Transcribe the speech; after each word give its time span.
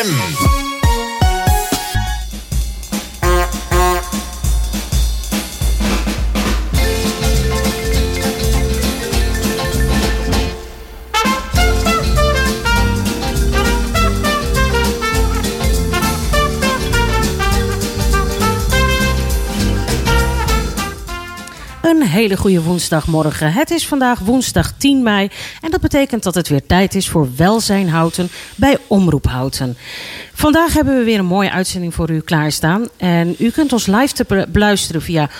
ZFM. 0.00 0.49
Hele 22.20 22.36
goede 22.36 22.62
woensdagmorgen. 22.62 23.52
Het 23.52 23.70
is 23.70 23.86
vandaag 23.86 24.18
woensdag 24.18 24.72
10 24.76 25.02
mei 25.02 25.30
en 25.60 25.70
dat 25.70 25.80
betekent 25.80 26.22
dat 26.22 26.34
het 26.34 26.48
weer 26.48 26.66
tijd 26.66 26.94
is 26.94 27.08
voor 27.08 27.28
Welzijn 27.36 27.88
Houten 27.88 28.28
bij 28.54 28.78
Omroep 28.86 29.26
Houten. 29.26 29.76
Vandaag 30.32 30.72
hebben 30.72 30.98
we 30.98 31.04
weer 31.04 31.18
een 31.18 31.24
mooie 31.24 31.50
uitzending 31.50 31.94
voor 31.94 32.10
u 32.10 32.20
klaarstaan. 32.20 32.88
En 32.96 33.34
u 33.38 33.50
kunt 33.50 33.72
ons 33.72 33.86
live 33.86 34.14
te 34.14 34.46
beluisteren 34.48 35.02
via 35.02 35.30
107.3 35.30 35.36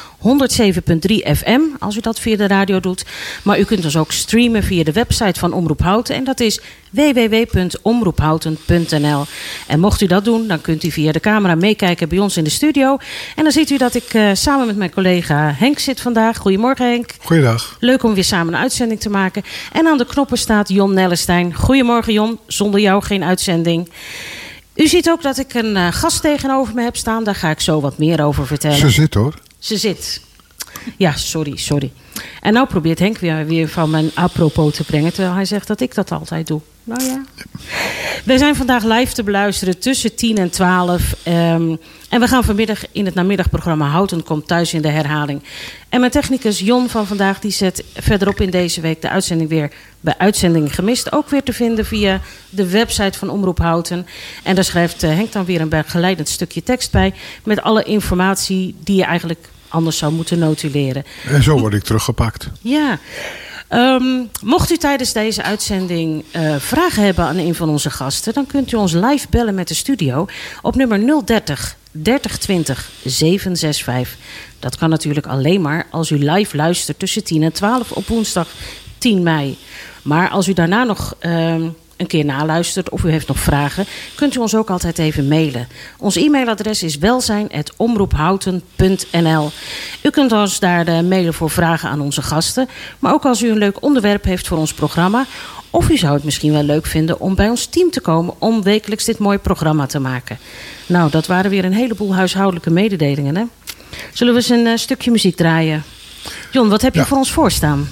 FM, 1.36 1.60
als 1.78 1.96
u 1.96 2.00
dat 2.00 2.20
via 2.20 2.36
de 2.36 2.46
radio 2.46 2.80
doet. 2.80 3.04
Maar 3.42 3.58
u 3.58 3.64
kunt 3.64 3.84
ons 3.84 3.96
ook 3.96 4.12
streamen 4.12 4.62
via 4.62 4.84
de 4.84 4.92
website 4.92 5.40
van 5.40 5.52
Omroep 5.52 5.80
Houten. 5.80 6.14
En 6.14 6.24
dat 6.24 6.40
is 6.40 6.60
www.omroephouten.nl. 6.90 9.24
En 9.66 9.80
mocht 9.80 10.00
u 10.00 10.06
dat 10.06 10.24
doen, 10.24 10.46
dan 10.46 10.60
kunt 10.60 10.84
u 10.84 10.90
via 10.90 11.12
de 11.12 11.20
camera 11.20 11.54
meekijken 11.54 12.08
bij 12.08 12.18
ons 12.18 12.36
in 12.36 12.44
de 12.44 12.50
studio. 12.50 12.98
En 13.36 13.42
dan 13.42 13.52
ziet 13.52 13.70
u 13.70 13.76
dat 13.76 13.94
ik 13.94 14.14
uh, 14.14 14.30
samen 14.32 14.66
met 14.66 14.76
mijn 14.76 14.92
collega 14.92 15.54
Henk 15.56 15.78
zit 15.78 16.00
vandaag. 16.00 16.36
Goedemorgen 16.36 16.90
Henk. 16.90 17.14
Goeiedag. 17.22 17.76
Leuk 17.80 18.02
om 18.02 18.14
weer 18.14 18.24
samen 18.24 18.54
een 18.54 18.60
uitzending 18.60 19.00
te 19.00 19.10
maken. 19.10 19.42
En 19.72 19.86
aan 19.86 19.98
de 19.98 20.06
knoppen 20.06 20.38
staat 20.38 20.68
Jon 20.68 20.94
Nellestein. 20.94 21.54
Goedemorgen 21.54 22.12
Jon, 22.12 22.38
zonder 22.46 22.80
jou 22.80 23.02
geen 23.02 23.24
uitzending. 23.24 23.90
U 24.74 24.86
ziet 24.86 25.10
ook 25.10 25.22
dat 25.22 25.38
ik 25.38 25.54
een 25.54 25.76
uh, 25.76 25.86
gast 25.90 26.22
tegenover 26.22 26.74
me 26.74 26.82
heb 26.82 26.96
staan. 26.96 27.24
Daar 27.24 27.34
ga 27.34 27.50
ik 27.50 27.60
zo 27.60 27.80
wat 27.80 27.98
meer 27.98 28.24
over 28.24 28.46
vertellen. 28.46 28.76
Ze 28.76 28.90
zit 28.90 29.14
hoor. 29.14 29.34
Ze 29.58 29.76
zit. 29.76 30.20
Ja, 30.96 31.12
sorry, 31.12 31.56
sorry. 31.56 31.92
En 32.40 32.52
nou 32.52 32.66
probeert 32.66 32.98
Henk 32.98 33.18
weer, 33.18 33.46
weer 33.46 33.68
van 33.68 33.90
mijn 33.90 34.10
apropos 34.14 34.74
te 34.74 34.84
brengen... 34.84 35.12
terwijl 35.12 35.34
hij 35.34 35.44
zegt 35.44 35.66
dat 35.66 35.80
ik 35.80 35.94
dat 35.94 36.12
altijd 36.12 36.46
doe. 36.46 36.60
Nou 36.84 37.02
ja. 37.02 37.24
We 38.24 38.38
zijn 38.38 38.56
vandaag 38.56 38.84
live 38.84 39.12
te 39.12 39.22
beluisteren 39.22 39.78
tussen 39.78 40.14
10 40.14 40.36
en 40.36 40.50
12. 40.50 41.16
Um, 41.26 41.78
en 42.08 42.20
we 42.20 42.26
gaan 42.26 42.44
vanmiddag 42.44 42.92
in 42.92 43.04
het 43.04 43.14
namiddagprogramma 43.14 43.86
Houten 43.86 44.22
komt 44.22 44.46
thuis 44.46 44.74
in 44.74 44.82
de 44.82 44.88
herhaling. 44.88 45.42
En 45.88 46.00
mijn 46.00 46.12
technicus 46.12 46.58
Jon 46.58 46.88
van 46.88 47.06
vandaag 47.06 47.40
die 47.40 47.50
zet 47.50 47.84
verderop 47.94 48.40
in 48.40 48.50
deze 48.50 48.80
week 48.80 49.02
de 49.02 49.08
uitzending 49.08 49.48
weer 49.48 49.72
bij 50.00 50.14
Uitzending 50.18 50.74
Gemist. 50.74 51.12
Ook 51.12 51.28
weer 51.28 51.42
te 51.42 51.52
vinden 51.52 51.86
via 51.86 52.20
de 52.50 52.70
website 52.70 53.18
van 53.18 53.30
Omroep 53.30 53.58
Houten. 53.58 54.06
En 54.42 54.54
daar 54.54 54.64
schrijft 54.64 55.02
uh, 55.02 55.10
Henk 55.10 55.32
dan 55.32 55.44
weer 55.44 55.60
een 55.60 55.68
begeleidend 55.68 56.28
stukje 56.28 56.62
tekst 56.62 56.90
bij. 56.90 57.14
Met 57.44 57.62
alle 57.62 57.82
informatie 57.82 58.74
die 58.84 58.96
je 58.96 59.04
eigenlijk 59.04 59.48
anders 59.68 59.98
zou 59.98 60.12
moeten 60.12 60.38
notuleren. 60.38 61.04
En 61.28 61.42
zo 61.42 61.58
word 61.58 61.74
ik 61.74 61.82
teruggepakt. 61.82 62.48
Ja. 62.60 62.98
Um, 63.72 64.30
mocht 64.42 64.70
u 64.70 64.76
tijdens 64.76 65.12
deze 65.12 65.42
uitzending 65.42 66.24
uh, 66.36 66.56
vragen 66.58 67.02
hebben 67.04 67.24
aan 67.24 67.36
een 67.36 67.54
van 67.54 67.68
onze 67.68 67.90
gasten, 67.90 68.34
dan 68.34 68.46
kunt 68.46 68.72
u 68.72 68.76
ons 68.76 68.92
live 68.92 69.26
bellen 69.30 69.54
met 69.54 69.68
de 69.68 69.74
studio 69.74 70.26
op 70.62 70.74
nummer 70.74 71.24
030 71.24 71.76
3020 71.90 72.90
765. 73.04 74.16
Dat 74.58 74.76
kan 74.76 74.90
natuurlijk 74.90 75.26
alleen 75.26 75.60
maar 75.60 75.86
als 75.90 76.10
u 76.10 76.30
live 76.30 76.56
luistert 76.56 76.98
tussen 76.98 77.24
10 77.24 77.42
en 77.42 77.52
12 77.52 77.92
op 77.92 78.06
woensdag 78.06 78.48
10 78.98 79.22
mei. 79.22 79.58
Maar 80.02 80.28
als 80.30 80.48
u 80.48 80.52
daarna 80.52 80.84
nog 80.84 81.14
uh, 81.20 81.54
een 82.00 82.06
keer 82.06 82.24
naluistert 82.24 82.90
of 82.90 83.02
u 83.02 83.10
heeft 83.10 83.28
nog 83.28 83.38
vragen, 83.38 83.86
kunt 84.14 84.34
u 84.34 84.38
ons 84.38 84.54
ook 84.54 84.70
altijd 84.70 84.98
even 84.98 85.28
mailen. 85.28 85.68
Ons 85.98 86.16
e-mailadres 86.16 86.82
is 86.82 86.98
welzijn.omroephouten.nl. 86.98 89.50
U 90.02 90.10
kunt 90.10 90.32
ons 90.32 90.58
daar 90.58 90.84
de 90.84 91.02
mailen 91.02 91.34
voor 91.34 91.50
vragen 91.50 91.88
aan 91.88 92.00
onze 92.00 92.22
gasten. 92.22 92.68
Maar 92.98 93.12
ook 93.12 93.24
als 93.24 93.42
u 93.42 93.50
een 93.50 93.58
leuk 93.58 93.82
onderwerp 93.82 94.24
heeft 94.24 94.48
voor 94.48 94.58
ons 94.58 94.74
programma. 94.74 95.26
Of 95.70 95.88
u 95.88 95.96
zou 95.96 96.14
het 96.14 96.24
misschien 96.24 96.52
wel 96.52 96.62
leuk 96.62 96.86
vinden 96.86 97.20
om 97.20 97.34
bij 97.34 97.48
ons 97.48 97.66
team 97.66 97.90
te 97.90 98.00
komen 98.00 98.34
om 98.38 98.62
wekelijks 98.62 99.04
dit 99.04 99.18
mooie 99.18 99.38
programma 99.38 99.86
te 99.86 99.98
maken. 99.98 100.38
Nou, 100.86 101.10
dat 101.10 101.26
waren 101.26 101.50
weer 101.50 101.64
een 101.64 101.72
heleboel 101.72 102.14
huishoudelijke 102.14 102.70
mededelingen. 102.70 103.36
Hè? 103.36 103.42
Zullen 104.12 104.34
we 104.34 104.38
eens 104.38 104.48
een 104.48 104.66
uh, 104.66 104.76
stukje 104.76 105.10
muziek 105.10 105.36
draaien? 105.36 105.82
Jon, 106.50 106.68
wat 106.68 106.82
heb 106.82 106.94
je 106.94 107.00
ja. 107.00 107.06
voor 107.06 107.18
ons 107.18 107.32
voorstaan? 107.32 107.88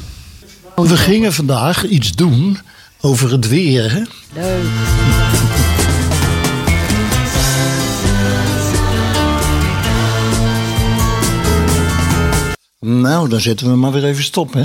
We 0.74 0.96
gingen 0.96 1.32
vandaag 1.32 1.86
iets 1.86 2.12
doen 2.12 2.58
over 3.00 3.32
het 3.32 3.48
weer. 3.48 3.92
Hè? 3.92 4.02
Leuk. 4.32 4.66
Nou, 12.80 13.28
dan 13.28 13.40
zetten 13.40 13.70
we 13.70 13.76
maar 13.76 13.92
weer 13.92 14.04
even 14.04 14.24
stop, 14.24 14.52
hè? 14.52 14.64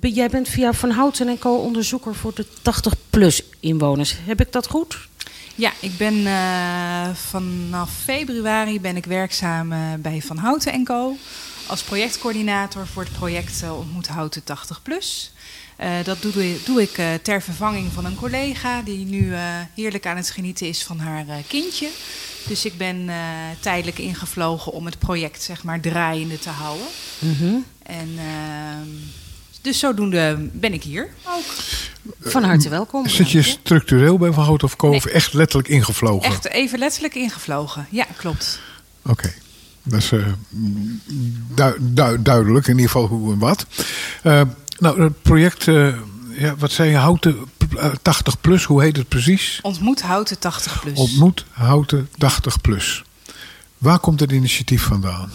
Jij 0.00 0.28
bent 0.28 0.48
via 0.48 0.72
Van 0.72 0.90
Houten 0.90 1.28
en 1.28 1.38
Co. 1.38 1.56
onderzoeker 1.56 2.14
voor 2.14 2.34
de 2.34 2.46
80-plus 2.46 3.42
inwoners. 3.60 4.14
Heb 4.24 4.40
ik 4.40 4.52
dat 4.52 4.66
goed? 4.66 4.98
Ja, 5.54 5.72
ik 5.80 5.96
ben 5.96 6.14
uh, 6.14 7.08
vanaf 7.14 7.90
februari 8.04 8.80
ben 8.80 8.96
ik 8.96 9.04
werkzaam 9.04 9.72
uh, 9.72 9.78
bij 9.98 10.22
Van 10.22 10.36
Houten 10.36 10.72
en 10.72 10.84
Co. 10.84 11.16
Als 11.66 11.82
projectcoördinator 11.82 12.86
voor 12.86 13.02
het 13.02 13.12
project 13.12 13.62
uh, 13.62 13.78
Ontmoet 13.78 14.08
Houten 14.08 14.42
80-plus. 14.42 15.32
Uh, 15.80 16.04
dat 16.04 16.22
doe, 16.22 16.56
doe 16.64 16.82
ik 16.82 16.98
uh, 16.98 17.06
ter 17.22 17.42
vervanging 17.42 17.92
van 17.92 18.04
een 18.04 18.14
collega 18.14 18.82
die 18.82 19.04
nu 19.06 19.26
uh, 19.26 19.38
heerlijk 19.74 20.06
aan 20.06 20.16
het 20.16 20.30
genieten 20.30 20.68
is 20.68 20.82
van 20.82 20.98
haar 20.98 21.24
kindje. 21.46 21.88
Dus 22.46 22.64
ik 22.64 22.76
ben 22.76 23.10
tijdelijk 23.60 23.98
ingevlogen 23.98 24.72
om 24.72 24.84
het 24.86 24.98
project 24.98 25.42
zeg 25.42 25.64
maar 25.64 25.80
draaiende 25.80 26.38
te 26.38 26.48
houden. 26.48 26.86
Mm 27.18 27.34
-hmm. 27.38 27.64
En 27.82 28.08
ehm, 28.18 28.88
dus 29.60 29.78
zodoende 29.78 30.48
ben 30.52 30.72
ik 30.72 30.82
hier 30.82 31.08
ook. 31.26 31.44
Van 32.20 32.42
harte 32.42 32.68
welkom. 32.68 33.08
Zit 33.08 33.30
je 33.30 33.42
structureel 33.42 34.18
bij 34.18 34.32
Van 34.32 34.44
Hout 34.44 34.62
of 34.62 34.76
Co? 34.76 34.88
Nee. 34.88 34.96
Of 34.96 35.04
echt 35.04 35.32
letterlijk 35.32 35.68
ingevlogen? 35.68 36.30
Echt 36.30 36.48
even 36.48 36.78
letterlijk 36.78 37.14
ingevlogen, 37.14 37.86
ja 37.90 38.06
klopt. 38.16 38.60
Oké. 39.02 39.10
Okay. 39.10 39.34
Dat 39.82 39.98
is 39.98 40.08
du 40.08 41.76
du 41.94 42.22
duidelijk, 42.22 42.66
in 42.66 42.74
ieder 42.74 42.90
geval 42.90 43.06
hoe 43.06 43.32
en 43.32 43.38
wat. 43.38 43.66
Nou, 44.82 45.02
het 45.02 45.22
project, 45.22 45.66
uh, 45.66 45.94
ja, 46.30 46.56
wat 46.56 46.72
zei 46.72 46.90
je, 46.90 46.96
Houten 46.96 47.38
80 48.02 48.40
plus, 48.40 48.64
hoe 48.64 48.82
heet 48.82 48.96
het 48.96 49.08
precies? 49.08 49.58
Ontmoet 49.62 50.02
Houten 50.02 50.38
80 50.38 50.80
plus. 50.80 50.98
Ontmoet 50.98 51.44
Houten 51.50 52.08
80 52.18 52.60
plus. 52.60 53.04
Waar 53.78 53.98
komt 53.98 54.20
het 54.20 54.32
initiatief 54.32 54.82
vandaan? 54.82 55.30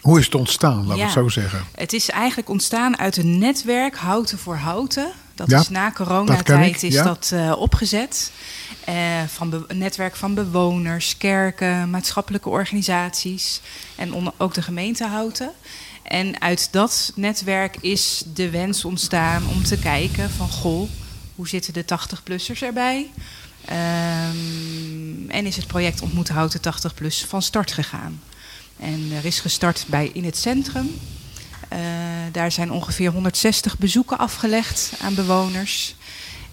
Hoe 0.00 0.18
is 0.18 0.24
het 0.24 0.34
ontstaan, 0.34 0.76
laten 0.76 0.92
we 0.92 0.96
ja, 0.96 1.04
het 1.04 1.12
zo 1.12 1.28
zeggen? 1.28 1.64
Het 1.74 1.92
is 1.92 2.10
eigenlijk 2.10 2.48
ontstaan 2.48 2.98
uit 2.98 3.16
een 3.16 3.38
netwerk 3.38 3.96
Houten 3.96 4.38
voor 4.38 4.56
Houten. 4.56 5.12
Dat 5.34 5.50
ja, 5.50 5.60
is 5.60 5.68
na 5.68 5.92
coronatijd 5.92 6.72
dat 6.72 6.82
is 6.82 6.94
ja. 6.94 7.02
dat 7.02 7.30
uh, 7.34 7.52
opgezet. 7.58 8.32
Uh, 8.88 8.94
van 9.26 9.64
een 9.68 9.78
netwerk 9.78 10.16
van 10.16 10.34
bewoners, 10.34 11.16
kerken, 11.16 11.90
maatschappelijke 11.90 12.48
organisaties 12.48 13.60
en 13.96 14.32
ook 14.38 14.54
de 14.54 14.62
gemeente 14.62 15.06
Houten. 15.06 15.50
En 16.02 16.40
uit 16.40 16.68
dat 16.70 17.12
netwerk 17.14 17.76
is 17.80 18.22
de 18.34 18.50
wens 18.50 18.84
ontstaan 18.84 19.46
om 19.48 19.62
te 19.62 19.78
kijken 19.78 20.30
van 20.30 20.48
goh, 20.48 20.90
hoe 21.34 21.48
zitten 21.48 21.72
de 21.72 21.84
80-plussers 21.84 22.62
erbij? 22.62 23.10
Um, 23.70 25.30
en 25.30 25.46
is 25.46 25.56
het 25.56 25.66
project 25.66 26.00
Ontmoet 26.00 26.28
Houten 26.28 26.60
80 26.60 26.94
Plus 26.94 27.24
van 27.24 27.42
start 27.42 27.72
gegaan. 27.72 28.20
En 28.78 29.10
er 29.16 29.24
is 29.24 29.40
gestart 29.40 29.84
bij 29.88 30.10
in 30.12 30.24
het 30.24 30.36
centrum. 30.36 30.90
Uh, 31.72 31.78
daar 32.32 32.52
zijn 32.52 32.70
ongeveer 32.70 33.10
160 33.10 33.78
bezoeken 33.78 34.18
afgelegd 34.18 34.92
aan 35.00 35.14
bewoners. 35.14 35.94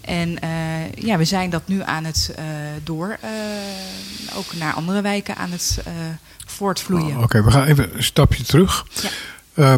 En 0.00 0.28
uh, 0.44 0.92
ja, 0.92 1.18
we 1.18 1.24
zijn 1.24 1.50
dat 1.50 1.68
nu 1.68 1.82
aan 1.82 2.04
het 2.04 2.34
uh, 2.38 2.44
door, 2.84 3.18
ook 4.34 4.54
naar 4.54 4.72
andere 4.72 5.00
wijken 5.00 5.36
aan 5.36 5.50
het 5.50 5.82
voortvloeien. 6.46 7.06
Oh, 7.06 7.14
Oké, 7.14 7.24
okay, 7.24 7.42
we 7.42 7.50
gaan 7.50 7.64
even 7.64 7.96
een 7.96 8.02
stapje 8.02 8.42
terug. 8.42 8.86
Ja. 9.02 9.10
Uh, 9.60 9.74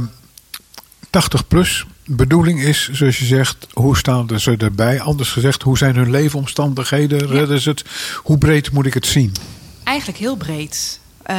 80 1.11 1.47
plus, 1.47 1.87
bedoeling 2.05 2.61
is, 2.61 2.91
zoals 2.93 3.19
je 3.19 3.25
zegt, 3.25 3.67
hoe 3.73 3.97
staan 3.97 4.29
ze 4.41 4.57
erbij? 4.57 5.01
Anders 5.01 5.31
gezegd, 5.31 5.63
hoe 5.63 5.79
zijn 5.79 5.97
hun 5.97 6.11
leefomstandigheden? 6.11 7.19
Ja. 7.19 7.33
Redden 7.33 7.61
ze 7.61 7.69
het? 7.71 7.85
Hoe 8.17 8.39
breed 8.39 8.73
moet 8.73 8.87
ik 8.87 8.95
het 8.95 9.07
zien? 9.07 9.35
Eigenlijk 9.85 10.19
heel 10.19 10.37
breed. 10.37 11.01
Uh, 11.27 11.37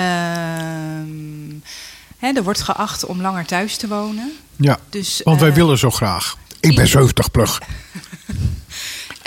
hè, 2.18 2.32
er 2.34 2.44
wordt 2.44 2.62
geacht 2.62 3.06
om 3.06 3.22
langer 3.22 3.46
thuis 3.46 3.78
te 3.78 3.88
wonen. 3.88 4.32
Ja, 4.56 4.80
dus, 4.90 5.22
want 5.24 5.40
wij 5.40 5.50
uh, 5.50 5.56
willen 5.56 5.78
zo 5.78 5.92
graag. 5.92 6.38
Ik 6.60 6.76
ben 6.76 6.88
70 6.88 7.32
plus. 7.32 7.58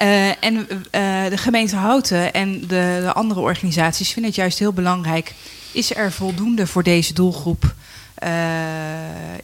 Uh, 0.02 0.28
en 0.44 0.54
uh, 0.54 1.30
de 1.30 1.36
gemeente 1.36 1.76
Houten 1.76 2.32
en 2.32 2.60
de, 2.60 2.66
de, 3.02 3.12
andere 3.12 3.40
organisaties 3.40 4.12
vinden 4.12 4.30
het 4.30 4.40
juist 4.40 4.58
heel 4.58 4.72
belangrijk. 4.72 5.34
Is 5.72 5.94
er 5.94 6.12
voldoende 6.12 6.66
voor 6.66 6.82
deze 6.82 7.12
doelgroep 7.12 7.74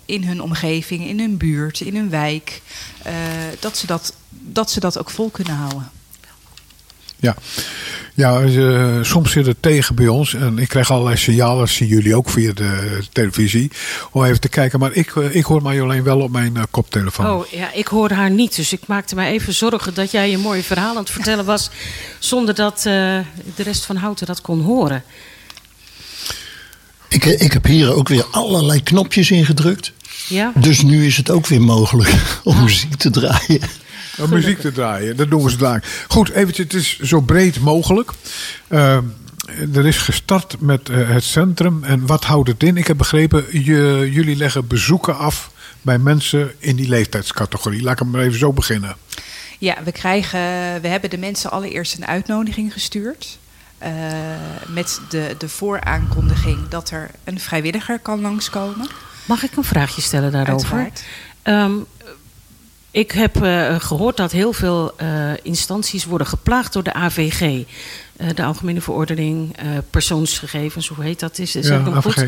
in 0.05 0.25
hun 0.25 0.43
omgeving, 0.43 1.07
in 1.07 1.19
hun 1.19 1.37
buurt, 1.37 1.81
in 1.81 1.97
hun 1.97 2.11
wijk? 2.11 2.63
dat, 3.61 3.77
ze 3.77 3.87
dat, 3.87 4.15
dat 4.29 4.71
ze 4.71 4.81
dat 4.81 4.99
ook 4.99 5.11
vol 5.11 5.31
kunnen 5.31 5.55
houden. 5.55 5.91
Ja, 7.23 7.35
Ja, 8.15 8.41
eh, 8.41 9.03
soms 9.03 9.31
zit 9.31 9.47
het 9.47 9.57
tegen 9.61 9.95
bij 9.95 10.09
ons. 10.09 10.35
En 10.35 10.59
ik 10.59 10.69
krijg 10.69 10.91
allerlei 10.91 11.17
signalen, 11.17 11.69
zien 11.69 11.89
jullie 11.89 12.17
ook 12.17 12.31
via 12.31 12.53
de 12.53 13.03
televisie. 13.13 13.71
Om 14.11 14.25
even 14.25 14.41
te 14.41 14.49
kijken. 14.49 14.79
Maar 14.79 14.93
ik, 14.93 15.17
eh, 15.17 15.35
ik 15.35 15.45
hoor 15.45 15.63
Marjolein 15.63 16.03
wel 16.03 16.21
op 16.21 16.31
mijn 16.31 16.57
eh, 16.57 16.63
koptelefoon. 16.71 17.27
Oh 17.27 17.47
ja, 17.47 17.73
ik 17.73 17.87
hoorde 17.87 18.15
haar 18.15 18.31
niet. 18.31 18.57
Dus 18.57 18.73
ik 18.73 18.87
maakte 18.87 19.15
mij 19.15 19.31
even 19.31 19.53
zorgen 19.53 19.95
dat 19.95 20.11
jij 20.11 20.33
een 20.33 20.41
mooi 20.41 20.63
verhaal 20.63 20.91
aan 20.91 21.03
het 21.03 21.11
vertellen 21.11 21.45
was. 21.45 21.71
Zonder 22.19 22.55
dat 22.55 22.77
eh, 22.77 22.85
de 23.55 23.63
rest 23.63 23.85
van 23.85 23.97
Houten 23.97 24.27
dat 24.27 24.41
kon 24.41 24.61
horen. 24.61 25.05
Ik, 27.13 27.25
ik 27.25 27.53
heb 27.53 27.65
hier 27.65 27.95
ook 27.95 28.09
weer 28.09 28.25
allerlei 28.31 28.83
knopjes 28.83 29.31
ingedrukt. 29.31 29.93
Ja? 30.29 30.53
Dus 30.55 30.83
nu 30.83 31.07
is 31.07 31.17
het 31.17 31.31
ook 31.31 31.47
weer 31.47 31.61
mogelijk 31.61 32.15
om 32.45 32.63
muziek 32.63 32.95
te 32.95 33.11
draaien. 33.11 33.61
Om 34.19 34.31
muziek 34.31 34.61
te 34.61 34.73
draaien, 34.73 35.17
dat 35.17 35.31
doen 35.31 35.45
we 35.45 35.57
dadelijk. 35.57 36.05
Goed, 36.09 36.31
eventjes, 36.31 36.65
het 36.65 36.75
is 36.75 36.99
zo 36.99 37.21
breed 37.21 37.61
mogelijk. 37.61 38.11
Uh, 38.69 38.97
er 39.75 39.87
is 39.87 39.97
gestart 39.97 40.57
met 40.61 40.89
uh, 40.89 41.09
het 41.09 41.25
centrum. 41.25 41.85
En 41.85 42.07
wat 42.07 42.25
houdt 42.25 42.49
het 42.49 42.63
in? 42.63 42.77
Ik 42.77 42.87
heb 42.87 42.97
begrepen, 42.97 43.45
je, 43.65 44.09
jullie 44.13 44.37
leggen 44.37 44.67
bezoeken 44.67 45.19
af 45.19 45.51
bij 45.83 45.99
mensen 45.99 46.53
in 46.59 46.77
die 46.77 46.89
leeftijdscategorie. 46.89 47.83
Laat 47.83 48.01
ik 48.01 48.07
maar 48.07 48.21
even 48.21 48.39
zo 48.39 48.53
beginnen. 48.53 48.97
Ja, 49.59 49.77
we, 49.85 49.93
krijgen, 49.93 50.41
we 50.81 50.89
hebben 50.89 51.11
de 51.11 51.19
mensen 51.19 51.51
allereerst 51.51 51.97
een 51.97 52.07
uitnodiging 52.07 52.73
gestuurd. 52.73 53.39
Uh, 53.85 53.89
met 54.67 55.01
de, 55.09 55.35
de 55.39 55.49
vooraankondiging 55.49 56.69
dat 56.69 56.91
er 56.91 57.11
een 57.25 57.41
vrijwilliger 57.41 57.99
kan 57.99 58.21
langskomen. 58.21 58.89
Mag 59.25 59.43
ik 59.43 59.57
een 59.57 59.65
vraagje 59.65 60.01
stellen 60.03 60.33
daarover? 60.33 60.91
Um, 61.43 61.87
ik 62.91 63.11
heb 63.11 63.43
uh, 63.43 63.81
gehoord 63.81 64.17
dat 64.17 64.33
heel 64.33 64.53
veel 64.53 64.95
uh, 65.03 65.33
instanties 65.43 66.05
worden 66.05 66.27
geplaagd 66.27 66.73
door 66.73 66.83
de 66.83 66.93
AVG. 66.93 67.41
Uh, 67.41 68.29
de 68.35 68.45
Algemene 68.45 68.81
Verordening 68.81 69.57
Persoonsgegevens, 69.91 70.89
hoe 70.89 71.05
heet 71.05 71.21
dat? 71.21 71.39
Is, 71.39 71.57
is 71.57 71.69
ja, 71.69 71.79
dat 71.79 71.95
AVG. 71.95 72.15
goed? 72.15 72.27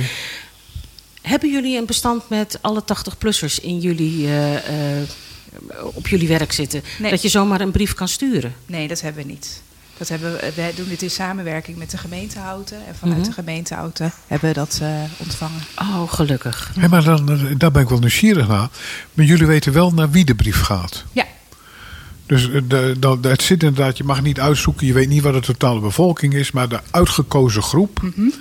Hebben 1.23 1.51
jullie 1.51 1.79
een 1.79 1.87
bestand 1.87 2.29
met 2.29 2.59
alle 2.61 2.83
80-plussers 2.83 3.61
in 3.63 3.81
jullie, 3.81 4.29
op 5.83 6.09
jullie 6.09 6.29
werk 6.29 6.53
zitten? 6.53 6.83
Nee. 6.99 7.11
Dat 7.11 7.23
je 7.23 7.29
zomaar 7.29 7.61
een 7.61 7.71
brief 7.71 7.95
kan 7.95 8.09
sturen? 8.09 8.55
Nee, 8.67 8.89
dat 8.89 9.01
hebben 9.01 9.27
we 9.27 9.31
niet. 9.31 9.63
Dat 9.99 10.09
hebben 10.09 10.33
we, 10.33 10.53
wij 10.57 10.73
doen 10.75 10.89
dit 10.89 11.03
in 11.03 11.11
samenwerking 11.11 11.77
met 11.77 11.91
de 11.91 11.97
gemeente 11.99 12.39
Houten. 12.39 12.87
En 12.87 12.95
vanuit 12.97 13.19
Mhm. 13.19 13.29
de 13.29 13.33
gemeente 13.35 13.75
Houten 13.75 14.13
hebben 14.27 14.49
we 14.49 14.55
dat 14.55 14.79
uh, 14.83 14.89
ontvangen. 15.17 15.61
Oh, 15.79 16.13
gelukkig. 16.13 16.71
Hey, 16.79 16.89
maar 16.89 17.05
dan, 17.05 17.55
daar 17.59 17.71
ben 17.71 17.83
ik 17.83 17.89
wel 17.89 17.99
nieuwsgierig 17.99 18.49
naar. 18.49 18.69
Maar 19.15 19.25
jullie 19.25 19.47
weten 19.47 19.73
wel 19.73 19.91
naar 19.91 20.11
wie 20.11 20.25
de 20.25 20.35
brief 20.35 20.61
gaat. 20.61 21.05
Ja. 21.13 21.25
Dus 22.27 22.51
de, 22.51 22.67
de, 22.67 22.97
de, 23.21 23.29
het 23.29 23.43
zit 23.43 23.63
inderdaad, 23.63 23.97
je 23.97 24.05
mag 24.05 24.23
niet 24.23 24.41
uitzoeken, 24.41 24.87
je 24.87 24.93
weet 24.93 25.09
niet 25.09 25.23
wat 25.23 25.33
de 25.33 25.41
totale 25.41 25.81
bevolking 25.81 26.35
is, 26.35 26.51
maar 26.51 26.69
de 26.69 26.81
uitgekozen 26.91 27.63
groep. 27.63 28.03
Mhm. 28.03 28.07
Mm 28.07 28.13
-hmm. 28.31 28.33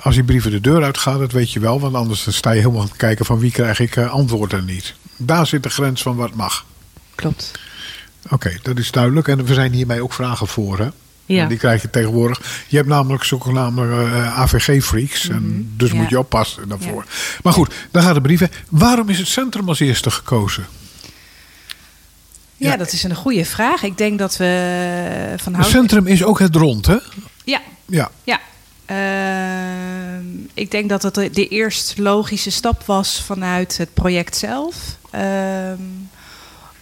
Als 0.00 0.14
die 0.14 0.24
brieven 0.24 0.50
de 0.50 0.60
deur 0.60 0.82
uitgaan, 0.82 1.18
dat 1.18 1.32
weet 1.32 1.52
je 1.52 1.60
wel, 1.60 1.80
want 1.80 1.94
anders 1.94 2.36
sta 2.36 2.50
je 2.50 2.60
helemaal 2.60 2.88
te 2.88 2.96
kijken 2.96 3.24
van 3.24 3.38
wie 3.38 3.50
krijg 3.50 3.78
ik 3.80 3.96
antwoord 3.98 4.52
en 4.52 4.64
niet. 4.64 4.94
Daar 5.16 5.46
zit 5.46 5.62
de 5.62 5.70
grens 5.70 6.02
van 6.02 6.16
wat 6.16 6.34
mag. 6.34 6.64
Klopt. 7.14 7.50
Oké, 8.24 8.34
okay, 8.34 8.58
dat 8.62 8.78
is 8.78 8.90
duidelijk. 8.90 9.28
En 9.28 9.44
we 9.44 9.54
zijn 9.54 9.72
hiermee 9.72 10.02
ook 10.02 10.12
vragen 10.12 10.46
voor, 10.46 10.78
hè? 10.78 10.88
Ja. 11.26 11.42
En 11.42 11.48
die 11.48 11.58
krijg 11.58 11.82
je 11.82 11.90
tegenwoordig. 11.90 12.64
Je 12.68 12.76
hebt 12.76 12.88
namelijk 12.88 13.24
zogenaamde 13.24 13.82
uh, 13.82 14.38
AVG-freaks. 14.38 15.28
Mm 15.28 15.36
-hmm. 15.36 15.44
En 15.44 15.72
dus 15.76 15.90
ja. 15.90 15.96
moet 15.96 16.08
je 16.08 16.18
oppassen 16.18 16.68
daarvoor. 16.68 17.04
Ja. 17.06 17.38
Maar 17.42 17.52
goed, 17.52 17.74
dan 17.90 18.02
gaan 18.02 18.14
de 18.14 18.20
brieven. 18.20 18.50
Waarom 18.68 19.08
is 19.08 19.18
het 19.18 19.28
centrum 19.28 19.68
als 19.68 19.80
eerste 19.80 20.10
gekozen? 20.10 20.66
Ja, 22.56 22.76
dat 22.76 22.92
is 22.92 23.02
een 23.02 23.14
goede 23.14 23.44
vraag. 23.44 23.82
Ik 23.82 23.98
denk 23.98 24.18
dat 24.18 24.36
we 24.36 25.34
van 25.36 25.54
Het 25.54 25.66
centrum 25.66 26.06
is 26.06 26.24
ook 26.24 26.38
het 26.38 26.54
rond, 26.56 26.86
hè? 26.86 26.96
Ja. 27.44 27.60
Ja. 27.86 28.10
ja. 28.24 28.40
Uh, 28.90 30.24
ik 30.54 30.70
denk 30.70 30.88
dat 30.88 31.02
het 31.02 31.14
de 31.14 31.48
eerst 31.48 31.98
logische 31.98 32.50
stap 32.50 32.82
was 32.86 33.22
vanuit 33.22 33.76
het 33.76 33.94
project 33.94 34.36
zelf. 34.36 34.76
Uh, 35.14 35.72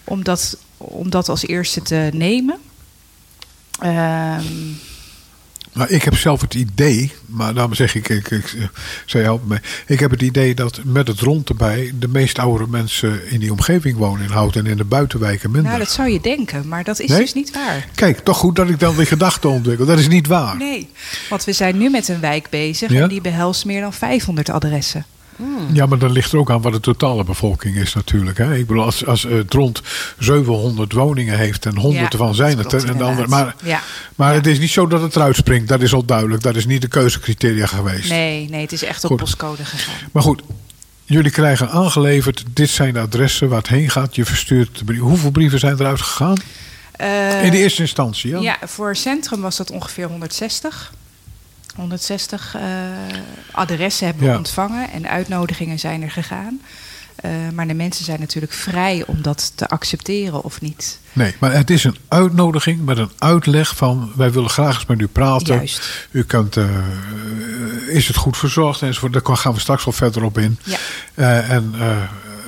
om, 0.05 0.25
dat, 0.25 0.57
om 0.81 1.11
dat 1.11 1.29
als 1.29 1.47
eerste 1.47 1.83
te 1.83 2.11
nemen. 2.13 2.59
Um, 3.85 4.79
nou, 5.73 5.89
ik 5.89 6.03
heb 6.03 6.17
zelf 6.17 6.41
het 6.41 6.55
idee, 6.55 7.13
maar 7.27 7.55
daarom 7.55 7.75
zeg 7.75 7.95
ik, 7.95 8.09
ik, 8.09 8.31
ik, 8.31 8.53
ik 8.53 8.71
zei 9.07 9.25
help 9.25 9.47
me. 9.47 9.61
Ik 9.87 10.01
heb 10.01 10.11
het 10.11 10.23
idee 10.23 10.55
dat 10.55 10.81
met 10.85 11.09
het 11.09 11.21
rond 11.21 11.49
erbij 11.49 11.93
de 11.99 12.09
meest 12.09 12.39
oudere 12.39 12.71
mensen 12.71 13.31
in 13.31 13.41
die 13.41 13.51
omgeving 13.51 13.97
wonen 13.97 14.25
in 14.25 14.31
Hout 14.31 14.57
en 14.57 14.67
in 14.67 14.77
de 14.77 14.85
buitenwijken 14.85 15.51
minder. 15.51 15.71
Nou, 15.71 15.85
dat 15.85 15.93
zou 15.93 16.09
je 16.09 16.21
denken, 16.21 16.69
maar 16.69 16.85
dat 16.85 16.99
is 16.99 17.09
nee? 17.09 17.19
dus 17.19 17.35
niet 17.35 17.53
waar. 17.53 17.89
Kijk, 17.95 18.19
toch 18.19 18.37
goed 18.37 18.57
dat 18.57 18.69
ik 18.69 18.81
dan 18.81 18.97
die 18.97 19.07
gedachte 19.07 19.49
ontwikkel. 19.49 19.87
Dat 19.87 19.99
is 19.99 20.09
niet 20.09 20.27
waar. 20.27 20.57
Nee, 20.57 20.91
want 21.29 21.45
we 21.45 21.53
zijn 21.53 21.79
nu 21.79 21.91
met 21.91 22.09
een 22.09 22.21
wijk 22.21 22.51
bezig 22.51 22.91
ja? 22.91 23.03
en 23.03 23.09
die 23.09 23.21
behelst 23.21 23.65
meer 23.65 23.81
dan 23.81 23.93
500 23.93 24.51
adressen. 24.51 25.07
Hmm. 25.41 25.75
Ja, 25.75 25.87
maar 25.87 25.99
dat 25.99 26.11
ligt 26.11 26.33
er 26.33 26.39
ook 26.39 26.51
aan 26.51 26.63
wat 26.63 26.73
de 26.73 26.81
totale 26.81 27.25
bevolking 27.25 27.77
is 27.77 27.95
natuurlijk. 27.95 28.39
Hè? 28.39 28.57
Ik 28.57 28.67
bedoel, 28.67 28.85
als, 28.85 29.07
als 29.07 29.23
het 29.23 29.55
rond 29.55 29.83
700 30.19 30.93
woningen 30.93 31.39
heeft 31.39 31.67
en 31.67 31.77
honderden 31.77 32.19
ja, 32.19 32.25
van 32.25 32.35
zijn 32.35 32.59
het 32.59 32.67
klopt. 32.67 32.85
En 32.85 32.99
dan, 32.99 33.25
maar 33.29 33.55
ja. 33.65 33.81
maar 34.15 34.31
ja. 34.31 34.37
het 34.37 34.47
is 34.47 34.59
niet 34.59 34.71
zo 34.71 34.87
dat 34.87 35.03
het 35.03 35.17
eruit 35.17 35.37
springt. 35.37 35.69
Dat 35.69 35.81
is 35.81 35.95
al 35.95 36.05
duidelijk. 36.05 36.43
Dat 36.43 36.57
is 36.57 36.67
niet 36.67 36.81
de 36.81 36.89
keuzecriteria 36.89 37.67
geweest. 37.67 38.09
Nee, 38.09 38.49
nee 38.49 38.61
het 38.61 38.73
is 38.73 38.83
echt 38.83 39.05
op 39.05 39.17
postcode 39.17 39.65
gegaan. 39.65 39.95
Maar 40.13 40.23
goed, 40.23 40.43
jullie 41.05 41.31
krijgen 41.31 41.71
aangeleverd. 41.71 42.45
Dit 42.53 42.69
zijn 42.69 42.95
de 42.95 43.01
adressen 43.01 43.49
waar 43.49 43.59
het 43.59 43.69
heen 43.69 43.91
gaat. 43.91 44.15
Je 44.15 44.25
verstuurt 44.25 44.79
de 44.79 44.85
brief. 44.85 45.01
Hoeveel 45.01 45.31
brieven 45.31 45.59
zijn 45.59 45.75
eruit 45.79 46.01
gegaan? 46.01 46.37
Uh, 47.01 47.45
In 47.45 47.51
de 47.51 47.59
eerste 47.59 47.83
instantie, 47.83 48.31
ja? 48.31 48.39
Ja, 48.41 48.59
voor 48.67 48.97
Centrum 48.97 49.41
was 49.41 49.57
dat 49.57 49.71
ongeveer 49.71 50.07
160. 50.07 50.93
160 51.77 52.57
uh, 52.57 52.63
adressen 53.53 54.07
hebben 54.07 54.25
we 54.25 54.31
Ja. 54.31 54.37
ontvangen 54.37 54.91
en 54.91 55.09
uitnodigingen 55.09 55.79
zijn 55.79 56.03
er 56.03 56.11
gegaan. 56.11 56.61
Uh, 57.25 57.31
maar 57.55 57.67
de 57.67 57.75
mensen 57.75 58.05
zijn 58.05 58.21
natuurlijk 58.21 58.53
vrij 58.53 59.05
om 59.07 59.23
dat 59.23 59.53
te 59.55 59.69
accepteren 59.69 60.45
of 60.45 60.61
niet. 60.61 60.99
Nee, 61.13 61.35
maar 61.39 61.53
het 61.53 61.71
is 61.71 61.85
een 61.85 61.97
uitnodiging 62.09 62.85
met 62.85 62.99
een 62.99 63.11
uitleg 63.19 63.77
van... 63.77 64.13
wij 64.17 64.33
willen 64.33 64.51
graag 64.51 64.75
eens 64.75 64.87
met 64.87 65.01
u 65.01 65.07
praten. 65.07 65.55
Juist. 65.55 66.09
U 66.11 66.25
kunt... 66.25 66.57
uh, 66.57 66.69
is 67.89 68.07
het 68.07 68.17
goed 68.17 68.37
verzorgd 68.37 68.83
enzovoort. 68.83 69.13
Daar 69.13 69.37
gaan 69.37 69.55
we 69.55 69.61
straks 69.61 69.85
wel 69.85 69.95
verder 69.95 70.23
op 70.25 70.39
in. 70.39 70.59
Ja. 70.65 70.79
Uh, 71.15 71.51
en 71.51 71.75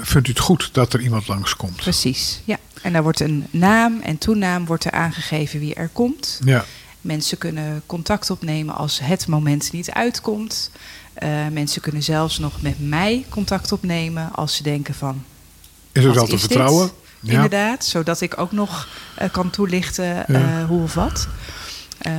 vindt 0.03 0.29
u 0.29 0.31
het 0.31 0.41
goed 0.41 0.69
dat 0.73 0.93
er 0.93 1.01
iemand 1.01 1.29
langskomt? 1.29 1.77
Precies, 1.77 2.41
ja. 2.45 2.57
En 2.83 2.93
daar 2.93 3.03
wordt 3.03 3.21
een 3.21 3.47
naam 3.51 4.01
en 4.01 4.19
toenaam 4.19 4.67
wordt 4.67 4.85
er 4.85 4.91
aangegeven 4.93 5.61
wie 5.61 5.75
er 5.75 5.89
komt. 5.93 6.41
Ja. 6.45 6.65
Mensen 7.03 7.39
kunnen 7.39 7.83
contact 7.87 8.31
opnemen 8.31 8.75
als 8.75 9.01
het 9.03 9.27
moment 9.27 9.73
niet 9.73 9.91
uitkomt. 9.91 10.71
Uh, 11.23 11.29
mensen 11.53 11.81
kunnen 11.83 12.03
zelfs 12.03 12.39
nog 12.39 12.63
met 12.63 12.89
mij 12.89 13.25
contact 13.29 13.73
opnemen 13.73 14.33
als 14.33 14.57
ze 14.57 14.63
denken 14.63 14.95
van... 14.95 15.25
Is 15.93 16.05
het 16.05 16.05
wat 16.05 16.15
wel 16.15 16.27
te 16.27 16.39
vertrouwen? 16.39 16.91
Dit? 17.21 17.33
Inderdaad, 17.33 17.85
zodat 17.85 18.21
ik 18.21 18.39
ook 18.39 18.53
nog 18.53 18.89
uh, 19.23 19.29
kan 19.31 19.51
toelichten 19.51 20.25
uh, 20.29 20.41
Ja. 20.41 20.67
hoe 20.67 20.83
of 20.83 20.95
wat. 20.95 21.29
Uh, 22.07 22.13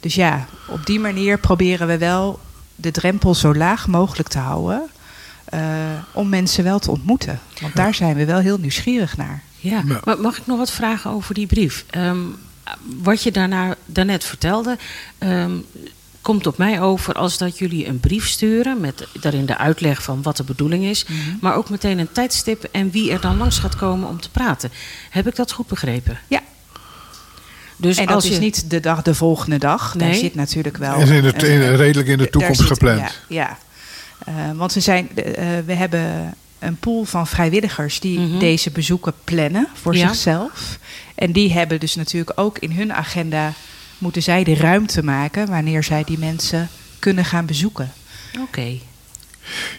dus 0.00 0.14
ja, 0.14 0.46
op 0.68 0.86
die 0.86 1.00
manier 1.00 1.38
proberen 1.38 1.86
we 1.86 1.98
wel 1.98 2.40
de 2.74 2.90
drempel 2.90 3.34
zo 3.34 3.54
laag 3.54 3.86
mogelijk 3.86 4.28
te 4.28 4.38
houden... 4.38 4.82
Uh, 5.54 5.60
om 6.12 6.28
mensen 6.28 6.64
wel 6.64 6.78
te 6.78 6.90
ontmoeten. 6.90 7.40
Want 7.60 7.76
daar 7.76 7.94
zijn 7.94 8.16
we 8.16 8.24
wel 8.24 8.38
heel 8.38 8.58
nieuwsgierig 8.58 9.16
naar. 9.16 9.42
Ja, 9.56 9.82
Ja. 9.86 10.00
maar 10.04 10.20
mag 10.20 10.38
ik 10.38 10.46
nog 10.46 10.58
wat 10.58 10.70
vragen 10.70 11.10
over 11.10 11.34
die 11.34 11.46
brief? 11.46 11.84
Um, 11.96 12.36
wat 13.02 13.22
je 13.22 13.30
daarna, 13.32 13.74
daarnet 13.86 14.24
vertelde, 14.24 14.78
um, 15.18 15.64
komt 16.20 16.46
op 16.46 16.58
mij 16.58 16.80
over 16.80 17.14
als 17.14 17.38
dat 17.38 17.58
jullie 17.58 17.86
een 17.86 18.00
brief 18.00 18.26
sturen 18.28 18.80
met 18.80 19.06
daarin 19.20 19.46
de 19.46 19.56
uitleg 19.58 20.02
van 20.02 20.22
wat 20.22 20.36
de 20.36 20.44
bedoeling 20.44 20.84
is, 20.84 21.04
Mhm. 21.04 21.18
maar 21.40 21.54
ook 21.54 21.70
meteen 21.70 21.98
een 21.98 22.12
tijdstip 22.12 22.64
en 22.72 22.90
wie 22.90 23.12
er 23.12 23.20
dan 23.20 23.36
langs 23.36 23.58
gaat 23.58 23.76
komen 23.76 24.08
om 24.08 24.20
te 24.20 24.30
praten. 24.30 24.70
Heb 25.10 25.26
ik 25.26 25.36
dat 25.36 25.52
goed 25.52 25.66
begrepen? 25.66 26.18
Ja. 26.28 26.40
Dus 27.76 27.96
en 27.96 28.06
dat 28.06 28.14
als 28.14 28.24
is 28.24 28.34
je... 28.34 28.38
niet 28.40 28.70
de 28.70 28.80
dag 28.80 29.02
de 29.02 29.14
volgende 29.14 29.58
dag. 29.58 29.94
Daar 29.96 30.08
Nee. 30.08 30.18
zit 30.18 30.34
natuurlijk 30.34 30.76
wel. 30.76 31.00
Is 31.00 31.08
in 31.08 31.24
het, 31.24 31.42
een- 31.42 31.50
in, 31.50 31.74
redelijk 31.76 32.08
in 32.08 32.18
de 32.18 32.30
toekomst 32.30 32.60
zit- 32.60 32.68
gepland. 32.68 33.00
Ja, 33.00 33.08
ja. 33.28 33.58
Uh, 34.28 34.34
want 34.58 34.72
we, 34.74 34.80
zijn, 34.80 35.08
uh, 35.14 35.24
we 35.66 35.72
hebben 35.74 36.34
een 36.60 36.76
pool 36.76 37.04
van 37.04 37.26
vrijwilligers 37.26 38.00
die 38.00 38.18
Mhm. 38.18 38.38
deze 38.38 38.70
bezoeken 38.70 39.12
plannen 39.24 39.68
voor 39.74 39.96
Ja. 39.96 40.06
zichzelf. 40.08 40.78
En 41.14 41.32
die 41.32 41.52
hebben 41.52 41.80
dus 41.80 41.94
natuurlijk 41.94 42.32
ook 42.34 42.58
in 42.58 42.72
hun 42.72 42.92
agenda 42.92 43.52
moeten 43.98 44.22
zij 44.22 44.44
de 44.44 44.54
ruimte 44.54 45.02
maken 45.04 45.48
wanneer 45.48 45.84
zij 45.84 46.04
die 46.04 46.18
mensen 46.18 46.68
kunnen 46.98 47.24
gaan 47.24 47.46
bezoeken. 47.46 47.92
Oké. 48.40 48.72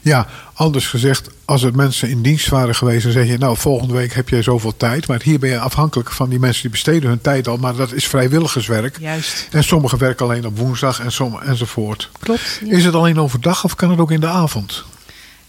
Ja, 0.01 0.27
anders 0.53 0.87
gezegd, 0.87 1.29
als 1.45 1.61
het 1.61 1.75
mensen 1.75 2.09
in 2.09 2.21
dienst 2.21 2.49
waren 2.49 2.75
geweest, 2.75 3.03
dan 3.03 3.11
zeg 3.11 3.27
je, 3.27 3.37
nou, 3.37 3.57
volgende 3.57 3.93
week 3.93 4.13
heb 4.13 4.29
je 4.29 4.41
zoveel 4.41 4.77
tijd. 4.77 5.07
Maar 5.07 5.21
hier 5.23 5.39
ben 5.39 5.49
je 5.49 5.59
afhankelijk 5.59 6.11
van 6.11 6.29
die 6.29 6.39
mensen 6.39 6.61
die 6.61 6.71
besteden 6.71 7.09
hun 7.09 7.21
tijd 7.21 7.47
al. 7.47 7.57
Maar 7.57 7.75
dat 7.75 7.91
is 7.93 8.07
vrijwilligerswerk. 8.07 8.97
Juist. 8.99 9.47
En 9.51 9.63
sommigen 9.63 9.97
werken 9.97 10.25
alleen 10.25 10.45
op 10.45 10.57
woensdag 10.57 10.99
en 10.99 11.11
somm- 11.11 11.39
enzovoort. 11.41 12.09
Klopt. 12.19 12.61
Is 12.65 12.85
het 12.85 12.95
alleen 12.95 13.19
overdag 13.19 13.63
of 13.63 13.75
kan 13.75 13.89
het 13.89 13.99
ook 13.99 14.11
in 14.11 14.19
de 14.19 14.27
avond? 14.27 14.83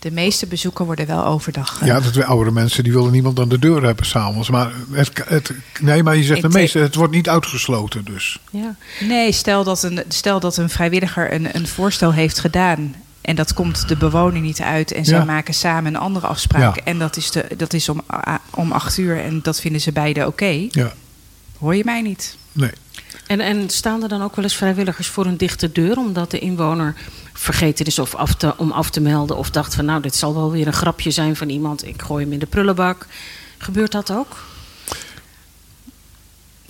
De 0.03 0.11
meeste 0.11 0.47
bezoeken 0.47 0.85
worden 0.85 1.07
wel 1.07 1.25
overdag. 1.25 1.85
Ja, 1.85 2.01
dat 2.01 2.15
we 2.15 2.25
oudere 2.25 2.51
mensen 2.51 2.85
die 2.85 2.93
willen 2.93 3.13
niemand 3.13 3.39
aan 3.41 3.49
de 3.49 3.59
deur 3.59 3.83
hebben 3.85 4.07
s'avonds. 4.07 4.51
Maar 4.51 4.73
het, 4.91 5.11
het, 5.27 5.53
nee, 5.81 6.03
maar 6.03 6.17
je 6.17 6.23
zegt 6.23 6.45
Ik 6.45 6.51
de 6.51 6.59
meeste, 6.59 6.79
het 6.79 6.95
wordt 6.95 7.13
niet 7.13 7.29
uitgesloten 7.29 8.05
dus. 8.05 8.39
Ja. 8.51 8.75
Nee, 9.01 9.33
stel 9.33 9.65
dat 9.65 9.83
een, 9.83 10.03
stel 10.09 10.41
dat 10.41 10.57
een 10.57 10.69
vrijwilliger 10.71 11.33
een, 11.33 11.57
een 11.57 11.67
voorstel 11.69 12.13
heeft 12.13 12.39
gedaan. 12.39 12.95
En 13.21 13.37
dat 13.37 13.55
komt 13.55 13.89
de 13.89 13.97
bewoner 13.97 14.41
niet 14.41 14.61
uit. 14.61 14.93
En 14.93 15.05
zij 15.05 15.19
Ja. 15.19 15.25
maken 15.25 15.55
samen 15.55 15.95
een 15.95 16.01
andere 16.01 16.27
afspraak. 16.27 16.77
Ja. 16.77 16.85
En 16.85 16.99
dat 16.99 17.17
is, 17.17 17.31
de, 17.31 17.47
dat 17.57 17.73
is 17.73 17.89
om, 17.89 18.03
om 18.51 18.73
acht 18.73 18.99
uur. 18.99 19.21
En 19.25 19.41
dat 19.43 19.61
vinden 19.61 19.81
ze 19.81 19.93
beiden 19.93 20.27
oké. 20.27 20.67
Ja, 20.71 20.93
Hoor 21.59 21.75
je 21.77 21.85
mij 21.85 22.03
niet? 22.03 22.37
nee. 22.53 22.71
En, 23.27 23.41
en 23.41 23.71
staan 23.71 24.03
er 24.03 24.09
dan 24.09 24.23
ook 24.23 24.37
wel 24.37 24.45
eens 24.45 24.57
vrijwilligers 24.57 25.07
voor 25.09 25.27
een 25.27 25.37
dichte 25.37 25.73
deur, 25.73 25.97
omdat 25.97 26.31
de 26.31 26.39
inwoner 26.39 26.95
vergeten 27.33 27.87
is 27.87 27.99
of 27.99 28.15
af 28.15 28.35
te, 28.35 28.55
om 28.57 28.73
af 28.73 28.91
te 28.91 29.01
melden, 29.01 29.37
of 29.37 29.51
dacht 29.51 29.75
van 29.75 29.85
nou, 29.85 30.03
dit 30.03 30.15
zal 30.15 30.35
wel 30.35 30.51
weer 30.51 30.67
een 30.67 30.73
grapje 30.73 31.11
zijn 31.11 31.37
van 31.37 31.49
iemand, 31.49 31.87
ik 31.87 32.03
gooi 32.03 32.25
hem 32.25 32.33
in 32.33 32.39
de 32.39 32.47
prullenbak. 32.47 33.07
Gebeurt 33.59 33.93
dat 33.93 34.13
ook? 34.13 34.37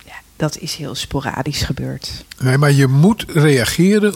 Ja, 0.04 0.14
dat 0.36 0.58
is 0.58 0.74
heel 0.74 0.94
sporadisch 0.94 1.62
gebeurd. 1.62 2.24
Nee, 2.38 2.58
maar 2.58 2.72
je 2.72 2.86
moet 2.86 3.24
reageren 3.28 4.14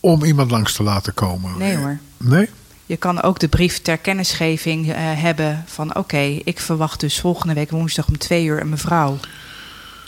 om 0.00 0.24
iemand 0.24 0.50
langs 0.50 0.72
te 0.72 0.82
laten 0.82 1.14
komen. 1.14 1.58
Nee 1.58 1.76
hoor. 1.76 1.98
Nee? 2.16 2.48
Je 2.86 2.96
kan 2.96 3.22
ook 3.22 3.38
de 3.38 3.48
brief 3.48 3.82
ter 3.82 3.98
kennisgeving 3.98 4.92
eh, 4.92 4.96
hebben 4.98 5.64
van 5.66 5.96
oké, 5.96 6.40
ik 6.44 6.60
verwacht 6.60 7.00
dus 7.00 7.20
volgende 7.20 7.54
week 7.54 7.70
woensdag 7.70 8.08
om 8.08 8.18
twee 8.18 8.44
uur 8.44 8.60
een 8.60 8.68
mevrouw. 8.68 9.18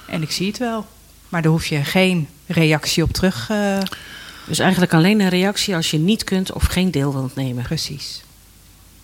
En 0.07 0.23
ik 0.23 0.31
zie 0.31 0.47
het 0.47 0.59
wel. 0.59 0.87
Maar 1.29 1.43
daar 1.43 1.51
hoef 1.51 1.67
je 1.67 1.85
geen 1.85 2.29
reactie 2.47 3.03
op 3.03 3.13
terug. 3.13 3.51
eh, 3.51 3.79
Dus 4.49 4.59
eigenlijk 4.59 4.95
alleen 4.95 5.21
een 5.21 5.29
reactie 5.29 5.75
als 5.75 5.91
je 5.91 5.99
niet 5.99 6.25
kunt 6.25 6.53
of 6.53 6.65
geen 6.65 6.91
deel 6.91 7.13
wilt 7.13 7.35
nemen. 7.35 7.63
precies. 7.65 8.23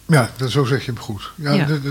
Ja, 0.07 0.31
dat, 0.37 0.51
zo 0.51 0.65
zeg 0.65 0.85
je 0.85 0.91
hem 0.93 1.01
goed. 1.01 1.31
Ja, 1.37 1.53
Ja. 1.53 1.65
de- 1.65 1.81
de- 1.83 1.91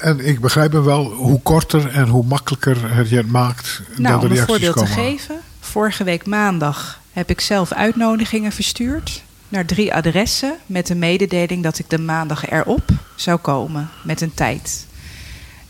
en 0.00 0.26
ik 0.26 0.40
begrijp 0.40 0.72
hem 0.72 0.84
wel, 0.84 1.04
hoe 1.12 1.40
korter 1.42 1.88
en 1.88 2.08
hoe 2.08 2.24
makkelijker 2.24 2.94
het 2.94 3.08
je 3.08 3.16
het 3.16 3.30
maakt, 3.30 3.82
Nou, 3.96 4.20
dat 4.20 4.30
om 4.30 4.36
een 4.36 4.44
voorbeeld 4.46 4.76
te 4.76 4.86
geven. 4.86 5.40
Vorige 5.60 6.04
week 6.04 6.26
maandag 6.26 7.00
heb 7.12 7.30
ik 7.30 7.40
zelf 7.40 7.72
uitnodigingen 7.72 8.52
verstuurd 8.52 9.22
naar 9.48 9.64
drie 9.66 9.94
adressen 9.94 10.54
met 10.66 10.86
de 10.86 10.94
mededeling 10.94 11.62
dat 11.62 11.78
ik 11.78 11.90
de 11.90 11.98
maandag 11.98 12.50
erop 12.50 12.90
zou 13.14 13.38
komen 13.38 13.88
met 14.04 14.20
een 14.20 14.34
tijd. 14.34 14.86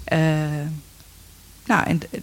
Eh, 0.05 0.19
nou, 1.67 1.85
en 1.87 2.01
eh, 2.11 2.21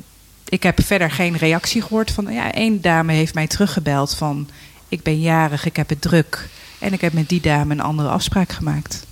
ik 0.49 0.63
heb 0.63 0.83
verder 0.83 1.11
geen 1.11 1.37
reactie 1.37 1.81
gehoord 1.81 2.11
van. 2.11 2.33
Ja, 2.33 2.51
één 2.53 2.81
dame 2.81 3.13
heeft 3.13 3.33
mij 3.33 3.47
teruggebeld 3.47 4.15
van: 4.15 4.49
ik 4.89 5.03
ben 5.03 5.19
jarig, 5.19 5.65
ik 5.65 5.75
heb 5.75 5.89
het 5.89 6.01
druk 6.01 6.47
en 6.79 6.93
ik 6.93 7.01
heb 7.01 7.13
met 7.13 7.29
die 7.29 7.41
dame 7.41 7.73
een 7.73 7.81
andere 7.81 8.09
afspraak 8.09 8.51
gemaakt. 8.51 9.05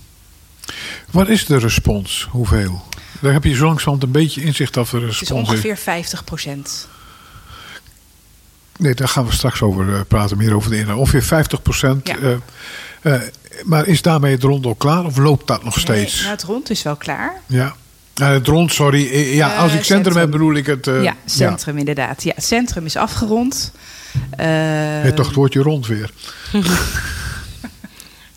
Wat 1.12 1.28
is 1.30 1.46
de 1.46 1.58
respons? 1.58 2.28
Hoeveel? 2.32 2.84
Daar 3.22 3.34
heb 3.34 3.44
je 3.44 3.54
zo 3.56 3.66
langzamerhand 3.66 4.04
een 4.04 4.12
beetje 4.12 4.42
inzicht 4.42 4.78
of 4.78 4.90
de 4.90 4.98
Het 4.98 5.06
respons 5.06 5.42
is 5.42 5.48
is. 5.48 5.50
ongeveer 5.54 5.78
50 5.78 6.24
procent. 6.24 6.88
Nee, 8.78 8.94
daar 8.94 9.08
gaan 9.08 9.26
we 9.26 9.32
straks 9.34 9.62
over 9.62 9.94
eh, 9.96 10.02
praten, 10.08 10.38
meer 10.38 10.56
over 10.56 10.70
de 10.70 10.78
inhoud. 10.78 10.98
Ongeveer 11.00 11.24
50 11.24 11.62
procent. 11.62 12.08
Ja. 13.02 13.22
maar 13.64 13.88
is 13.88 14.02
daarmee 14.02 14.32
het 14.32 14.44
rond 14.44 14.66
al 14.66 14.76
klaar 14.76 15.06
of 15.06 15.18
loopt 15.18 15.48
dat 15.48 15.64
nog 15.64 15.80
steeds? 15.80 16.20
nou, 16.20 16.32
het 16.32 16.44
rond 16.44 16.70
is 16.70 16.84
wel 16.84 16.96
klaar. 16.96 17.42
Ja. 17.46 17.76
Eh, 18.16 18.28
het 18.30 18.48
rond, 18.48 18.74
sorry. 18.74 19.08
Eh, 19.12 19.36
Ja, 19.36 19.52
Eh, 19.54 19.60
als 19.60 19.74
ik 19.74 19.84
centrum, 19.84 19.88
centrum. 20.04 20.18
heb, 20.18 20.32
bedoel 20.32 20.54
ik 20.56 20.66
het. 20.66 20.88
eh, 20.88 21.04
ja, 21.04 21.16
centrum 21.26 21.78
inderdaad. 21.78 22.24
Ja, 22.24 22.32
het 22.36 22.44
centrum 22.46 22.86
is 22.86 22.96
afgerond. 22.96 23.72
Eh, 24.30 24.46
Nee, 25.04 25.14
toch 25.14 25.26
het 25.26 25.36
woordje 25.36 25.62
rond 25.62 25.88
weer. 25.88 26.10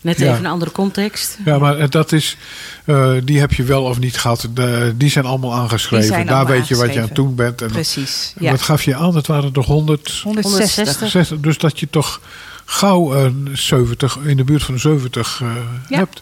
Net 0.01 0.19
Ja. 0.19 0.25
even 0.25 0.37
een 0.45 0.51
andere 0.51 0.71
context. 0.71 1.37
Ja, 1.45 1.57
maar 1.57 1.77
eh, 1.77 1.89
dat 1.89 2.11
is, 2.11 2.37
eh, 2.85 3.11
die 3.23 3.39
heb 3.39 3.53
je 3.53 3.63
wel 3.63 3.83
of 3.83 3.99
niet 3.99 4.17
gehad. 4.17 4.47
De- 4.53 4.93
die 4.97 5.09
zijn 5.09 5.25
allemaal 5.25 5.53
aangeschreven. 5.53 6.09
Daar 6.09 6.17
allemaal 6.19 6.45
weet 6.45 6.67
je 6.67 6.75
wat 6.75 6.93
je 6.93 6.99
aan 6.99 7.05
het 7.05 7.15
doen 7.15 7.35
bent. 7.35 7.61
En 7.61 7.71
Precies. 7.71 8.33
Ja. 8.39 8.51
Wat 8.51 8.61
gaf 8.61 8.83
je 8.83 8.95
aan? 8.95 9.15
Het 9.15 9.27
waren 9.27 9.53
er 9.53 9.63
100, 9.63 10.19
160. 10.23 10.85
160. 10.99 11.39
dus 11.39 11.57
dat 11.57 11.79
je 11.79 11.87
toch 11.89 12.21
gauw 12.65 13.13
een 13.15 13.49
70, 13.53 14.17
in 14.23 14.37
de 14.37 14.43
buurt 14.43 14.63
van 14.63 14.73
de 14.73 14.79
70 14.79 15.39
eh, 15.41 15.47
Ja. 15.89 15.97
hebt. 15.97 16.21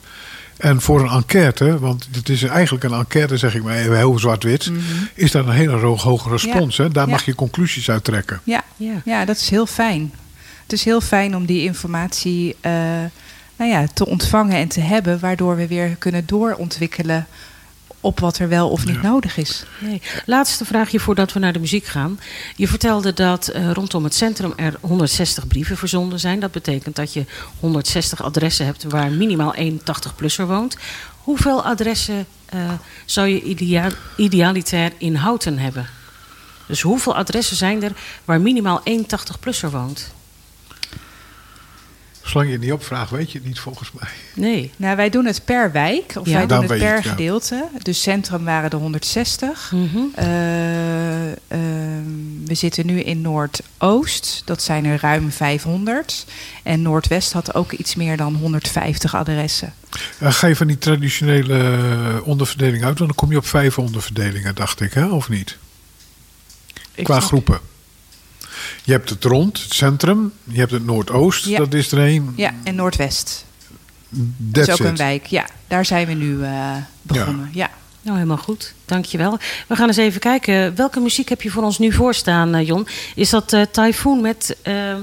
En 0.58 0.82
voor 0.82 1.02
een 1.02 1.10
enquête, 1.10 1.80
want 1.80 2.08
het 2.12 2.30
is 2.30 2.44
eigenlijk 2.44 2.84
een 2.84 2.94
enquête, 2.94 3.38
zeg 3.38 3.56
ik 3.56 3.64
maar 3.64 3.76
even 3.78 3.98
heel 3.98 4.20
zwart-wit, 4.20 4.72
is 5.14 5.32
dat 5.32 5.46
een 5.46 5.52
hele 5.52 5.72
ho- 5.78 5.98
hoge 5.98 6.30
respons. 6.30 6.78
Hè? 6.78 6.84
Daar 6.90 6.92
Mhm. 7.04 7.10
Ja. 7.12 7.16
mag 7.18 7.26
je 7.26 7.36
conclusies 7.36 7.90
uit 7.90 8.04
trekken. 8.04 8.40
Ja. 8.44 8.64
Ja. 8.76 9.02
ja, 9.06 9.26
dat 9.26 9.36
is 9.38 9.50
heel 9.50 9.66
fijn. 9.66 10.12
Het 10.64 10.74
is 10.74 10.84
heel 10.84 11.02
fijn 11.02 11.36
om 11.36 11.46
die 11.46 11.64
informatie 11.64 12.56
eh, 12.62 12.72
nou 13.56 13.72
ja, 13.72 13.86
te 13.94 14.06
ontvangen 14.06 14.56
en 14.58 14.68
te 14.68 14.80
hebben, 14.82 15.20
waardoor 15.20 15.56
we 15.56 15.68
weer 15.68 15.96
kunnen 15.96 16.26
doorontwikkelen 16.26 17.28
op 18.08 18.20
wat 18.20 18.38
er 18.38 18.50
wel 18.50 18.70
of 18.70 18.86
niet 18.86 18.96
Ja. 18.96 19.02
nodig 19.02 19.38
is. 19.38 19.64
Nee. 19.80 20.02
Laatste 20.26 20.66
vraagje 20.66 21.00
voordat 21.00 21.34
we 21.34 21.40
naar 21.40 21.54
de 21.54 21.60
muziek 21.60 21.86
gaan. 21.86 22.20
Je 22.56 22.68
vertelde 22.68 23.14
dat 23.14 23.48
eh, 23.48 23.72
rondom 23.72 24.04
het 24.04 24.14
centrum 24.16 24.54
er 24.56 24.74
160 24.82 25.48
brieven 25.48 25.78
verzonden 25.78 26.20
zijn. 26.20 26.40
Dat 26.40 26.52
betekent 26.52 26.96
dat 26.96 27.14
je 27.14 27.26
160 27.60 28.24
adressen 28.24 28.66
hebt 28.66 28.84
waar 28.84 29.12
minimaal 29.12 29.54
één 29.54 29.80
80-plusser 29.82 30.46
woont. 30.48 30.78
Hoeveel 31.18 31.64
adressen 31.64 32.26
eh, 32.46 32.60
zou 33.06 33.28
je 33.28 33.42
idea- 33.44 33.92
idealitair 34.18 34.92
in 34.98 35.16
Houten 35.16 35.58
hebben? 35.58 35.88
Dus 36.68 36.82
hoeveel 36.82 37.16
adressen 37.16 37.56
zijn 37.56 37.84
er 37.84 37.92
waar 38.26 38.42
minimaal 38.42 38.82
één 38.84 39.06
80-plusser 39.06 39.70
woont? 39.72 40.12
Zolang 42.28 42.48
je 42.50 42.56
het 42.56 42.64
niet 42.64 42.74
opvraagt, 42.74 43.12
weet 43.12 43.32
je 43.32 43.38
het 43.38 43.48
niet 43.48 43.60
volgens 43.60 43.92
mij. 44.00 44.10
Nee. 44.34 44.72
Nou, 44.78 44.96
wij 44.96 45.10
doen 45.10 45.26
het 45.26 45.42
per 45.46 45.72
wijk, 45.72 46.14
of 46.20 46.26
Ja. 46.28 46.34
wij 46.38 46.46
Dan 46.48 46.62
doen 46.62 46.70
het 46.70 46.80
per 46.80 46.96
het, 46.96 47.04
ja. 47.04 47.10
gedeelte. 47.10 47.68
Dus 47.82 48.02
centrum 48.02 48.44
waren 48.44 48.70
er 48.70 48.78
160. 48.78 49.72
Mhm. 49.72 49.98
Eh, 50.16 51.32
ehm, 51.32 51.36
we 52.46 52.54
zitten 52.54 52.86
nu 52.86 53.00
in 53.00 53.22
Noordoost. 53.22 54.42
Dat 54.46 54.62
zijn 54.64 54.86
er 54.86 55.00
ruim 55.02 55.32
500. 55.32 56.26
En 56.64 56.82
Noordwest 56.82 57.32
had 57.34 57.56
ook 57.56 57.72
iets 57.72 57.96
meer 57.96 58.18
dan 58.18 58.36
150 58.36 59.16
adressen. 59.16 59.74
Eh, 60.20 60.32
ga 60.32 60.48
je 60.48 60.56
van 60.56 60.68
die 60.68 60.78
traditionele 60.78 61.60
eh, 61.60 62.28
onderverdeling 62.28 62.84
uit, 62.84 62.98
want 62.98 63.10
dan 63.10 63.16
kom 63.20 63.32
je 63.32 63.38
op 63.38 63.46
vijf 63.48 63.78
onderverdelingen, 63.80 64.56
dacht 64.56 64.82
ik, 64.82 64.94
hè? 64.94 65.06
of 65.06 65.30
niet? 65.30 65.58
Ik 66.96 67.04
Qua 67.04 67.16
snap- 67.16 67.28
groepen. 67.28 67.60
Je 68.84 68.92
hebt 68.92 69.10
het 69.10 69.24
rond, 69.24 69.64
het 69.64 69.74
centrum. 69.74 70.32
Je 70.44 70.60
hebt 70.60 70.72
het 70.72 70.86
Noordoost, 70.86 71.46
Ja. 71.46 71.58
dat 71.58 71.74
is 71.74 71.92
er 71.92 72.00
een. 72.00 72.34
Ja, 72.36 72.54
en 72.64 72.76
Noordwest. 72.76 73.46
Dat 74.38 74.68
is 74.68 74.74
ook 74.74 74.80
it. 74.80 74.86
een 74.86 74.96
wijk. 74.96 75.26
Ja, 75.26 75.46
daar 75.68 75.86
zijn 75.86 76.08
we 76.08 76.14
nu 76.14 76.44
eh, 76.44 76.76
begonnen. 77.02 77.50
Ja. 77.54 77.70
Nou, 78.02 78.20
helemaal 78.20 78.38
goed. 78.38 78.74
Dankjewel. 78.86 79.40
We 79.68 79.76
gaan 79.76 79.88
eens 79.88 79.98
even 79.98 80.20
kijken. 80.20 80.76
Welke 80.76 81.00
muziek 81.00 81.30
heb 81.30 81.42
je 81.42 81.50
voor 81.50 81.64
ons 81.64 81.78
nu 81.80 81.92
voorstaan, 81.94 82.56
eh, 82.56 82.68
Jon? 82.68 82.88
Is 83.16 83.30
dat 83.30 83.54
eh 83.54 83.62
Typhoon 83.72 84.22
met 84.22 84.56
eh, 84.62 84.96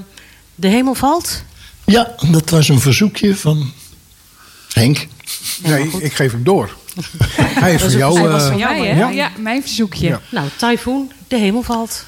De 0.55 0.67
Hemel 0.67 0.95
Valt? 0.95 1.43
Ja, 1.85 2.15
dat 2.31 2.49
was 2.49 2.69
een 2.69 2.79
verzoekje 2.79 3.35
van 3.35 3.71
Henk. 4.73 5.07
Nee, 5.63 5.87
ik 5.99 6.13
geef 6.13 6.31
hem 6.31 6.43
door. 6.43 6.75
Hij 7.63 7.73
is 7.73 7.81
van 7.81 7.91
jou. 7.91 8.19
hij 8.19 8.27
was 8.27 8.41
eh, 8.43 8.47
van 8.47 8.57
jou, 8.57 8.77
mij, 8.79 8.87
hè? 8.87 8.93
hè? 8.93 8.99
Ja. 8.99 9.09
Ja. 9.09 9.31
mijn 9.37 9.61
verzoekje. 9.61 10.07
Ja. 10.07 10.21
Nou, 10.29 10.47
Typhoon, 10.57 11.11
De 11.27 11.37
Hemel 11.37 11.61
Valt. 11.61 12.05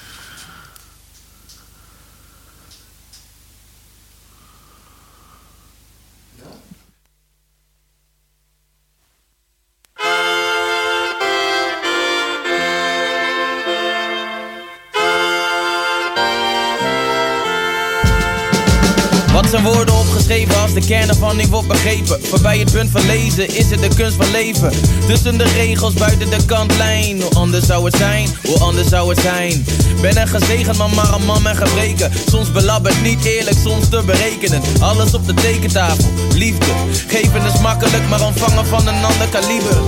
Als 20.46 20.74
de 20.74 20.86
kern 20.86 21.10
ervan 21.10 21.38
niet 21.38 21.50
wordt 21.50 21.68
begrepen? 21.68 22.20
Voorbij 22.24 22.58
het 22.58 22.72
punt 22.72 22.92
van 22.92 23.06
lezen 23.06 23.56
is 23.56 23.70
het 23.70 23.82
de 23.82 23.96
kunst 23.96 24.16
van 24.16 24.32
leven. 24.32 24.72
Tussen 25.08 25.38
de 25.38 25.44
regels 25.44 25.94
buiten 25.94 26.30
de 26.30 26.46
kantlijn. 26.46 27.22
Hoe 27.22 27.34
anders 27.34 27.66
zou 27.66 27.86
het 27.86 27.96
zijn? 27.96 28.30
Hoe 28.46 28.60
anders 28.60 28.88
zou 28.88 29.10
het 29.10 29.20
zijn? 29.20 29.66
Ben 30.02 30.18
een 30.18 30.28
gezegend 30.28 30.78
man, 30.78 30.94
maar 30.96 31.14
een 31.14 31.26
man 31.26 31.42
met 31.42 31.58
gebreken. 31.58 32.12
Soms 32.30 32.52
belabberd, 32.52 33.02
niet 33.02 33.26
eerlijk, 33.26 33.58
soms 33.64 33.90
te 33.90 34.02
berekenen. 34.06 34.62
Alles 34.80 35.14
op 35.14 35.26
de 35.28 35.34
tekentafel, 35.34 36.10
liefde. 36.34 36.72
Geven 37.08 37.46
is 37.46 37.60
makkelijk, 37.60 38.10
maar 38.10 38.26
ontvangen 38.26 38.66
van 38.66 38.88
een 38.88 39.04
ander 39.04 39.28
kaliber. 39.32 39.82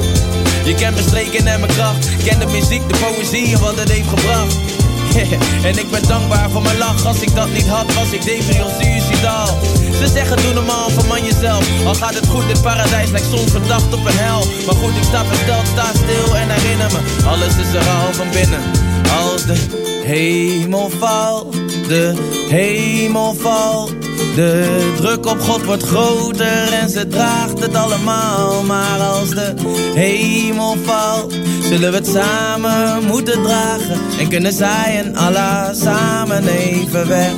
Je 0.65 0.75
kent 0.75 0.93
mijn 0.93 1.07
streken 1.07 1.47
en 1.47 1.59
mijn 1.59 1.71
kracht. 1.71 2.07
Ken 2.23 2.39
de 2.39 2.45
muziek, 2.45 2.89
de 2.89 2.97
poëzie 2.97 3.53
en 3.53 3.59
wat 3.59 3.79
het 3.79 3.91
heeft 3.91 4.09
gebracht. 4.09 4.78
en 5.69 5.77
ik 5.77 5.91
ben 5.91 6.07
dankbaar 6.07 6.49
voor 6.49 6.61
mijn 6.61 6.77
lach. 6.77 7.05
Als 7.05 7.21
ik 7.21 7.35
dat 7.35 7.51
niet 7.51 7.67
had, 7.67 7.93
was 7.93 8.11
ik 8.11 8.23
depri 8.23 8.61
suicidaal. 8.81 9.57
Ze 9.99 10.07
zeggen 10.07 10.37
doe 10.41 10.53
normaal, 10.53 10.89
verman 10.89 11.23
jezelf. 11.23 11.85
Al 11.85 11.95
gaat 11.95 12.13
het 12.13 12.27
goed, 12.27 12.47
dit 12.47 12.61
paradijs 12.61 13.09
lijkt 13.09 13.27
soms 13.29 13.51
verdacht 13.51 13.93
op 13.93 14.05
een 14.05 14.17
hel. 14.17 14.43
Maar 14.65 14.75
goed, 14.75 14.95
ik 14.97 15.03
sta 15.03 15.25
versteld, 15.25 15.67
sta 15.67 15.85
stil 15.93 16.35
en 16.35 16.49
herinner 16.49 16.91
me. 16.91 17.27
Alles 17.27 17.57
is 17.57 17.73
er 17.73 17.87
al 17.87 18.13
van 18.13 18.29
binnen. 18.29 18.61
Als 19.21 19.45
de 19.45 19.55
hemel 20.05 20.89
valt 20.89 21.68
de 21.89 22.13
hemel 22.49 23.33
valt. 23.33 23.93
De 24.35 24.93
druk 24.97 25.25
op 25.25 25.39
God 25.39 25.65
wordt 25.65 25.83
groter 25.83 26.73
en 26.73 26.89
ze 26.89 27.07
draagt 27.07 27.59
het 27.59 27.75
allemaal. 27.75 28.63
Maar 28.63 28.99
als 28.99 29.29
de 29.29 29.53
hemel 29.95 30.77
valt, 30.83 31.33
zullen 31.61 31.91
we 31.91 31.97
het 31.97 32.07
samen 32.07 33.03
moeten 33.03 33.43
dragen. 33.43 33.99
En 34.19 34.29
kunnen 34.29 34.53
zij 34.53 35.01
en 35.03 35.15
Allah 35.15 35.73
samen 35.73 36.47
even 36.47 37.07
weg. 37.07 37.33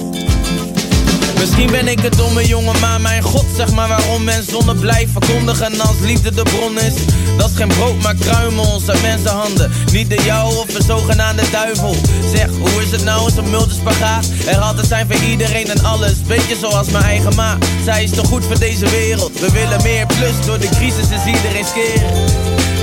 Misschien 1.41 1.71
ben 1.71 1.87
ik 1.87 1.99
het 1.99 2.17
domme 2.17 2.47
jongen, 2.47 2.79
maar 2.79 3.01
mijn 3.01 3.21
god 3.21 3.45
zeg 3.55 3.71
maar 3.71 3.87
waarom 3.87 4.23
men 4.23 4.43
zonne 4.43 4.75
blijft 4.75 5.11
verkondigen 5.11 5.79
als 5.79 5.99
liefde 6.01 6.33
de 6.33 6.43
bron 6.43 6.79
is. 6.79 6.93
Dat 7.37 7.49
is 7.49 7.55
geen 7.55 7.67
brood, 7.67 8.01
maar 8.01 8.15
kruimels 8.15 8.89
uit 8.89 9.01
mensenhanden. 9.01 9.71
Niet 9.91 10.09
de 10.09 10.21
jou 10.23 10.55
of 10.55 10.75
een 10.75 10.83
zogenaamde 10.83 11.49
duivel. 11.51 11.95
Zeg, 12.33 12.49
hoe 12.59 12.81
is 12.81 12.91
het 12.91 13.03
nou 13.03 13.19
als 13.19 13.35
een 13.37 13.49
multispagaat? 13.49 14.25
Er 14.47 14.57
altijd 14.57 14.87
zijn 14.87 15.07
voor 15.11 15.29
iedereen 15.29 15.67
en 15.67 15.83
alles. 15.83 16.13
Beetje 16.27 16.55
zoals 16.55 16.89
mijn 16.89 17.03
eigen 17.03 17.35
ma. 17.35 17.57
Zij 17.83 18.03
is 18.03 18.11
toch 18.11 18.27
goed 18.27 18.45
voor 18.45 18.59
deze 18.59 18.89
wereld. 18.89 19.39
We 19.39 19.51
willen 19.51 19.81
meer 19.83 20.05
plus, 20.05 20.45
door 20.45 20.59
de 20.59 20.69
crisis 20.69 21.09
is 21.09 21.25
iedereen 21.35 21.65
skeren. 21.65 22.11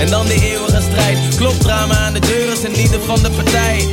En 0.00 0.10
dan 0.10 0.26
de 0.26 0.50
eeuwige 0.50 0.82
strijd. 0.90 1.18
Klopt 1.36 1.60
drama 1.60 1.94
aan 1.94 2.12
de 2.12 2.20
deur 2.20 2.52
is 2.52 2.62
een 2.62 2.80
ieder 2.80 3.00
van 3.00 3.22
de 3.22 3.30
partij. 3.30 3.86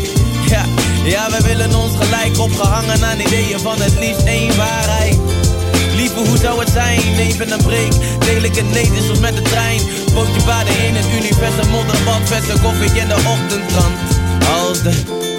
Ja, 0.47 0.65
ja, 1.03 1.29
we 1.29 1.43
willen 1.43 1.75
ons 1.75 1.91
gelijk 1.99 2.39
opgehangen 2.39 3.05
aan 3.05 3.19
ideeën 3.19 3.59
van 3.59 3.81
het 3.81 3.99
liefst 3.99 4.25
één 4.25 4.57
waarheid. 4.57 5.17
Lieve, 5.95 6.19
hoe 6.19 6.37
zou 6.37 6.59
het 6.59 6.69
zijn? 6.69 6.99
Even 7.17 7.51
een 7.51 7.63
break, 7.63 7.91
deel 8.19 8.43
ik 8.43 8.55
het 8.55 8.69
nee, 8.71 8.91
dus 8.91 9.19
met 9.19 9.35
de 9.35 9.41
trein. 9.41 9.79
Pootje 10.13 10.45
baden 10.45 10.85
in 10.87 10.95
het 10.95 11.05
universum, 11.19 11.69
modderbad, 11.69 12.21
verse 12.23 12.61
koffie 12.61 13.01
in 13.01 13.07
de 13.07 13.15
ochtendkrant. 13.15 13.97
Als 14.59 14.81
de 14.81 14.91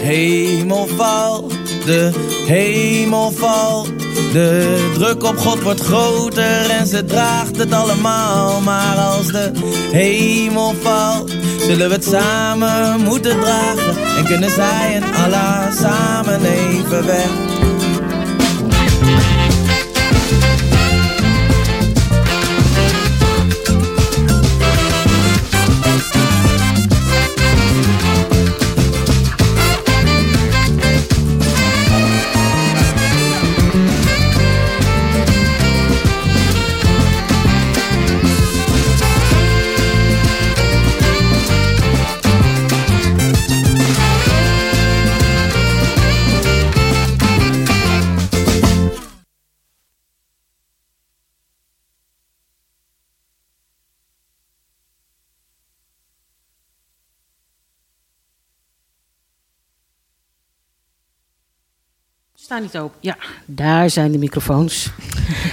hemel 0.02 0.86
valt, 0.96 1.52
de 1.84 2.10
hemel 2.46 3.32
valt. 3.32 3.88
De 4.32 4.90
druk 4.94 5.24
op 5.24 5.38
God 5.38 5.62
wordt 5.62 5.80
groter 5.80 6.70
en 6.70 6.86
ze 6.86 7.04
draagt 7.04 7.56
het 7.56 7.72
allemaal. 7.72 8.60
Maar 8.60 8.96
als 8.96 9.26
de 9.26 9.50
hemel 9.92 10.74
valt, 10.82 11.32
zullen 11.66 11.88
we 11.88 11.94
het 11.94 12.04
samen 12.04 13.00
moeten 13.00 13.40
dragen. 13.40 13.96
En 14.16 14.24
kunnen 14.24 14.50
zij 14.50 14.94
en 14.94 15.14
Allah 15.24 15.72
samen 15.72 16.44
even 16.44 17.06
weg. 17.06 17.55
Niet 62.60 62.78
open. 62.78 62.98
Ja, 63.00 63.16
daar 63.46 63.90
zijn 63.90 64.12
de 64.12 64.18
microfoons. 64.18 64.90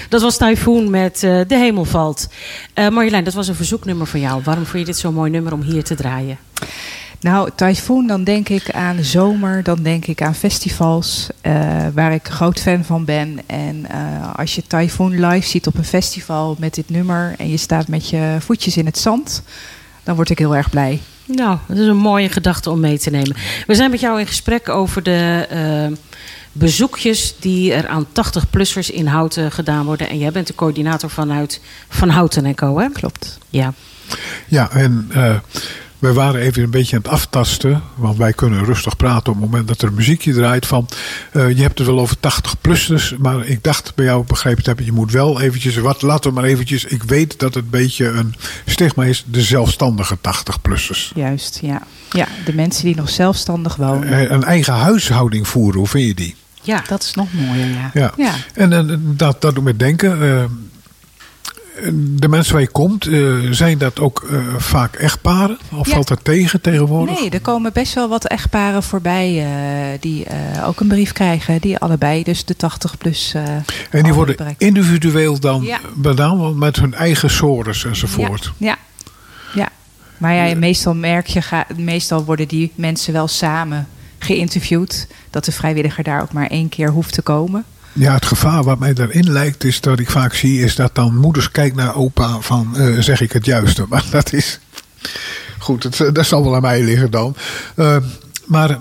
dat 0.10 0.22
was 0.22 0.38
Typhoon 0.38 0.90
met 0.90 1.24
uh, 1.24 1.42
De 1.48 1.56
Hemel 1.56 1.86
Valt. 1.86 2.28
Uh, 2.76 2.90
Marjolein, 2.90 3.24
dat 3.24 3.34
was 3.34 3.48
een 3.48 3.56
verzoeknummer 3.56 4.08
van 4.08 4.20
jou. 4.20 4.42
Waarom 4.44 4.66
vond 4.66 4.80
je 4.80 4.86
dit 4.86 4.98
zo'n 4.98 5.14
mooi 5.14 5.32
nummer 5.32 5.54
om 5.54 5.62
hier 5.62 5.84
te 5.84 5.96
draaien? 5.96 6.38
Nou, 7.20 7.50
Typhoon, 7.56 8.08
dan 8.08 8.24
denk 8.24 8.50
ik 8.50 8.72
aan 8.72 9.04
zomer, 9.04 9.64
dan 9.64 9.84
denk 9.84 10.06
ik 10.06 10.22
aan 10.22 10.36
festivals, 10.36 11.30
uh, 11.42 11.88
waar 11.94 12.14
ik 12.14 12.28
groot 12.28 12.60
fan 12.60 12.84
van 12.84 13.06
ben. 13.06 13.40
En 13.46 13.86
als 14.36 14.56
je 14.56 14.68
Typhoon 14.68 15.26
live 15.26 15.48
ziet 15.48 15.68
op 15.68 15.78
een 15.78 15.86
festival 15.86 16.56
met 16.60 16.74
dit 16.74 16.90
nummer 16.90 17.36
en 17.38 17.50
je 17.50 17.58
staat 17.58 17.88
met 17.88 18.10
je 18.10 18.36
voetjes 18.40 18.78
in 18.78 18.86
het 18.86 18.98
zand, 18.98 19.44
dan 20.04 20.16
word 20.16 20.30
ik 20.30 20.40
heel 20.40 20.56
erg 20.56 20.70
blij. 20.70 21.02
Nou, 21.26 21.58
dat 21.68 21.78
is 21.78 21.88
een 21.88 21.98
mooie 21.98 22.30
gedachte 22.30 22.70
om 22.70 22.80
mee 22.80 23.00
te 23.00 23.10
nemen. 23.10 23.36
We 23.68 23.76
zijn 23.76 23.92
met 23.92 24.00
jou 24.00 24.20
in 24.20 24.28
gesprek 24.28 24.70
over 24.70 25.04
de 25.04 25.48
bezoekjes 26.54 27.36
die 27.40 27.74
er 27.74 27.88
aan 27.88 28.06
80-plussers 28.08 28.94
in 28.94 29.08
Houten 29.08 29.52
gedaan 29.52 29.86
worden. 29.86 30.10
En 30.10 30.18
jij 30.18 30.32
bent 30.32 30.48
de 30.48 30.56
coördinator 30.56 31.10
vanuit 31.10 31.62
Van 31.90 32.10
Houten 32.10 32.46
en 32.46 32.56
Co, 32.56 32.80
hè? 32.80 32.90
Klopt. 32.90 33.38
Ja, 33.50 33.74
ja 34.48 34.72
en 34.72 35.10
uh, 35.16 35.36
we 36.04 36.14
waren 36.14 36.42
even 36.42 36.64
een 36.64 36.70
beetje 36.70 36.96
aan 36.96 37.02
het 37.02 37.12
aftasten. 37.12 37.82
Want 37.96 38.18
wij 38.18 38.34
kunnen 38.34 38.66
rustig 38.66 38.98
praten 38.98 39.34
op 39.34 39.42
het 39.42 39.50
moment 39.50 39.68
dat 39.68 39.82
er 39.82 39.88
een 39.88 39.94
muziekje 39.94 40.34
draait. 40.34 40.66
Van, 40.66 40.88
uh, 41.34 41.50
je 41.50 41.62
hebt 41.62 41.78
het 41.78 41.88
wel 41.88 42.00
over 42.00 42.18
80-plussers. 42.18 43.18
Maar 43.18 43.46
ik 43.46 43.64
dacht 43.64 43.96
bij 43.96 44.06
jou 44.06 44.24
begrepen 44.26 44.64
te 44.64 44.68
hebben, 44.68 44.86
je 44.86 44.92
moet 44.92 45.12
wel 45.12 45.42
eventjes... 45.42 45.76
Wat, 45.78 46.02
laten 46.02 46.30
we 46.30 46.36
maar 46.36 46.50
eventjes... 46.50 46.86
Ik 46.86 47.04
weet 47.04 47.40
dat 47.40 47.54
het 47.54 47.64
een 47.64 47.70
beetje 47.70 48.06
een 48.06 48.36
stigma 48.66 49.04
is. 49.04 49.24
De 49.28 49.42
zelfstandige 49.42 50.18
80-plussers. 50.18 51.12
Juist, 51.16 51.60
ja. 51.62 51.82
Ja, 52.12 52.28
de 52.46 52.54
mensen 52.54 52.86
die 52.86 52.96
nog 52.96 53.10
zelfstandig 53.10 53.76
wonen. 53.76 54.10
Uh, 54.10 54.32
een 54.32 54.44
eigen 54.44 54.74
huishouding 54.74 55.48
voeren, 55.48 55.80
hoe 55.80 55.88
vind 55.88 56.08
je 56.08 56.14
die? 56.14 56.36
Ja, 56.64 56.84
dat 56.88 57.04
is 57.04 57.14
nog 57.14 57.34
mooier, 57.34 57.68
ja. 57.68 57.92
ja. 57.94 58.14
ja. 58.18 58.34
En, 58.54 58.74
en 58.74 59.14
dat, 59.18 59.42
dat 59.42 59.56
doet 59.56 59.64
me 59.64 59.76
denken. 59.76 60.22
Uh, 60.22 60.44
de 62.20 62.28
mensen 62.28 62.54
waar 62.54 62.62
je 62.62 62.68
komt, 62.68 63.08
uh, 63.08 63.52
zijn 63.52 63.78
dat 63.78 64.00
ook 64.00 64.28
uh, 64.32 64.56
vaak 64.58 64.96
echtparen? 64.96 65.58
Of 65.72 65.88
ja. 65.88 65.94
valt 65.94 66.08
dat 66.08 66.24
tegen 66.24 66.62
tegenwoordig? 66.62 67.20
Nee, 67.20 67.30
er 67.30 67.42
komen 67.42 67.74
best 67.74 67.94
wel 67.94 68.10
wat 68.10 68.26
echtparen 68.26 68.84
voorbij 68.84 69.48
die 70.00 70.26
ook 70.66 70.80
een 70.80 70.88
brief 70.88 71.12
krijgen. 71.12 71.62
Die 71.62 71.78
allebei 71.78 72.24
dus 72.24 72.46
de 72.46 72.56
80 72.56 72.98
plus 72.98 73.34
En 73.90 74.04
die 74.04 74.14
worden 74.14 74.36
bereikt. 74.36 74.62
individueel 74.62 75.40
dan 75.40 75.64
ja. 75.64 75.80
bedaan 75.96 76.58
met 76.58 76.76
hun 76.76 76.94
eigen 76.94 77.30
sores 77.30 77.86
enzovoort? 77.86 78.52
Ja, 78.58 78.68
ja. 78.68 78.78
ja. 79.54 79.70
Maar 80.18 80.34
ja, 80.34 80.56
meestal 80.56 80.96
merk 80.96 81.28
je, 81.28 81.42
meestal 81.76 82.26
worden 82.26 82.48
die 82.48 82.72
mensen 82.76 83.14
wel 83.14 83.28
samen 83.28 83.88
geïnterviewd. 84.24 85.08
Dat 85.30 85.46
de 85.46 85.52
vrijwilliger 85.52 86.04
daar 86.04 86.22
ook 86.22 86.34
maar 86.34 86.48
één 86.48 86.70
keer 86.70 86.90
hoeft 86.90 87.14
te 87.14 87.22
komen. 87.22 87.66
Ja, 87.94 88.14
het 88.14 88.26
gevaar 88.26 88.64
wat 88.64 88.80
mij 88.80 88.94
daarin 88.94 89.32
lijkt, 89.32 89.64
is 89.64 89.82
dat 89.82 90.00
ik 90.00 90.10
vaak 90.10 90.34
zie, 90.34 90.62
is 90.62 90.76
dat 90.76 90.96
dan 90.96 91.18
moeders 91.18 91.52
kijken 91.52 91.78
naar 91.78 91.96
opa 91.96 92.40
van 92.40 92.74
uh, 92.76 93.00
zeg 93.00 93.22
ik 93.22 93.32
het 93.32 93.46
juiste. 93.46 93.86
Maar 93.90 94.06
dat 94.12 94.34
is. 94.34 94.60
Goed, 95.58 95.84
het, 95.84 96.16
dat 96.16 96.26
zal 96.26 96.44
wel 96.44 96.56
aan 96.56 96.62
mij 96.62 96.84
liggen 96.84 97.12
dan. 97.12 97.36
Uh, 97.76 97.98
maar 98.46 98.80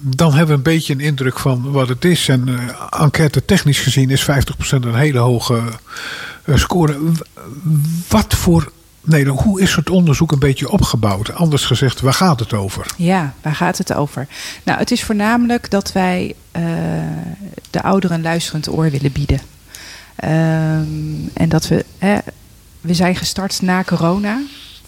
dan 0.00 0.28
hebben 0.28 0.46
we 0.46 0.52
een 0.52 0.62
beetje 0.62 0.92
een 0.92 1.00
indruk 1.00 1.38
van 1.38 1.72
wat 1.72 1.88
het 1.88 2.04
is. 2.04 2.28
En 2.28 2.48
enquête 2.90 3.44
technisch 3.44 3.80
gezien 3.80 4.10
is 4.10 4.22
50% 4.22 4.26
een 4.70 4.94
hele 4.94 5.18
hoge 5.18 5.62
score. 6.54 6.98
Wat 8.08 8.34
voor 8.34 8.72
Nee, 9.04 9.24
dan 9.24 9.36
hoe 9.36 9.60
is 9.60 9.74
het 9.74 9.90
onderzoek 9.90 10.32
een 10.32 10.38
beetje 10.38 10.70
opgebouwd? 10.70 11.34
Anders 11.34 11.64
gezegd, 11.64 12.00
waar 12.00 12.14
gaat 12.14 12.40
het 12.40 12.52
over? 12.52 12.86
Ja, 12.96 13.34
waar 13.42 13.54
gaat 13.54 13.78
het 13.78 13.92
over? 13.92 14.26
Nou, 14.62 14.78
het 14.78 14.90
is 14.90 15.04
voornamelijk 15.04 15.70
dat 15.70 15.92
wij 15.92 16.34
uh, 16.56 16.62
de 17.70 17.82
ouderen 17.82 18.16
een 18.16 18.22
luisterend 18.22 18.68
oor 18.68 18.90
willen 18.90 19.12
bieden. 19.12 19.40
Um, 20.24 21.30
en 21.32 21.48
dat 21.48 21.68
we, 21.68 21.84
hè, 21.98 22.18
we 22.80 22.94
zijn 22.94 23.16
gestart 23.16 23.62
na 23.62 23.82
corona. 23.84 24.40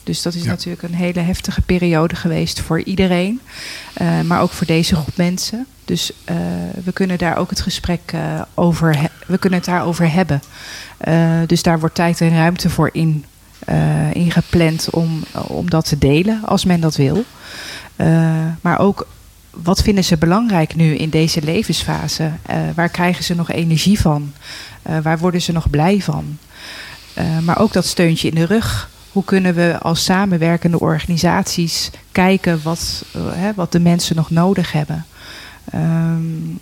Dus 0.03 0.23
dat 0.23 0.35
is 0.35 0.43
ja. 0.43 0.49
natuurlijk 0.49 0.83
een 0.83 0.95
hele 0.95 1.21
heftige 1.21 1.61
periode 1.61 2.17
geweest 2.17 2.61
voor 2.61 2.83
iedereen. 2.83 3.41
Uh, 4.01 4.21
maar 4.21 4.41
ook 4.41 4.51
voor 4.51 4.67
deze 4.67 4.95
groep 4.95 5.17
mensen. 5.17 5.67
Dus 5.85 6.13
uh, 6.31 6.37
we 6.85 6.93
kunnen 6.93 7.19
daar 7.19 7.37
ook 7.37 7.51
het 7.51 7.61
gesprek 7.61 8.13
uh, 8.15 8.43
over, 8.55 9.11
we 9.27 9.39
kunnen 9.39 9.59
het 9.59 9.69
daarover 9.69 10.13
hebben. 10.13 10.43
dus 11.47 11.63
daar 11.63 11.81
wordt 11.81 11.95
tijd 11.95 12.21
en 12.21 12.37
ruimte 12.37 12.71
voor 12.71 12.91
in 12.93 13.25
ingepland 14.13 14.91
om, 14.91 15.25
om 15.47 15.71
dat 15.71 15.85
te 15.89 15.99
delen 15.99 16.41
als 16.45 16.65
men 16.65 16.81
dat 16.81 16.97
wil. 16.97 17.25
Uh, 17.97 18.33
maar 18.61 18.79
ook 18.79 19.07
wat 19.51 19.83
vinden 19.83 20.05
ze 20.05 20.17
belangrijk 20.17 20.75
nu 20.75 20.95
in 20.95 21.11
deze 21.11 21.43
levensfase? 21.43 22.31
Waar 22.75 22.89
krijgen 22.89 23.25
ze 23.25 23.35
nog 23.35 23.51
energie 23.51 24.01
van? 24.01 24.33
waar 25.03 25.19
worden 25.19 25.43
ze 25.43 25.53
nog 25.53 25.71
blij 25.71 26.01
van? 26.01 26.39
maar 27.43 27.59
ook 27.59 27.73
dat 27.73 27.87
steuntje 27.87 28.29
in 28.29 28.35
de 28.35 28.47
rug. 28.47 28.91
Hoe 29.13 29.25
kunnen 29.25 29.55
we 29.55 29.79
als 29.81 30.05
samenwerkende 30.05 30.81
organisaties 30.81 31.91
kijken 32.13 32.61
wat, 32.63 33.05
wat 33.55 33.73
de 33.73 33.81
mensen 33.81 34.17
nog 34.17 34.31
nodig 34.31 34.73
hebben? 34.73 35.05
Um, 35.75 36.59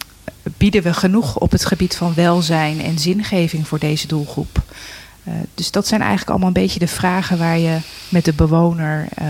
bieden 0.56 0.82
we 0.82 0.94
genoeg 0.94 1.38
op 1.38 1.50
het 1.50 1.64
gebied 1.64 1.96
van 1.96 2.14
welzijn 2.14 2.80
en 2.80 2.98
zingeving 2.98 3.68
voor 3.68 3.78
deze 3.78 4.06
doelgroep? 4.06 4.62
Eh, 5.24 5.32
dus 5.54 5.70
dat 5.70 5.86
zijn 5.86 6.00
eigenlijk 6.00 6.30
allemaal 6.30 6.48
een 6.48 6.54
beetje 6.62 6.78
de 6.78 6.86
vragen 6.86 7.38
waar 7.38 7.58
je 7.58 7.78
met 8.08 8.24
de 8.24 8.32
bewoner 8.32 9.06
eh, 9.14 9.26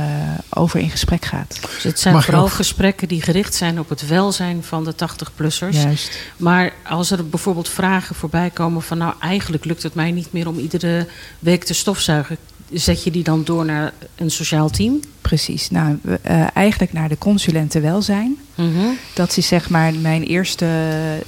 over 0.51 0.81
in 0.81 0.91
gesprek 0.91 1.25
gaat. 1.25 1.59
Dus 1.75 1.83
het 1.83 2.01
zijn 2.01 2.15
Mag 2.15 2.25
vooral 2.25 2.43
ook- 2.45 2.51
gesprekken 2.51 3.09
die 3.09 3.23
gericht 3.23 3.55
zijn 3.55 3.79
op 3.79 3.89
het 3.89 4.07
welzijn 4.07 4.63
van 4.63 4.85
de 4.85 4.95
80-plussers. 4.95 5.83
Juist. 5.83 6.19
Maar 6.37 6.73
als 6.89 7.11
er 7.11 7.29
bijvoorbeeld 7.29 7.69
vragen 7.69 8.15
voorbij 8.15 8.51
komen 8.51 8.83
van... 8.83 8.99
nou, 8.99 9.15
eigenlijk 9.21 9.65
lukt 9.65 9.83
het 9.83 9.95
mij 9.95 10.11
niet 10.11 10.33
meer 10.33 10.49
om 10.49 10.59
iedere 10.59 11.07
week 11.39 11.65
te 11.65 11.75
stofzuigen... 11.75 12.37
zet 12.73 13.05
je 13.05 13.11
die 13.11 13.23
dan 13.23 13.45
door 13.45 13.65
naar 13.65 13.93
een 14.15 14.31
sociaal 14.31 14.71
team? 14.71 15.01
Precies. 15.21 15.71
Nou, 15.71 15.99
eh, 16.23 16.57
eigenlijk 16.57 16.93
naar 16.93 17.09
de 17.09 17.19
consulenten 17.19 17.83
welzijn. 17.83 18.37
Mhm. 18.55 18.87
Dat 19.15 19.37
is 19.37 19.47
zeg 19.47 19.71
maar 19.71 19.95
mijn 19.95 20.23
eerste 20.23 20.67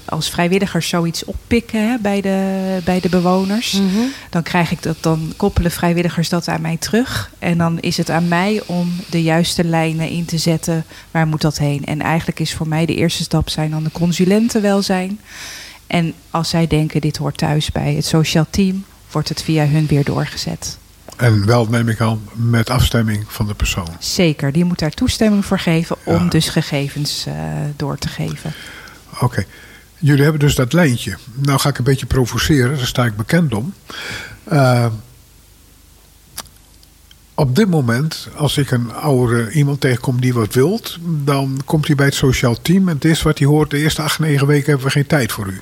als 0.04 0.30
vrijwilliger 0.30 0.82
zoiets 0.82 1.24
oppikken 1.24 1.88
hè, 1.88 1.96
bij, 2.00 2.20
de, 2.20 2.78
bij 2.84 3.00
de 3.00 3.08
bewoners. 3.08 3.72
Mhm. 3.72 4.02
Dan 4.30 4.42
krijg 4.42 4.70
ik 4.70 4.82
dat, 4.82 4.96
dan 5.00 5.32
koppelen 5.36 5.70
vrijwilligers 5.70 6.28
dat 6.28 6.48
aan 6.48 6.60
mij 6.60 6.76
terug. 6.76 7.30
En 7.38 7.58
dan 7.58 7.80
is 7.80 7.96
het 7.96 8.10
aan 8.10 8.28
mij 8.28 8.62
om 8.66 8.92
de 9.10 9.22
juiste 9.22 9.64
lijnen 9.64 10.08
in 10.08 10.24
te 10.24 10.38
zetten. 10.38 10.84
Waar 11.10 11.26
moet 11.26 11.40
dat 11.40 11.58
heen? 11.58 11.84
En 11.84 12.00
eigenlijk 12.00 12.40
is 12.40 12.54
voor 12.54 12.68
mij 12.68 12.86
de 12.86 12.94
eerste 12.94 13.22
stap 13.22 13.48
zijn 13.48 13.70
dan 13.70 13.84
de 13.84 13.92
consulentenwelzijn. 13.92 15.20
En 15.86 16.14
als 16.30 16.48
zij 16.48 16.66
denken 16.66 17.00
dit 17.00 17.16
hoort 17.16 17.38
thuis 17.38 17.72
bij 17.72 17.94
het 17.94 18.04
sociaal 18.04 18.46
team, 18.50 18.84
wordt 19.10 19.28
het 19.28 19.42
via 19.42 19.66
hun 19.66 19.86
weer 19.86 20.04
doorgezet. 20.04 20.78
En 21.16 21.46
wel, 21.46 21.66
neem 21.66 21.88
ik 21.88 22.00
aan, 22.00 22.20
met 22.32 22.70
afstemming 22.70 23.24
van 23.28 23.46
de 23.46 23.54
persoon. 23.54 23.88
Zeker, 23.98 24.52
die 24.52 24.64
moet 24.64 24.78
daar 24.78 24.90
toestemming 24.90 25.44
voor 25.44 25.58
geven 25.58 25.96
om 26.04 26.22
Ja. 26.22 26.28
dus 26.28 26.48
gegevens 26.48 27.26
eh, 27.26 27.34
door 27.76 27.98
te 27.98 28.08
geven. 28.08 28.52
Oké. 29.20 29.44
Jullie 29.98 30.22
hebben 30.22 30.40
dus 30.40 30.54
dat 30.54 30.72
lijntje. 30.72 31.16
Nou 31.34 31.58
ga 31.58 31.68
ik 31.68 31.78
een 31.78 31.84
beetje 31.84 32.06
provoceren, 32.06 32.76
daar 32.76 32.86
sta 32.86 33.04
ik 33.04 33.16
bekend 33.16 33.54
om. 33.54 33.74
Eh, 34.44 34.86
op 37.34 37.56
dit 37.56 37.68
moment, 37.70 38.28
als 38.36 38.56
ik 38.56 38.70
een 38.70 38.92
oude 38.92 39.50
iemand 39.50 39.80
tegenkom 39.80 40.20
die 40.20 40.34
wat 40.34 40.54
wilt, 40.54 40.98
dan 41.00 41.60
komt 41.64 41.86
hij 41.86 41.96
bij 41.96 42.06
het 42.06 42.14
sociaal 42.14 42.56
team 42.62 42.88
en 42.88 42.94
het 42.94 43.04
is 43.04 43.22
wat 43.22 43.38
hij 43.38 43.46
hoort: 43.48 43.70
de 43.70 43.78
eerste 43.78 44.02
acht, 44.02 44.18
negen 44.18 44.46
weken 44.46 44.66
hebben 44.66 44.86
we 44.86 44.92
geen 44.92 45.06
tijd 45.06 45.32
voor 45.32 45.46
u. 45.46 45.60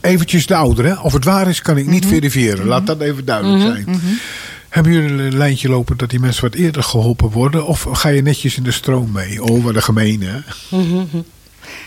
Eventjes 0.00 0.46
de 0.46 0.54
ouderen. 0.54 1.02
Of 1.02 1.12
het 1.12 1.24
waar 1.24 1.48
is, 1.48 1.62
kan 1.62 1.76
ik 1.76 1.86
niet 1.86 2.06
verifiëren. 2.06 2.66
Laat 2.66 2.86
dat 2.86 3.00
even 3.00 3.24
duidelijk 3.24 3.62
zijn. 3.62 4.00
Hebben 4.68 4.92
jullie 4.92 5.22
een 5.22 5.36
lijntje 5.36 5.68
lopen 5.68 5.96
dat 5.96 6.10
die 6.10 6.20
mensen 6.20 6.42
wat 6.42 6.54
eerder 6.54 6.82
geholpen 6.82 7.30
worden? 7.30 7.66
Of 7.66 7.86
ga 7.92 8.08
je 8.08 8.22
netjes 8.22 8.56
in 8.56 8.62
de 8.62 8.70
stroom 8.72 9.12
mee? 9.12 9.42
Oh, 9.44 9.64
wat 9.64 9.74
een 9.74 9.82
gemene. 9.82 10.26
hè? 10.26 10.38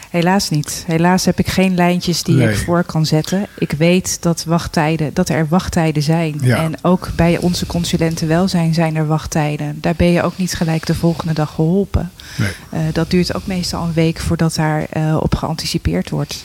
Helaas 0.10 0.50
niet. 0.50 0.84
Helaas 0.88 1.26
heb 1.26 1.40
ik 1.40 1.48
geen 1.48 1.76
lijntjes 1.76 2.24
die 2.24 2.36
Nee. 2.36 2.50
ik 2.50 2.58
voor 2.58 2.84
kan 2.84 3.06
zetten. 3.06 3.48
Ik 3.58 3.72
weet 3.72 4.18
dat, 4.22 4.44
wachttijden, 4.48 5.14
dat 5.14 5.30
er 5.30 5.48
wachttijden 5.50 6.04
zijn. 6.04 6.40
Ja. 6.42 6.58
En 6.58 6.74
ook 6.82 7.10
bij 7.16 7.38
onze 7.38 7.66
consulenten 7.66 8.28
welzijn 8.28 8.74
zijn 8.74 8.96
er 8.96 9.08
wachttijden. 9.08 9.78
Daar 9.82 9.96
ben 9.98 10.12
je 10.12 10.24
ook 10.24 10.38
niet 10.38 10.54
gelijk 10.54 10.86
de 10.86 10.96
volgende 10.96 11.34
dag 11.34 11.54
geholpen. 11.56 12.12
Nee. 12.38 12.50
Eh, 12.70 12.80
dat 12.94 13.10
duurt 13.10 13.36
ook 13.36 13.46
meestal 13.48 13.84
een 13.84 13.94
week 13.94 14.20
voordat 14.20 14.56
daar 14.56 14.86
eh, 14.90 15.18
op 15.22 15.36
geanticipeerd 15.36 16.10
wordt. 16.10 16.44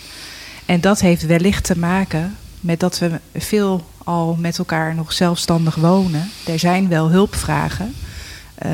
En 0.68 0.81
dat 0.81 1.00
heeft 1.00 1.26
wellicht 1.26 1.64
te 1.64 1.78
maken 1.78 2.37
met 2.61 2.81
dat 2.81 2.98
we 2.98 3.20
veel 3.35 3.87
al 4.04 4.37
met 4.40 4.59
elkaar 4.59 4.94
nog 4.94 5.12
zelfstandig 5.12 5.74
wonen. 5.74 6.31
Er 6.46 6.59
zijn 6.59 6.88
wel 6.88 7.11
hulpvragen. 7.11 7.94
eh, 8.54 8.70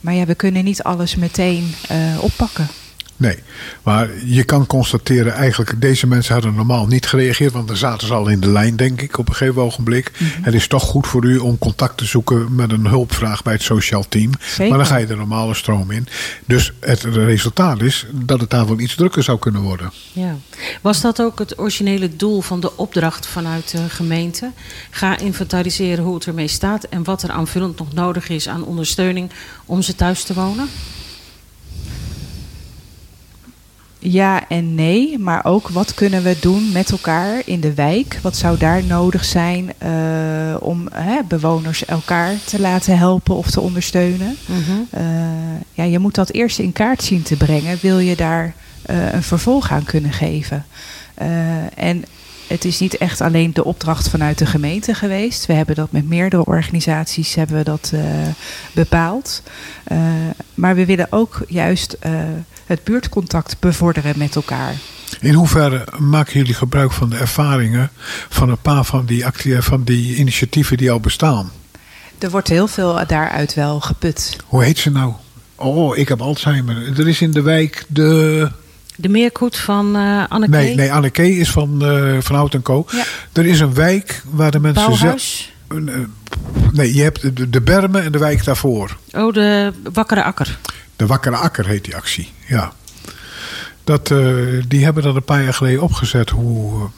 maar 0.00 0.14
ja, 0.14 0.24
we 0.24 0.34
kunnen 0.34 0.64
niet 0.64 0.82
alles 0.82 1.16
meteen 1.16 1.74
eh, 1.88 1.98
oppakken. 2.20 2.68
Nee, 3.16 3.38
maar 3.82 4.10
je 4.24 4.44
kan 4.44 4.66
constateren 4.66 5.32
eigenlijk, 5.32 5.80
deze 5.80 6.06
mensen 6.06 6.32
hadden 6.32 6.54
normaal 6.54 6.86
niet 6.86 7.06
gereageerd, 7.06 7.52
want 7.52 7.68
dan 7.68 7.76
zaten 7.76 8.06
ze 8.06 8.14
al 8.14 8.28
in 8.28 8.40
de 8.40 8.48
lijn, 8.48 8.76
denk 8.76 9.00
ik, 9.00 9.18
op 9.18 9.28
een 9.28 9.34
gegeven 9.34 9.62
ogenblik. 9.62 10.12
Mhm. 10.18 10.42
Het 10.42 10.54
is 10.54 10.68
toch 10.68 10.82
goed 10.82 11.06
voor 11.06 11.24
u 11.24 11.38
om 11.38 11.58
contact 11.58 11.96
te 11.96 12.04
zoeken 12.04 12.54
met 12.54 12.72
een 12.72 12.86
hulpvraag 12.86 13.42
bij 13.42 13.52
het 13.52 13.62
sociaal 13.62 14.04
team. 14.08 14.30
Zeker. 14.40 14.68
Maar 14.68 14.78
dan 14.78 14.86
ga 14.86 14.96
je 14.96 15.06
de 15.06 15.16
normale 15.16 15.54
stroom 15.54 15.90
in. 15.90 16.06
Dus 16.46 16.72
het 16.80 17.02
resultaat 17.02 17.82
is 17.82 18.06
dat 18.12 18.40
het 18.40 18.50
daar 18.50 18.66
wel 18.66 18.80
iets 18.80 18.94
drukker 18.94 19.22
zou 19.22 19.38
kunnen 19.38 19.62
worden. 19.62 19.92
Ja. 20.12 20.36
Was 20.80 21.00
dat 21.00 21.22
ook 21.22 21.38
het 21.38 21.58
originele 21.58 22.16
doel 22.16 22.40
van 22.40 22.60
de 22.60 22.76
opdracht 22.76 23.26
vanuit 23.26 23.70
de 23.70 23.88
gemeente? 23.88 24.50
Ga 24.90 25.18
inventariseren 25.18 26.04
hoe 26.04 26.14
het 26.14 26.26
ermee 26.26 26.48
staat 26.48 26.84
en 26.84 27.04
wat 27.04 27.22
er 27.22 27.30
aanvullend 27.30 27.78
nog 27.78 27.92
nodig 27.92 28.28
is 28.28 28.48
aan 28.48 28.64
ondersteuning 28.64 29.30
om 29.66 29.82
ze 29.82 29.94
thuis 29.94 30.24
te 30.24 30.34
wonen? 30.34 30.68
Ja 33.98 34.48
en 34.48 34.74
nee, 34.74 35.18
maar 35.18 35.44
ook 35.44 35.68
wat 35.68 35.94
kunnen 35.94 36.22
we 36.22 36.36
doen 36.40 36.72
met 36.72 36.90
elkaar 36.90 37.42
in 37.44 37.60
de 37.60 37.74
wijk? 37.74 38.18
Wat 38.22 38.36
zou 38.36 38.58
daar 38.58 38.84
nodig 38.84 39.24
zijn 39.24 39.72
eh, 39.78 39.90
om 40.60 40.88
hè, 40.92 41.18
bewoners 41.28 41.84
elkaar 41.84 42.34
te 42.44 42.60
laten 42.60 42.98
helpen 42.98 43.34
of 43.34 43.50
te 43.50 43.60
ondersteunen? 43.60 44.36
Eh, 44.90 45.02
ja, 45.72 45.84
je 45.84 45.98
moet 45.98 46.14
dat 46.14 46.30
eerst 46.30 46.58
in 46.58 46.72
kaart 46.72 47.02
zien 47.02 47.22
te 47.22 47.36
brengen. 47.36 47.78
Wil 47.80 47.98
je 47.98 48.16
daar 48.16 48.54
eh, 48.82 49.12
een 49.12 49.22
vervolg 49.22 49.70
aan 49.70 49.84
kunnen 49.84 50.12
geven? 50.12 50.64
En 51.74 52.04
het 52.46 52.64
is 52.64 52.78
niet 52.78 52.96
echt 52.96 53.20
alleen 53.20 53.54
de 53.54 53.64
opdracht 53.64 54.08
vanuit 54.08 54.38
de 54.38 54.46
gemeente 54.46 54.94
geweest. 54.94 55.46
We 55.46 55.52
hebben 55.52 55.74
dat 55.74 55.92
met 55.92 56.08
meerdere 56.08 56.44
organisaties 56.44 57.34
hebben 57.34 57.56
we 57.56 57.64
dat, 57.64 57.90
eh, 57.94 58.02
bepaald. 58.72 59.42
Eh, 59.84 59.98
maar 60.54 60.74
we 60.74 60.86
willen 60.86 61.06
ook 61.10 61.42
juist 61.48 61.92
eh, 61.92 62.12
het 62.66 62.84
buurtcontact 62.84 63.60
bevorderen 63.60 64.18
met 64.18 64.36
elkaar. 64.36 64.74
In 65.20 65.34
hoeverre 65.34 65.86
maken 65.98 66.32
jullie 66.32 66.54
gebruik 66.54 66.92
van 66.92 67.10
de 67.10 67.16
ervaringen 67.16 67.90
van 68.28 68.48
een 68.48 68.60
paar 68.60 68.84
van 68.84 69.06
die, 69.06 69.24
van 69.58 69.84
die 69.84 70.16
initiatieven 70.16 70.76
die 70.76 70.90
al 70.90 71.00
bestaan? 71.00 71.50
Er 72.18 72.30
wordt 72.30 72.48
heel 72.48 72.68
veel 72.68 73.06
daaruit 73.06 73.54
wel 73.54 73.80
geput. 73.80 74.36
Hoe 74.46 74.64
heet 74.64 74.78
ze 74.78 74.90
nou? 74.90 75.12
Oh, 75.54 75.96
ik 75.96 76.08
heb 76.08 76.20
Alzheimer. 76.20 76.98
Er 76.98 77.08
is 77.08 77.20
in 77.20 77.30
de 77.30 77.42
wijk 77.42 77.84
de. 77.88 78.50
De 78.96 79.08
meerkoet 79.08 79.56
van 79.56 79.96
eh 79.96 80.24
Anneke? 80.28 80.56
Nee, 80.56 80.74
nee 80.74 80.92
Anneke 80.92 81.36
is 81.36 81.50
van, 81.50 81.84
eh 81.84 82.16
van 82.20 82.36
Hout 82.36 82.54
en 82.54 82.62
Co. 82.62 82.86
Ja. 82.90 83.04
Er 83.32 83.46
is 83.46 83.60
een 83.60 83.74
wijk 83.74 84.22
waar 84.30 84.50
de 84.50 84.60
mensen 84.60 84.82
zelf. 84.82 85.00
Bouwhuis? 85.00 85.54
Nee, 86.72 86.94
je 86.94 87.02
hebt 87.02 87.36
de, 87.36 87.50
de 87.50 87.60
Bermen 87.60 88.02
en 88.04 88.12
de 88.12 88.18
wijk 88.18 88.44
daarvoor. 88.44 88.96
Oh, 89.12 89.32
de 89.32 89.72
Wakkere 89.92 90.22
Akker. 90.22 90.58
De 90.96 91.06
Wakkere 91.06 91.36
Akker 91.36 91.66
heet 91.66 91.84
die 91.84 91.96
actie. 91.96 92.32
Ja. 92.46 92.72
Dat, 93.84 94.10
eh, 94.10 94.18
die 94.68 94.84
hebben 94.84 95.02
dat 95.02 95.14
een 95.14 95.24
paar 95.24 95.42
jaar 95.42 95.54
geleden 95.54 95.82
opgezet. 95.82 96.30
Hoe, 96.30 96.82
eh, 96.82 96.88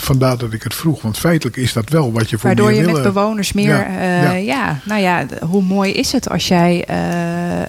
vandaar 0.00 0.38
dat 0.38 0.52
ik 0.52 0.62
het 0.62 0.74
vroeg. 0.74 1.02
Want 1.02 1.18
feitelijk 1.18 1.56
is 1.56 1.72
dat 1.72 1.88
wel 1.88 2.12
wat 2.12 2.30
je 2.30 2.36
voor 2.38 2.46
Waardoor 2.46 2.66
meer 2.66 2.76
je 2.80 2.86
met 2.86 2.94
willen- 2.96 3.12
bewoners 3.12 3.52
meer. 3.52 3.68
Ja, 3.68 3.86
eh, 3.86 4.22
ja. 4.22 4.32
ja. 4.32 4.78
nou 4.84 5.00
ja, 5.00 5.26
hoe 5.48 5.62
mooi 5.62 5.92
is 5.92 6.12
het 6.12 6.28
als 6.30 6.48
jij 6.48 6.84
eh, 6.86 7.62
eh, 7.62 7.68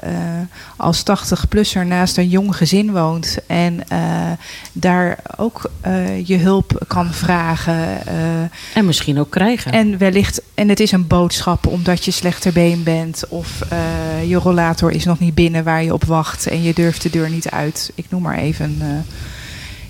als 0.77 1.03
80-plusser 1.03 1.85
naast 1.85 2.17
een 2.17 2.27
jong 2.29 2.55
gezin 2.55 2.91
woont. 2.91 3.37
En 3.47 3.87
eh, 3.87 3.99
daar 4.73 5.17
ook 5.37 5.71
eh, 5.81 6.25
je 6.27 6.37
hulp 6.37 6.83
kan 6.87 7.13
vragen. 7.13 8.07
eh, 8.07 8.13
En 8.77 8.85
misschien 8.85 9.19
ook 9.19 9.29
krijgen. 9.29 9.71
en 9.71 9.97
wellicht, 9.97 10.41
en 10.53 10.69
het 10.69 10.79
is 10.79 10.91
een 10.91 11.07
boodschap 11.07 11.67
omdat 11.67 12.05
je 12.05 12.11
slechterbeen 12.11 12.83
bent. 12.83 13.23
Of 13.29 13.61
eh, 13.69 13.77
je 14.29 14.35
rollator 14.35 14.91
is 14.91 15.05
nog 15.05 15.19
niet 15.19 15.35
binnen 15.35 15.63
waar 15.63 15.83
je 15.83 15.93
op 15.93 16.03
wacht. 16.03 16.47
En 16.47 16.63
je 16.63 16.73
durft 16.73 17.01
de 17.01 17.09
deur 17.09 17.29
niet 17.29 17.49
uit. 17.49 17.91
Ik 17.95 18.05
noem 18.09 18.21
maar 18.21 18.37
even. 18.37 18.81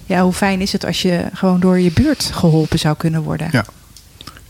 Ja, 0.07 0.21
hoe 0.23 0.33
fijn 0.33 0.61
is 0.61 0.71
het 0.71 0.85
als 0.85 1.01
je 1.01 1.25
gewoon 1.33 1.59
door 1.59 1.79
je 1.79 1.91
buurt 1.91 2.29
geholpen 2.33 2.79
zou 2.79 2.95
kunnen 2.97 3.21
worden? 3.21 3.47
Ja. 3.51 3.65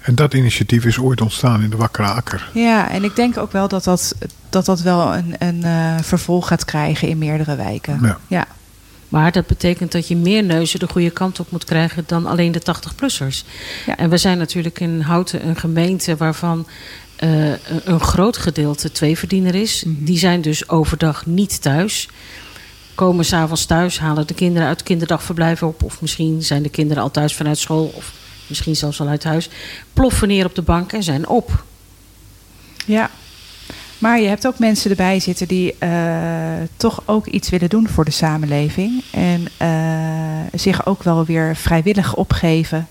En 0.01 0.15
dat 0.15 0.33
initiatief 0.33 0.85
is 0.85 0.99
ooit 0.99 1.21
ontstaan 1.21 1.63
in 1.63 1.69
de 1.69 1.75
Wakkere 1.77 2.07
Akker. 2.07 2.49
Ja, 2.53 2.89
en 2.89 3.03
ik 3.03 3.15
denk 3.15 3.37
ook 3.37 3.51
wel 3.51 3.67
dat 3.67 3.83
dat, 3.83 4.15
dat, 4.49 4.65
dat 4.65 4.81
wel 4.81 5.15
een, 5.15 5.35
een 5.39 5.63
eh, 5.63 5.95
vervolg 6.01 6.47
gaat 6.47 6.65
krijgen 6.65 7.07
in 7.07 7.17
meerdere 7.17 7.55
wijken. 7.55 7.99
Ja. 8.01 8.17
Ja. 8.27 8.47
Maar 9.09 9.31
dat 9.31 9.47
betekent 9.47 9.91
dat 9.91 10.07
je 10.07 10.15
meer 10.15 10.43
neuzen 10.43 10.79
de 10.79 10.87
goede 10.87 11.09
kant 11.09 11.39
op 11.39 11.51
moet 11.51 11.63
krijgen 11.65 12.03
dan 12.07 12.25
alleen 12.25 12.51
de 12.51 12.61
80-plussers. 12.61 13.45
Ja. 13.85 13.97
En 13.97 14.09
we 14.09 14.17
zijn 14.17 14.37
natuurlijk 14.37 14.79
in 14.79 15.01
Houten 15.01 15.47
een 15.47 15.55
gemeente 15.55 16.15
waarvan 16.17 16.67
eh, 17.15 17.47
een- 17.49 17.57
een 17.83 17.99
groot 17.99 18.37
gedeelte 18.37 18.91
tweeverdiener 18.91 19.55
is. 19.55 19.83
Mhm. 19.83 20.03
Die 20.03 20.17
zijn 20.17 20.41
dus 20.41 20.69
overdag 20.69 21.25
niet 21.25 21.61
thuis. 21.61 22.09
Komen 22.97 23.25
s'avonds 23.25 23.65
thuis, 23.65 23.99
halen 23.99 24.27
de 24.27 24.33
kinderen 24.33 24.67
uit 24.67 24.83
kinderdagverblijf 24.83 25.63
op. 25.63 25.83
Of 25.83 26.01
misschien 26.01 26.43
zijn 26.43 26.63
de 26.63 26.69
kinderen 26.69 27.03
al 27.03 27.12
thuis 27.12 27.36
vanuit 27.36 27.57
school. 27.57 27.91
Of 27.95 28.12
misschien 28.47 28.75
zelfs 28.75 29.01
al 29.01 29.07
uit 29.07 29.23
huis. 29.23 29.49
Ploffen 29.93 30.27
neer 30.27 30.45
op 30.45 30.55
de 30.55 30.62
bank 30.62 30.93
en 30.93 31.03
zijn 31.03 31.27
op. 31.27 31.63
ja. 32.86 33.10
Maar 33.97 34.19
je 34.21 34.27
hebt 34.27 34.47
ook 34.47 34.60
mensen 34.60 34.89
erbij 34.89 35.19
zitten 35.19 35.47
die 35.47 35.75
eh, 35.79 35.89
toch 36.77 37.01
ook 37.05 37.25
iets 37.27 37.49
willen 37.49 37.69
doen 37.69 37.88
voor 37.88 38.05
de 38.05 38.12
samenleving. 38.12 39.03
En 39.12 39.47
eh, 39.57 40.60
zich 40.60 40.86
ook 40.86 41.03
wel 41.03 41.25
weer 41.25 41.55
vrijwillig 41.55 42.15
opgeven. 42.15 42.88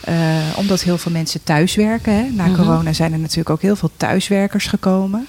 Eh, 0.00 0.14
omdat 0.56 0.82
heel 0.82 0.98
veel 0.98 1.12
mensen 1.12 1.42
thuiswerken. 1.42 2.12
Hè. 2.14 2.22
Na 2.30 2.46
Mhm. 2.46 2.56
corona 2.56 2.92
zijn 2.92 3.12
er 3.12 3.18
natuurlijk 3.18 3.50
ook 3.50 3.62
heel 3.62 3.76
veel 3.76 3.90
thuiswerkers 3.96 4.66
gekomen. 4.66 5.26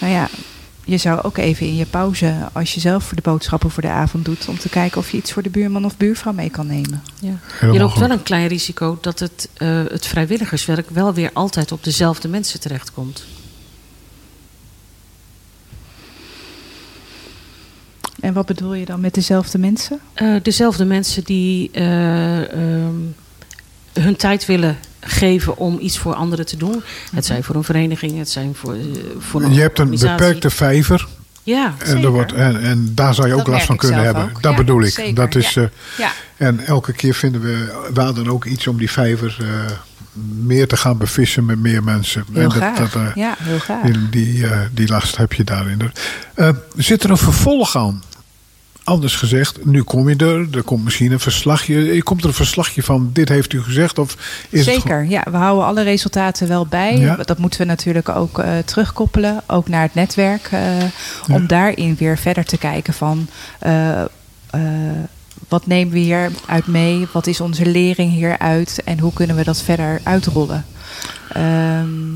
Nou 0.00 0.12
ja, 0.12 0.28
je 0.84 0.96
zou 0.96 1.22
ook 1.22 1.36
even 1.36 1.66
in 1.66 1.76
je 1.76 1.86
pauze, 1.86 2.34
als 2.52 2.74
je 2.74 2.80
zelf 2.80 3.04
voor 3.04 3.16
de 3.16 3.22
boodschappen 3.22 3.70
voor 3.70 3.82
de 3.82 3.88
avond 3.88 4.24
doet, 4.24 4.48
om 4.48 4.58
te 4.58 4.68
kijken 4.68 4.98
of 4.98 5.10
je 5.10 5.16
iets 5.16 5.32
voor 5.32 5.42
de 5.42 5.50
buurman 5.50 5.84
of 5.84 5.96
buurvrouw 5.96 6.32
mee 6.32 6.50
kan 6.50 6.66
nemen. 6.66 7.02
Ja. 7.20 7.38
Je 7.60 7.78
loopt 7.78 7.98
wel 7.98 8.10
een 8.10 8.22
klein 8.22 8.46
risico 8.46 8.98
dat 9.00 9.18
het, 9.18 9.48
eh, 9.54 9.82
het 9.88 10.06
vrijwilligerswerk 10.06 10.90
wel 10.90 11.14
weer 11.14 11.30
altijd 11.32 11.72
op 11.72 11.84
dezelfde 11.84 12.28
mensen 12.28 12.60
terechtkomt. 12.60 13.24
En 18.20 18.32
wat 18.32 18.46
bedoel 18.46 18.74
je 18.74 18.84
dan 18.84 19.00
met 19.00 19.14
dezelfde 19.14 19.58
mensen? 19.58 20.00
Eh, 20.14 20.34
dezelfde 20.42 20.84
mensen 20.84 21.24
die 21.24 21.70
eh, 21.72 22.52
ehm, 22.52 22.94
hun 23.92 24.16
tijd 24.16 24.46
willen 24.46 24.78
geven 25.06 25.56
om 25.56 25.78
iets 25.80 25.98
voor 25.98 26.14
anderen 26.14 26.46
te 26.46 26.56
doen. 26.56 26.82
Het 27.14 27.26
zijn 27.26 27.44
voor 27.44 27.54
een 27.54 27.64
vereniging, 27.64 28.18
het 28.18 28.30
zijn 28.30 28.54
voor, 28.54 28.74
eh, 28.74 28.80
voor 29.18 29.42
een 29.42 29.54
Je 29.54 29.60
hebt 29.60 29.78
een 29.78 29.90
beperkte 29.90 30.50
vijver. 30.50 31.06
Ja, 31.42 31.74
En, 31.78 31.86
Zeker. 31.86 32.04
er 32.04 32.10
wordt, 32.10 32.32
en, 32.32 32.60
en 32.62 32.92
daar 32.94 33.14
zou 33.14 33.26
je 33.28 33.32
ook 33.34 33.38
Dat 33.44 33.48
last 33.48 33.66
van 33.66 33.76
kunnen 33.76 34.00
hebben. 34.04 34.22
ook. 34.22 34.42
Dat 34.42 34.50
Ja, 34.52 34.56
bedoel 34.58 34.82
ik. 34.82 34.92
zeker, 34.92 35.14
Dat 35.14 35.34
is, 35.34 35.54
ja. 35.54 35.62
eh, 35.62 35.68
Ja, 35.98 36.10
en 36.36 36.60
elke 36.66 36.92
keer 36.92 37.14
vinden 37.14 37.40
we 37.40 37.82
wel 37.94 38.14
dan 38.14 38.28
ook 38.28 38.44
iets 38.44 38.66
om 38.66 38.76
die 38.78 38.90
vijver 38.90 39.36
eh, 39.40 39.46
meer 40.44 40.68
te 40.68 40.76
gaan 40.76 40.98
bevissen 40.98 41.44
met 41.44 41.58
meer 41.60 41.82
mensen. 41.84 42.24
heel 42.32 42.42
en 42.42 42.50
graag. 42.50 42.78
dat, 42.78 42.94
eh, 42.94 43.14
ja, 43.14 43.34
heel 43.38 43.58
graag. 43.58 43.82
die, 43.82 44.08
die, 44.10 44.46
eh, 44.46 44.58
die 44.72 44.88
last 44.88 45.16
heb 45.16 45.32
je 45.32 45.44
daarin. 45.44 45.92
Eh, 46.34 46.48
zit 46.76 47.02
er 47.02 47.10
een 47.10 47.16
vervolg 47.16 47.76
aan? 47.76 48.02
Anders 48.84 49.16
gezegd, 49.16 49.64
nu 49.64 49.82
kom 49.82 50.08
je 50.08 50.16
er, 50.16 50.48
er 50.56 50.62
komt 50.62 50.84
misschien 50.84 51.12
een 51.12 51.20
verslagje. 51.20 52.02
Komt 52.02 52.20
er 52.22 52.28
een 52.28 52.34
verslagje 52.34 52.82
van 52.82 53.10
dit 53.12 53.28
heeft 53.28 53.52
u 53.52 53.62
gezegd? 53.62 53.98
Of 53.98 54.16
is 54.50 54.66
Het 54.66 54.74
Zeker, 54.74 55.04
ja. 55.04 55.22
We 55.30 55.36
houden 55.36 55.64
alle 55.66 55.82
resultaten 55.82 56.48
wel 56.48 56.66
bij. 56.66 56.98
Ja. 56.98 57.16
Dat 57.16 57.38
moeten 57.38 57.60
we 57.60 57.66
natuurlijk 57.66 58.08
ook 58.08 58.38
eh, 58.38 58.58
terugkoppelen, 58.64 59.42
ook 59.46 59.68
naar 59.68 59.82
het 59.82 59.94
netwerk. 59.94 60.48
eh, 60.50 60.60
Om 61.30 61.46
daarin 61.46 61.96
weer 61.98 62.18
verder 62.18 62.44
te 62.44 62.58
kijken 62.58 62.94
van... 62.94 63.28
eh, 63.58 64.02
wat 65.48 65.66
nemen 65.66 65.92
we 65.92 65.98
hieruit 65.98 66.66
mee? 66.66 67.06
Wat 67.12 67.26
is 67.26 67.40
onze 67.40 67.66
lering 67.66 68.12
hieruit? 68.12 68.80
En 68.84 68.98
hoe 68.98 69.12
kunnen 69.12 69.36
we 69.36 69.44
dat 69.44 69.62
verder 69.62 70.00
uitrollen? 70.02 70.64
Ehm, 71.32 72.13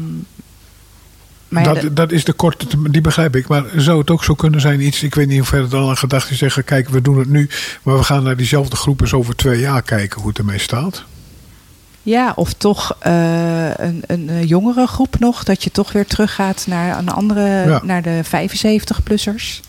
maar 1.49 1.65
dat, 1.65 1.81
de- 1.81 1.93
dat 1.93 2.13
is 2.13 2.25
de 2.25 2.33
korte 2.33 2.67
die 2.91 3.01
begrijp 3.01 3.37
ik. 3.37 3.49
Maar 3.49 3.65
zou 3.77 3.99
het 3.99 4.11
ook 4.11 4.25
zo 4.25 4.35
kunnen 4.35 4.61
zijn, 4.61 4.81
iets, 4.81 5.03
ik 5.03 5.15
weet 5.15 5.29
niet 5.29 5.39
hoe 5.39 5.47
ver 5.47 5.63
het 5.63 5.75
al 5.75 5.89
aan 5.89 5.97
gedacht 5.97 6.31
is, 6.31 6.39
zeggen: 6.39 6.65
kijk, 6.65 6.89
we 6.89 7.03
doen 7.03 7.19
het 7.19 7.29
nu, 7.29 7.49
maar 7.83 7.97
we 7.97 8.03
gaan 8.05 8.23
naar 8.23 8.37
diezelfde 8.37 8.77
groep 8.77 9.01
eens 9.01 9.13
over 9.13 9.37
twee 9.37 9.61
jaar 9.61 9.83
kijken 9.83 10.21
hoe 10.21 10.29
het 10.29 10.39
ermee 10.39 10.59
staat. 10.59 11.05
Ja, 12.03 12.33
of 12.37 12.53
toch 12.53 12.97
eh, 13.01 13.71
een, 13.77 14.03
een 14.07 14.47
jongere 14.47 14.87
groep 14.87 15.19
nog. 15.19 15.45
Dat 15.45 15.65
je 15.65 15.71
toch 15.71 15.93
weer 15.93 16.07
teruggaat 16.07 16.65
naar 16.69 16.99
een 16.99 17.09
andere, 17.11 17.47
Ja. 17.69 17.81
naar 17.85 18.03
de 18.03 18.21
75-plussers. 18.25 19.61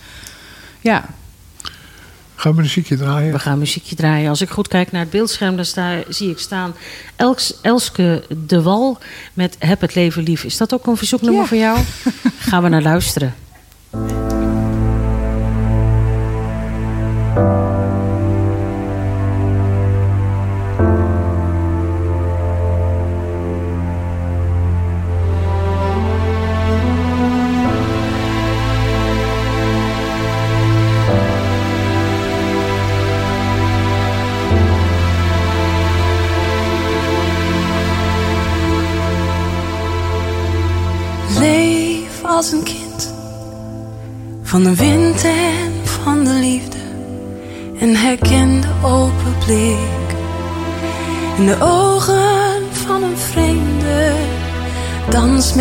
Ja, 0.81 1.05
Gaan 2.39 2.55
we 2.55 2.61
muziekje 2.61 2.97
draaien? 2.97 3.31
we 3.31 3.39
gaan 3.39 3.59
muziekje 3.59 3.95
draaien. 3.95 4.29
Als 4.29 4.41
ik 4.41 4.49
goed 4.49 4.67
kijk 4.67 4.91
naar 4.91 5.01
het 5.01 5.09
beeldscherm, 5.09 5.55
dan 5.55 5.65
sta, 5.65 5.95
zie 6.09 6.29
ik 6.29 6.39
staan 6.39 6.73
Els, 7.15 7.53
Elske 7.61 8.23
de 8.45 8.61
Wal 8.61 8.97
met 9.33 9.55
Heb 9.59 9.81
het 9.81 9.95
leven 9.95 10.23
lief. 10.23 10.43
Is 10.43 10.57
dat 10.57 10.73
ook 10.73 10.87
een 10.87 10.97
verzoeknummer 10.97 11.41
Ja. 11.41 11.47
voor 11.47 11.57
jou? 11.57 11.79
gaan 12.49 12.63
we 12.63 12.69
naar 12.69 12.81
luisteren. 12.81 13.35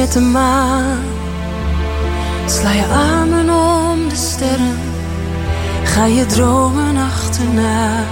Met 0.08 0.22
de 0.22 0.30
maan. 0.30 0.98
Sla 2.46 2.72
je 2.72 2.86
armen 2.86 3.50
om 3.50 4.08
de 4.08 4.16
sterren. 4.16 4.78
Ga 5.84 6.04
je 6.04 6.26
dromen 6.26 6.96
achterna. 6.96 8.04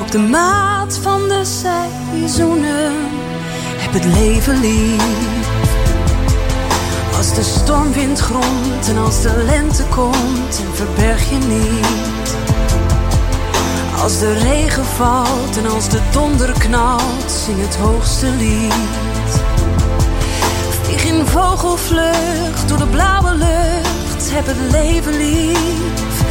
Op 0.00 0.10
de 0.10 0.18
maat 0.18 0.98
van 1.02 1.28
de 1.28 1.42
seizoenen. 1.44 2.92
Heb 3.76 3.92
het 3.92 4.04
leven 4.04 4.60
lief. 4.60 5.46
Als 7.16 7.34
de 7.34 7.42
stormwind 7.42 8.20
gromt 8.20 8.88
en 8.88 8.98
als 8.98 9.22
de 9.22 9.42
lente 9.46 9.82
komt 9.90 10.62
en 10.66 10.74
verberg 10.74 11.30
je 11.30 11.36
niet. 11.36 12.36
Als 14.02 14.18
de 14.18 14.32
regen 14.32 14.84
valt 14.84 15.56
en 15.56 15.66
als 15.66 15.88
de 15.88 16.00
donder 16.12 16.52
knalt, 16.58 17.30
zing 17.44 17.60
het 17.60 17.76
hoogste 17.76 18.26
lied. 18.26 19.23
In 21.04 21.26
vogelvlucht 21.26 22.68
door 22.68 22.78
de 22.78 22.86
blauwe 22.86 23.34
lucht, 23.34 24.30
heb 24.30 24.46
het 24.46 24.70
leven 24.70 25.16
lief. 25.16 26.22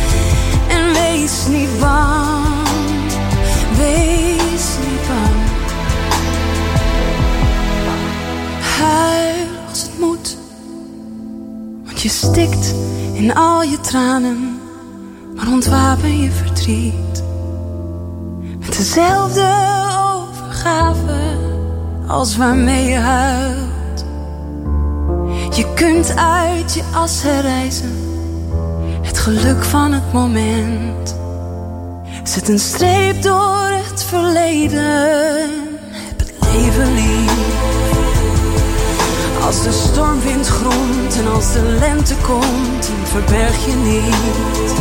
En 0.68 0.94
wees 0.94 1.48
niet 1.48 1.80
bang, 1.80 2.46
wees 3.78 4.66
niet 4.80 5.08
bang. 5.08 5.42
Huil 8.78 9.48
als 9.70 9.82
het 9.82 10.00
moet. 10.00 10.38
Want 11.84 12.02
je 12.02 12.10
stikt 12.10 12.74
in 13.14 13.36
al 13.36 13.64
je 13.64 13.80
tranen, 13.80 14.60
maar 15.36 15.48
ontwapen 15.48 16.20
je 16.22 16.32
verdriet. 16.32 17.24
Met 18.60 18.78
dezelfde 18.78 19.54
overgave 20.04 21.38
als 22.08 22.38
waarmee 22.38 22.90
je 22.90 22.98
huilt. 22.98 23.63
Je 25.56 25.74
kunt 25.74 26.16
uit 26.16 26.74
je 26.74 26.84
as 26.94 27.22
herreizen, 27.22 27.92
het 29.02 29.18
geluk 29.20 29.64
van 29.64 29.92
het 29.92 30.14
moment. 30.14 31.16
Zet 32.24 32.50
een 32.50 32.60
streep 32.60 33.22
door 33.22 33.70
het 33.72 34.04
verleden, 34.04 35.50
heb 35.92 36.20
het 36.20 36.34
leven 36.54 36.94
lief. 36.94 37.32
Als 39.46 39.64
de 39.64 39.72
stormwind 39.72 40.48
gromt 40.48 41.18
en 41.18 41.32
als 41.34 41.54
de 41.54 41.78
lente 41.80 42.16
komt, 42.16 42.92
verberg 43.04 43.66
je 43.66 43.76
niet. 43.76 44.74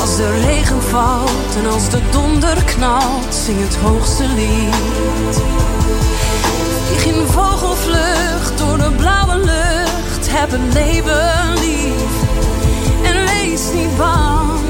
Als 0.00 0.16
de 0.16 0.40
regen 0.40 0.82
valt 0.82 1.56
en 1.64 1.70
als 1.70 1.88
de 1.90 2.00
donder 2.10 2.64
knalt, 2.64 3.34
zing 3.34 3.58
het 3.60 3.76
hoogste 3.76 4.24
lied. 4.28 5.42
Vlieg 6.86 7.04
in 7.04 7.26
vogelvlucht 7.26 8.58
door 8.58 8.78
de 8.78 8.90
blauwe 8.96 9.36
lucht, 9.36 10.30
heb 10.30 10.50
het 10.50 10.74
leven 10.74 11.54
lief. 11.54 12.12
En 13.02 13.24
wees 13.24 13.72
niet 13.72 13.96
bang, 13.96 14.60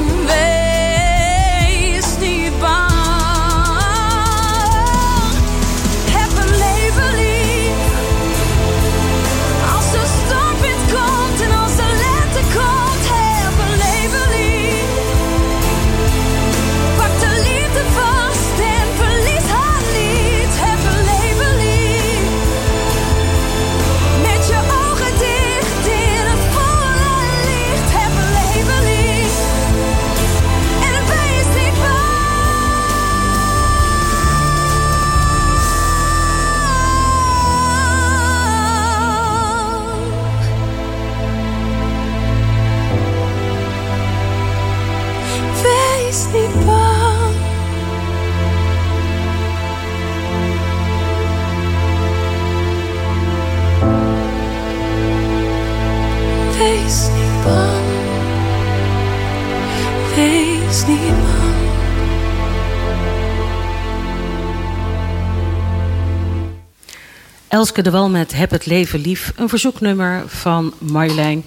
Elske 67.57 67.81
de 67.81 67.91
Wal 67.91 68.09
met 68.09 68.33
Heb 68.33 68.51
het 68.51 68.65
leven 68.65 68.99
lief. 68.99 69.33
Een 69.35 69.49
verzoeknummer 69.49 70.23
van 70.27 70.73
Marjolein 70.77 71.45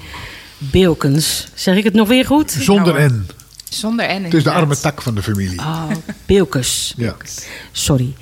Beelkens. 0.59 1.49
Zeg 1.55 1.77
ik 1.77 1.85
het 1.85 1.95
nog 1.95 2.09
weer 2.09 2.27
goed? 2.27 2.51
Zonder 2.51 3.11
N. 3.11 3.27
Zonder 3.69 4.07
en 4.07 4.25
Het 4.25 4.35
is 4.35 4.45
de 4.45 4.51
arme 4.51 4.79
tak 4.79 5.03
van 5.03 5.15
de 5.15 5.23
familie. 5.23 5.59
Oh, 5.59 5.91
Beelkens. 6.27 6.95
Ja. 6.97 7.17
Sorry. 7.73 8.15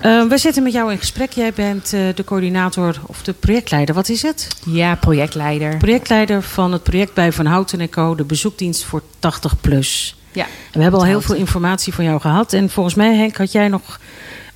Eh, 0.00 0.24
we 0.28 0.38
zitten 0.38 0.62
met 0.62 0.72
jou 0.72 0.92
in 0.92 0.98
gesprek. 0.98 1.32
Jij 1.32 1.52
bent 1.52 1.92
eh, 1.92 2.00
de 2.14 2.24
coördinator 2.24 3.00
of 3.06 3.22
de 3.22 3.32
projectleider. 3.32 3.94
Wat 3.94 4.08
is 4.08 4.22
het? 4.22 4.48
Ja, 4.66 4.94
projectleider. 4.94 5.76
Projectleider 5.76 6.42
van 6.42 6.72
het 6.72 6.82
project 6.82 7.14
bij 7.14 7.32
Van 7.32 7.46
Houten 7.46 7.80
en 7.80 7.90
Co. 7.90 8.14
De 8.14 8.24
bezoekdienst 8.24 8.84
voor 8.84 9.02
80 9.18 9.60
plus. 9.60 10.16
Ja. 10.32 10.44
En 10.44 10.50
we 10.72 10.82
hebben 10.82 11.00
al 11.00 11.06
heel 11.06 11.20
veel 11.20 11.34
informatie 11.34 11.94
van 11.94 12.04
jou 12.04 12.20
gehad. 12.20 12.52
En 12.52 12.70
volgens 12.70 12.94
mij, 12.94 13.16
Henk, 13.16 13.36
had 13.36 13.52
jij 13.52 13.68
nog 13.68 13.98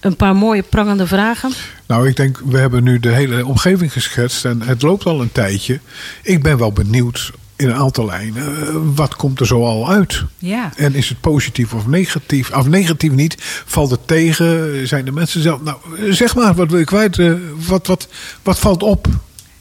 een 0.03 0.17
paar 0.17 0.37
mooie 0.37 0.63
prangende 0.63 1.07
vragen. 1.07 1.51
Nou, 1.87 2.09
ik 2.09 2.17
denk, 2.17 2.41
we 2.45 2.59
hebben 2.59 2.83
nu 2.85 3.01
de 3.01 3.09
hele 3.09 3.47
omgeving 3.47 3.93
geschetst 3.93 4.45
en 4.45 4.63
het 4.63 4.83
loopt 4.83 5.07
al 5.07 5.21
een 5.21 5.33
tijdje. 5.33 5.81
Ik 6.23 6.43
ben 6.43 6.59
wel 6.59 6.73
benieuwd 6.73 7.33
in 7.57 7.69
een 7.69 7.75
aantal 7.75 8.07
lijnen, 8.07 8.67
eh, 8.67 8.75
wat 8.95 9.17
komt 9.17 9.41
er 9.41 9.47
zo 9.47 9.65
al 9.65 9.91
uit? 9.91 10.25
Ja. 10.39 10.71
En 10.77 10.95
is 10.95 11.09
het 11.09 11.21
positief 11.21 11.75
of 11.75 11.87
negatief? 11.87 12.51
Of 12.51 12.67
negatief 12.67 13.13
niet? 13.13 13.37
Valt 13.67 13.91
het 13.91 14.07
tegen? 14.07 14.89
Zijn 14.89 15.05
de 15.05 15.13
mensen 15.13 15.43
zelf... 15.43 15.61
Nou, 15.63 15.79
zeg 16.13 16.35
maar, 16.35 16.55
wat 16.55 16.71
wil 16.71 16.79
je 16.79 16.85
kwijt? 16.85 17.19
Eh, 17.19 17.33
Wat, 17.67 17.87
wat, 17.87 18.09
wat 18.43 18.59
valt 18.59 18.83
op? 18.83 19.07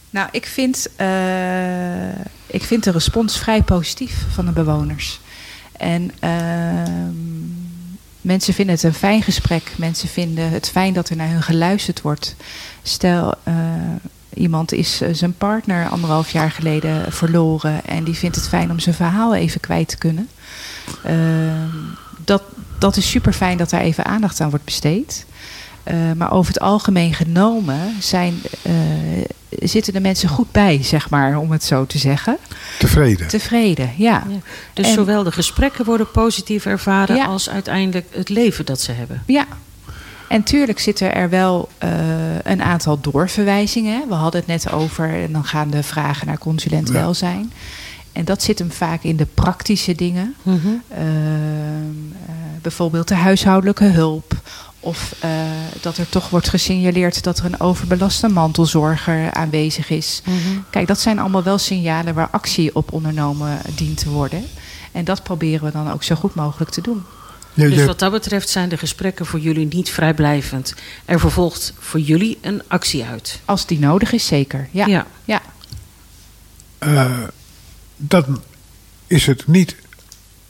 Nou, 0.09 0.27
ik 0.31 0.45
vind, 0.45 0.87
eh, 0.95 2.09
ik 2.47 2.63
vind 2.63 2.83
de 2.83 2.91
respons 2.91 3.37
vrij 3.39 3.61
positief 3.61 4.13
van 4.33 4.45
de 4.45 4.51
bewoners. 4.51 5.19
En 5.77 6.11
ehm, 6.19 7.30
mensen 8.21 8.53
vinden 8.53 8.75
het 8.75 8.83
een 8.83 8.93
fijn 8.93 9.21
gesprek. 9.21 9.73
Mensen 9.77 10.09
vinden 10.09 10.49
het 10.49 10.69
fijn 10.69 10.93
dat 10.93 11.09
er 11.09 11.15
naar 11.15 11.29
hun 11.29 11.43
geluisterd 11.43 12.01
wordt. 12.01 12.35
Stel, 12.83 13.33
eh, 13.43 13.55
iemand 14.33 14.71
is 14.71 15.01
eh, 15.01 15.09
zijn 15.11 15.37
partner 15.37 15.89
anderhalf 15.89 16.31
jaar 16.31 16.51
geleden 16.51 17.11
verloren... 17.11 17.85
en 17.85 18.03
die 18.03 18.15
vindt 18.15 18.35
het 18.35 18.47
fijn 18.47 18.71
om 18.71 18.79
zijn 18.79 18.95
verhaal 18.95 19.35
even 19.35 19.59
kwijt 19.59 19.87
te 19.87 19.97
kunnen. 19.97 20.29
Ehm, 21.03 21.69
dat, 22.25 22.43
dat 22.79 22.97
is 22.97 23.09
super 23.09 23.33
fijn 23.33 23.57
dat 23.57 23.69
daar 23.69 23.81
even 23.81 24.05
aandacht 24.05 24.41
aan 24.41 24.49
wordt 24.49 24.65
besteed. 24.65 25.25
Eh, 25.83 25.95
maar 26.17 26.31
over 26.31 26.53
het 26.53 26.61
algemeen 26.61 27.13
genomen 27.13 27.79
zijn, 27.99 28.33
eh, 28.61 28.73
zitten 29.49 29.93
de 29.93 29.99
mensen 29.99 30.29
goed 30.29 30.51
bij, 30.51 30.83
zeg 30.83 31.09
maar, 31.09 31.37
om 31.37 31.51
het 31.51 31.63
zo 31.63 31.85
te 31.85 31.97
zeggen. 31.97 32.37
Tevreden? 32.79 33.27
Tevreden, 33.27 33.91
ja. 33.97 34.23
Ja. 34.29 34.39
Dus 34.73 34.87
En- 34.87 34.93
zowel 34.93 35.23
de 35.23 35.31
gesprekken 35.31 35.85
worden 35.85 36.11
positief 36.11 36.65
ervaren... 36.65 37.15
Ja. 37.15 37.25
als 37.25 37.49
uiteindelijk 37.49 38.05
het 38.11 38.29
leven 38.29 38.65
dat 38.65 38.81
ze 38.81 38.91
hebben. 38.91 39.23
Ja. 39.25 39.45
En 40.27 40.43
tuurlijk 40.43 40.79
zitten 40.79 41.15
er 41.15 41.29
wel 41.29 41.69
eh, 41.77 41.89
een 42.43 42.61
aantal 42.61 42.99
doorverwijzingen. 43.01 44.07
We 44.07 44.13
hadden 44.13 44.39
het 44.39 44.49
net 44.49 44.71
over, 44.71 45.13
en 45.23 45.31
dan 45.31 45.45
gaan 45.45 45.69
de 45.69 45.83
vragen 45.83 46.27
naar 46.27 46.37
consulent 46.37 46.87
Ja. 46.87 46.93
welzijn. 46.93 47.51
En 48.11 48.25
dat 48.25 48.43
zit 48.43 48.59
hem 48.59 48.71
vaak 48.71 49.03
in 49.03 49.15
de 49.15 49.27
praktische 49.33 49.95
dingen. 49.95 50.35
Mhm. 50.43 50.57
Ehm, 50.87 51.03
eh, 52.25 52.33
bijvoorbeeld 52.61 53.07
de 53.07 53.15
huishoudelijke 53.15 53.83
hulp. 53.85 54.33
Of 54.83 55.15
eh, 55.19 55.29
dat 55.81 55.97
er 55.97 56.09
toch 56.09 56.29
wordt 56.29 56.49
gesignaleerd 56.49 57.23
dat 57.23 57.39
er 57.39 57.45
een 57.45 57.59
overbelaste 57.59 58.27
mantelzorger 58.27 59.33
aanwezig 59.33 59.89
is. 59.89 60.21
Mhm. 60.25 60.37
Kijk, 60.69 60.87
dat 60.87 60.99
zijn 60.99 61.19
allemaal 61.19 61.43
wel 61.43 61.57
signalen 61.57 62.13
waar 62.13 62.29
actie 62.31 62.75
op 62.75 62.91
ondernomen 62.91 63.59
dient 63.75 63.97
te 63.97 64.09
worden. 64.09 64.45
En 64.91 65.05
dat 65.05 65.23
proberen 65.23 65.65
we 65.65 65.71
dan 65.71 65.91
ook 65.91 66.03
zo 66.03 66.15
goed 66.15 66.35
mogelijk 66.35 66.71
te 66.71 66.81
doen. 66.81 67.03
Dus 67.53 67.85
wat 67.85 67.99
dat 67.99 68.11
betreft 68.11 68.49
zijn 68.49 68.69
de 68.69 68.77
gesprekken 68.77 69.25
voor 69.25 69.39
jullie 69.39 69.67
niet 69.69 69.89
vrijblijvend. 69.89 70.73
Er 71.05 71.19
vervolgt 71.19 71.73
voor 71.79 71.99
jullie 71.99 72.37
een 72.41 72.61
actie 72.67 73.03
uit. 73.03 73.39
Als 73.45 73.65
die 73.65 73.79
nodig 73.79 74.11
is, 74.11 74.25
zeker. 74.25 74.67
Ja. 74.71 74.85
Ja. 74.85 75.07
ja. 75.25 75.41
eh, 76.77 77.23
dan 77.97 78.41
is 79.07 79.25
het 79.25 79.47
niet 79.47 79.75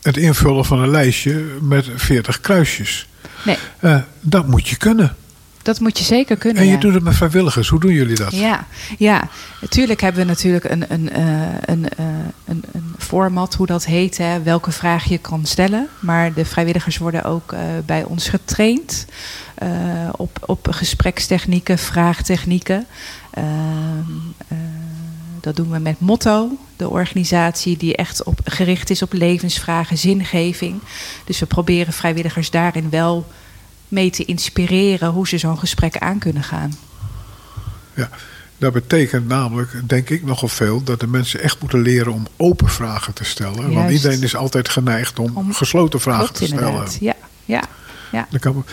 het 0.01 0.17
invullen 0.17 0.65
van 0.65 0.79
een 0.79 0.89
lijstje 0.89 1.57
met 1.61 1.87
40 1.95 2.41
kruisjes. 2.41 3.07
Nee, 3.45 3.57
Eh, 3.79 3.97
dat 4.19 4.47
moet 4.47 4.67
je 4.67 4.75
kunnen. 4.77 5.15
dat 5.61 5.79
moet 5.79 5.97
je 5.97 6.03
zeker 6.03 6.37
kunnen. 6.37 6.61
En 6.61 6.67
je 6.67 6.73
ja. 6.73 6.79
doet 6.79 6.93
het 6.93 7.03
met 7.03 7.15
vrijwilligers. 7.15 7.67
Hoe 7.69 7.79
doen 7.79 7.93
jullie 7.93 8.15
dat? 8.15 8.35
Ja, 8.35 8.65
ja, 8.97 9.27
natuurlijk 9.61 10.01
hebben 10.01 10.21
we 10.21 10.27
natuurlijk 10.27 10.63
een, 10.69 10.85
een, 10.87 11.11
eh, 11.11 11.23
een, 11.65 11.89
eh, 11.89 12.05
een, 12.45 12.63
een 12.71 12.95
format, 12.97 13.55
hoe 13.55 13.65
dat 13.65 13.85
heet, 13.85 14.17
hè, 14.17 14.41
welke 14.43 14.71
vraag 14.71 15.03
je 15.03 15.17
kan 15.17 15.45
stellen. 15.45 15.87
Maar 15.99 16.33
de 16.33 16.45
vrijwilligers 16.45 16.97
worden 16.97 17.23
ook 17.23 17.53
bij 17.85 18.03
ons 18.03 18.29
getraind 18.29 19.05
op, 20.11 20.37
op 20.45 20.67
gesprekstechnieken, 20.71 21.77
vraagtechnieken. 21.77 22.87
Ehm, 23.31 23.47
eh, 24.47 24.57
dat 25.41 25.55
doen 25.55 25.69
we 25.71 25.79
met 25.79 25.99
Motto, 25.99 26.57
de 26.77 26.89
organisatie 26.89 27.77
die 27.77 27.95
echt 27.95 28.23
op, 28.23 28.39
gericht 28.43 28.89
is 28.89 29.01
op 29.01 29.13
levensvragen, 29.13 29.97
zingeving. 29.97 30.79
Dus 31.25 31.39
we 31.39 31.45
proberen 31.45 31.93
vrijwilligers 31.93 32.49
daarin 32.49 32.89
wel 32.89 33.27
mee 33.87 34.09
te 34.09 34.25
inspireren 34.25 35.09
hoe 35.09 35.27
ze 35.27 35.37
zo'n 35.37 35.57
gesprek 35.59 35.97
aan 35.97 36.17
kunnen 36.19 36.43
gaan. 36.43 36.73
Ja, 37.95 38.09
dat 38.57 38.73
betekent 38.73 39.27
namelijk, 39.27 39.81
denk 39.87 40.09
ik 40.09 40.23
nogal 40.25 40.47
veel, 40.47 40.83
dat 40.83 40.99
de 40.99 41.07
mensen 41.07 41.41
echt 41.41 41.59
moeten 41.59 41.81
leren 41.81 42.13
om 42.13 42.27
open 42.37 42.69
vragen 42.69 43.13
te 43.13 43.23
stellen. 43.23 43.73
Want 43.73 43.91
iedereen 43.91 44.23
is 44.23 44.35
altijd 44.35 44.69
geneigd 44.69 45.19
om, 45.19 45.31
Om- 45.37 45.53
gesloten 45.53 46.01
vragen 46.01 46.19
Klopt, 46.23 46.37
te 46.37 46.45
stellen. 46.45 46.65
inderdaad. 46.67 46.97
Ja, 46.99 47.15
ja, 47.45 47.63
ja. 48.11 48.27
Dan 48.29 48.39
kan- 48.39 48.65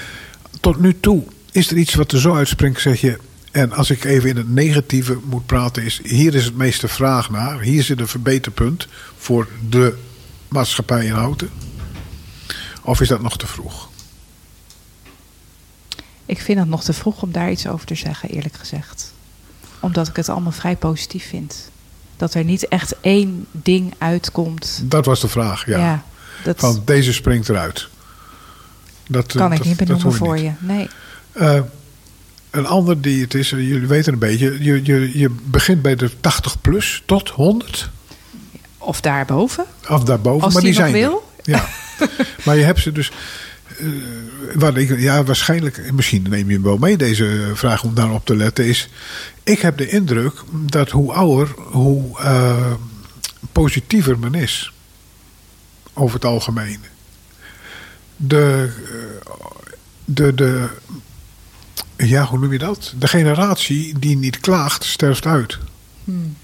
Tot 0.61 0.81
nu 0.81 1.01
toe, 1.01 1.23
is 1.51 1.71
er 1.71 1.77
iets 1.77 1.95
wat 1.95 2.13
er 2.13 2.21
zo 2.21 2.35
uitspringt, 2.35 2.81
zeg 2.81 3.01
je. 3.01 3.19
En 3.59 3.73
als 3.73 3.91
ik 3.91 4.05
even 4.05 4.29
in 4.29 4.37
het 4.37 4.49
negatieve 4.49 5.19
moet 5.25 5.47
praten, 5.47 5.83
is 5.83 6.01
hier 6.03 6.35
is 6.35 6.45
het 6.45 6.57
meeste 6.57 6.89
vraag 6.89 7.31
naar. 7.31 7.61
Hier 7.61 7.83
zit 7.83 8.01
een 8.01 8.09
verbeterpunt 8.09 8.87
voor 9.17 9.49
de 9.69 9.99
maatschappij 10.49 11.05
in 11.05 11.13
Houten. 11.13 11.51
Of 12.83 13.01
is 13.01 13.09
dat 13.09 13.23
nog 13.23 13.39
te 13.39 13.47
vroeg? 13.47 13.89
Ik 16.27 16.41
vind 16.41 16.59
het 16.59 16.69
nog 16.69 16.85
te 16.85 16.93
vroeg 16.93 17.23
om 17.23 17.33
daar 17.33 17.51
iets 17.51 17.67
over 17.67 17.87
te 17.87 17.95
zeggen, 17.95 18.29
eerlijk 18.29 18.55
gezegd. 18.55 19.13
Omdat 19.81 20.09
ik 20.09 20.17
het 20.17 20.29
allemaal 20.29 20.53
vrij 20.53 20.77
positief 20.77 21.29
vind. 21.29 21.71
Dat 22.17 22.35
er 22.35 22.45
niet 22.45 22.69
echt 22.69 22.95
één 23.01 23.47
ding 23.53 23.95
uitkomt. 23.99 24.81
Dat 24.85 25.05
was 25.07 25.21
de 25.21 25.29
vraag, 25.29 25.67
ja. 25.67 26.05
dat 26.45 26.59
Van 26.59 26.83
deze 26.85 27.13
springt 27.13 27.49
eruit. 27.49 27.89
Dat, 29.09 29.33
eh, 29.33 29.37
kan 29.37 29.53
ik 29.53 29.59
dat- 29.59 29.67
niet 29.67 29.77
benoemen 29.77 30.13
voor 30.13 30.35
niet. 30.35 30.43
je. 30.45 30.53
Nee. 30.59 30.89
Eh, 31.33 31.61
een 32.59 32.67
ander 32.67 33.01
die 33.01 33.21
het 33.23 33.35
is, 33.35 33.53
eh, 33.53 33.69
jullie 33.69 33.87
weten 33.87 34.13
een 34.13 34.19
beetje. 34.19 34.65
Je, 34.65 34.81
je, 34.85 35.19
je 35.19 35.31
begint 35.45 35.83
bij 35.83 35.97
de 35.97 36.11
80 36.21 36.61
plus 36.61 37.03
tot 37.07 37.29
100. 37.29 37.91
Of 38.79 39.01
daarboven. 39.01 39.65
Of 39.89 40.05
daarboven. 40.05 40.43
Als 40.43 40.53
maar 40.55 40.63
die 40.63 40.73
zijn 40.73 40.95
er. 40.95 41.01
wil. 41.01 41.31
Ja. 41.43 41.69
maar 42.45 42.57
je 42.57 42.65
hebt 42.65 42.81
ze 42.81 42.93
dus. 42.93 43.11
eh, 43.79 43.87
wat 44.55 44.77
ik, 44.77 44.99
ja, 45.01 45.25
waarschijnlijk. 45.25 45.93
Misschien 45.93 46.27
neem 46.29 46.47
je 46.49 46.55
hem 46.55 46.63
wel 46.63 46.77
mee, 46.77 46.97
deze 46.97 47.51
vraag 47.55 47.83
om 47.85 47.95
daarop 47.95 48.25
te 48.27 48.37
letten. 48.37 48.67
Is. 48.67 48.89
Ik 49.43 49.61
heb 49.61 49.77
de 49.77 49.89
indruk 49.89 50.43
dat 50.53 50.91
hoe 50.91 51.13
ouder, 51.13 51.49
hoe 51.57 52.19
eh, 52.21 52.73
positiever 53.53 54.19
men 54.19 54.35
is. 54.35 54.73
Over 55.93 56.15
het 56.15 56.25
algemeen. 56.25 56.79
De. 58.17 58.71
de, 60.05 60.35
de 60.35 60.69
ja, 61.97 62.25
hoe 62.25 62.39
noem 62.39 62.53
je 62.53 62.59
dat? 62.59 62.95
De 62.99 63.09
generatie 63.09 63.99
die 63.99 64.17
niet 64.17 64.41
klaagt, 64.41 64.85
sterft 64.85 65.27
uit. 65.27 65.59
Hmm. 66.05 66.37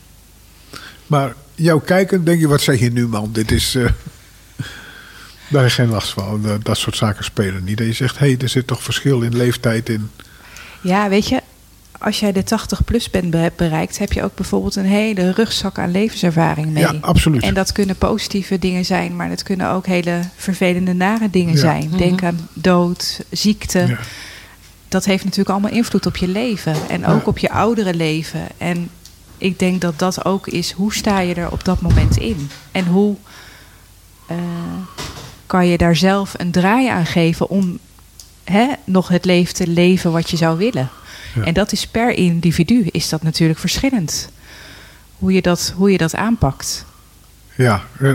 Maar 1.07 1.35
jou 1.55 1.83
kijken, 1.83 2.25
denk 2.25 2.40
je, 2.40 2.49
wat 2.49 2.61
zeg 2.61 2.79
je 2.81 2.90
nu 2.92 3.09
man? 3.09 3.29
Dit 3.33 3.51
is... 3.51 3.75
eh, 3.75 3.83
daar 5.49 5.62
heb 5.62 5.64
je 5.64 5.70
geen 5.70 5.88
last 5.88 6.12
van. 6.12 6.42
Dat, 6.42 6.64
dat 6.64 6.77
soort 6.79 6.97
zaken 6.97 7.25
spelen 7.25 7.64
niet. 7.64 7.81
En 7.81 7.87
je 7.87 7.92
zegt, 7.92 8.18
hé, 8.18 8.27
hey, 8.27 8.37
er 8.40 8.49
zit 8.49 8.66
toch 8.66 8.83
verschil 8.83 9.20
in 9.20 9.37
leeftijd 9.37 9.88
in. 9.88 10.11
Ja, 10.81 11.09
weet 11.09 11.29
je. 11.29 11.40
Als 11.99 12.20
jij 12.20 12.33
de 12.33 12.42
80 12.44 12.85
plus 12.85 13.11
bent 13.11 13.31
be- 13.31 13.53
bereikt, 13.57 13.99
heb 13.99 14.12
je 14.12 14.23
ook 14.23 14.35
bijvoorbeeld 14.35 14.77
een 14.77 14.85
hele 14.85 15.31
rugzak 15.33 15.79
aan 15.79 15.90
levenservaring 15.90 16.66
mee. 16.70 16.83
Ja, 16.83 16.94
absoluut. 17.01 17.42
En 17.42 17.55
dat 17.55 17.73
kunnen 17.73 17.97
positieve 17.97 18.59
dingen 18.59 18.85
zijn, 18.85 19.16
maar 19.16 19.29
het 19.31 19.42
kunnen 19.42 19.70
ook 19.70 19.87
hele 19.87 20.20
vervelende, 20.37 20.92
nare 20.92 21.31
dingen 21.31 21.55
Ja. 21.55 21.61
zijn. 21.61 21.90
Denk 21.97 22.23
aan 22.23 22.49
dood, 22.53 23.20
ziekte. 23.31 23.79
Ja. 23.79 23.99
Dat 24.94 25.04
heeft 25.04 25.24
natuurlijk 25.24 25.50
allemaal 25.50 25.70
invloed 25.70 26.07
op 26.07 26.16
je 26.16 26.28
leven. 26.28 26.88
En 26.88 27.07
ook 27.07 27.26
op 27.26 27.38
je 27.38 27.50
oudere 27.50 27.94
leven. 27.94 28.40
En 28.59 28.90
ik 29.38 29.59
denk 29.59 29.81
dat 29.81 29.98
dat 29.98 30.25
ook 30.25 30.46
is, 30.46 30.73
hoe 30.73 30.94
sta 30.94 31.19
je 31.19 31.35
er 31.35 31.50
op 31.50 31.64
dat 31.64 31.81
moment 31.81 32.16
in? 32.16 32.50
En 32.73 32.87
hoe 32.87 33.16
eh, 34.27 34.37
kan 35.46 35.66
je 35.66 35.79
daar 35.79 35.96
zelf 35.96 36.35
een 36.37 36.50
draai 36.50 36.88
aan 36.88 37.06
geven 37.06 37.48
om 37.48 37.79
hè, 38.44 38.66
nog 38.85 39.08
het 39.08 39.25
leven 39.25 39.54
te 39.54 39.66
leven 39.66 40.12
wat 40.12 40.31
je 40.31 40.37
zou 40.37 40.58
willen? 40.58 40.88
Ja. 41.35 41.42
En 41.42 41.54
dat 41.54 41.73
is 41.73 41.87
per 41.87 42.10
individu 42.10 42.87
is 42.90 43.08
dat 43.08 43.23
natuurlijk 43.23 43.58
verschillend. 43.58 44.29
Hoe 45.19 45.33
je 45.33 45.42
dat, 45.42 45.73
hoe 45.77 45.90
je 45.90 45.98
dat 45.98 46.14
aanpakt. 46.14 46.85
Ja, 47.57 47.83
eh, 48.00 48.13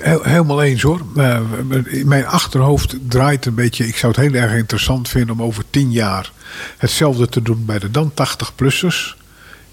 heel- 0.00 0.22
helemaal 0.22 0.62
eens 0.62 0.82
hoor. 0.82 1.00
Eh, 1.16 1.40
In 1.86 2.08
mijn 2.08 2.26
achterhoofd 2.26 2.96
draait 3.08 3.46
een 3.46 3.54
beetje. 3.54 3.86
Ik 3.86 3.96
zou 3.96 4.12
het 4.12 4.20
heel 4.20 4.34
erg 4.40 4.52
interessant 4.52 5.08
vinden 5.08 5.34
om 5.34 5.42
over 5.42 5.64
tien 5.70 5.92
jaar 5.92 6.32
hetzelfde 6.78 7.28
te 7.28 7.42
doen 7.42 7.64
bij 7.64 7.78
de 7.78 7.90
dan 7.90 8.12
80-plussers. 8.14 9.16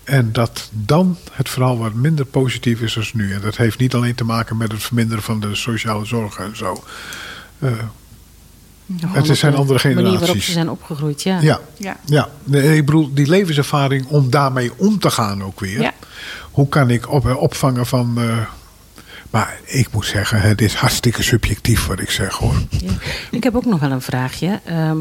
En 0.03 0.31
dat 0.31 0.69
dan 0.71 1.17
het 1.31 1.49
verhaal 1.49 1.77
wat 1.77 1.93
minder 1.93 2.25
positief 2.25 2.81
is 2.81 2.97
als 2.97 3.13
nu. 3.13 3.33
En 3.33 3.41
dat 3.41 3.57
heeft 3.57 3.79
niet 3.79 3.93
alleen 3.93 4.15
te 4.15 4.23
maken 4.23 4.57
met 4.57 4.71
het 4.71 4.83
verminderen 4.83 5.23
van 5.23 5.39
de 5.39 5.55
sociale 5.55 6.05
zorg 6.05 6.37
en 6.37 6.55
zo. 6.57 6.83
Eh, 7.59 7.71
Gewoon 8.99 9.15
Het 9.27 9.37
zijn 9.37 9.51
de 9.51 9.57
andere 9.57 9.79
manier 9.83 9.95
waarop 10.03 10.17
generaties. 10.19 10.45
ze 10.45 10.51
zijn 10.51 10.69
opgegroeid, 10.69 11.23
ja. 11.23 11.39
ja, 11.41 11.59
Ja. 11.77 11.97
ja. 12.05 12.29
Nee, 12.43 12.75
ik 12.77 12.85
bedoel, 12.85 13.13
die 13.13 13.27
levenservaring 13.29 14.05
om 14.05 14.29
daarmee 14.29 14.71
om 14.77 14.99
te 14.99 15.09
gaan 15.09 15.43
ook 15.43 15.59
weer. 15.59 15.81
Ja. 15.81 15.93
Hoe 16.51 16.67
kan 16.69 16.89
ik 16.89 17.11
op, 17.11 17.35
opvangen 17.35 17.85
van. 17.85 18.13
eh, 18.21 18.37
maar 19.29 19.59
ik 19.65 19.87
moet 19.91 20.05
zeggen, 20.05 20.41
het 20.41 20.61
is 20.61 20.73
hartstikke 20.73 21.23
subjectief 21.23 21.85
wat 21.85 21.99
ik 21.99 22.09
zeg 22.09 22.33
hoor. 22.33 22.55
Ja. 22.69 22.91
Ik 23.31 23.43
heb 23.43 23.55
ook 23.55 23.65
nog 23.65 23.79
wel 23.79 23.91
een 23.91 24.01
vraagje. 24.01 24.59
Ehm, 24.65 24.97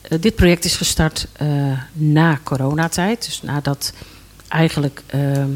eh, 0.00 0.20
dit 0.20 0.34
project 0.34 0.64
is 0.64 0.76
gestart 0.76 1.26
eh, 1.32 1.48
na 1.92 2.38
coronatijd. 2.42 3.24
Dus 3.24 3.42
nadat 3.42 3.92
eigenlijk, 4.48 5.02
ehm, 5.06 5.48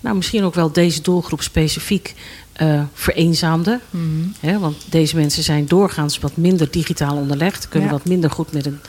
nou 0.00 0.16
misschien 0.16 0.44
ook 0.44 0.54
wel 0.54 0.72
deze 0.72 1.02
doelgroep 1.02 1.42
specifiek 1.42 2.14
eh, 2.52 2.82
vereenzaamde. 2.94 3.80
Hè, 4.40 4.58
want 4.58 4.76
deze 4.88 5.16
mensen 5.16 5.42
zijn 5.42 5.66
doorgaans 5.66 6.18
wat 6.18 6.36
minder 6.36 6.70
digitaal 6.70 7.16
onderlegd. 7.16 7.68
Kunnen 7.68 7.88
Ja. 7.88 7.94
wat 7.94 8.04
minder 8.04 8.30
goed 8.30 8.52
met 8.52 8.66
een, 8.66 8.80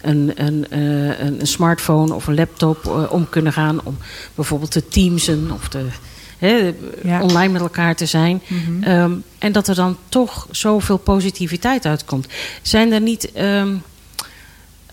een, 0.00 0.32
een, 0.34 0.66
eh, 0.70 1.18
een, 1.20 1.40
een 1.40 1.46
smartphone 1.46 2.14
of 2.14 2.26
een 2.26 2.34
laptop 2.34 3.08
om 3.10 3.28
kunnen 3.28 3.52
gaan. 3.52 3.80
Om 3.84 3.96
bijvoorbeeld 4.34 4.70
te 4.70 4.88
teamsen 4.88 5.50
of 5.50 5.68
te, 5.68 5.86
hè, 6.40 6.72
Ja. 7.02 7.22
online 7.22 7.52
met 7.52 7.60
elkaar 7.62 7.94
te 7.96 8.06
zijn. 8.06 8.42
Mhm. 8.46 8.82
Ehm, 8.82 9.12
en 9.38 9.52
dat 9.52 9.68
er 9.68 9.74
dan 9.74 9.96
toch 10.08 10.46
zoveel 10.50 10.96
positiviteit 10.98 11.86
uitkomt. 11.86 12.26
Zijn 12.62 12.92
er 12.92 13.00
niet. 13.00 13.32
ehm, 13.32 13.74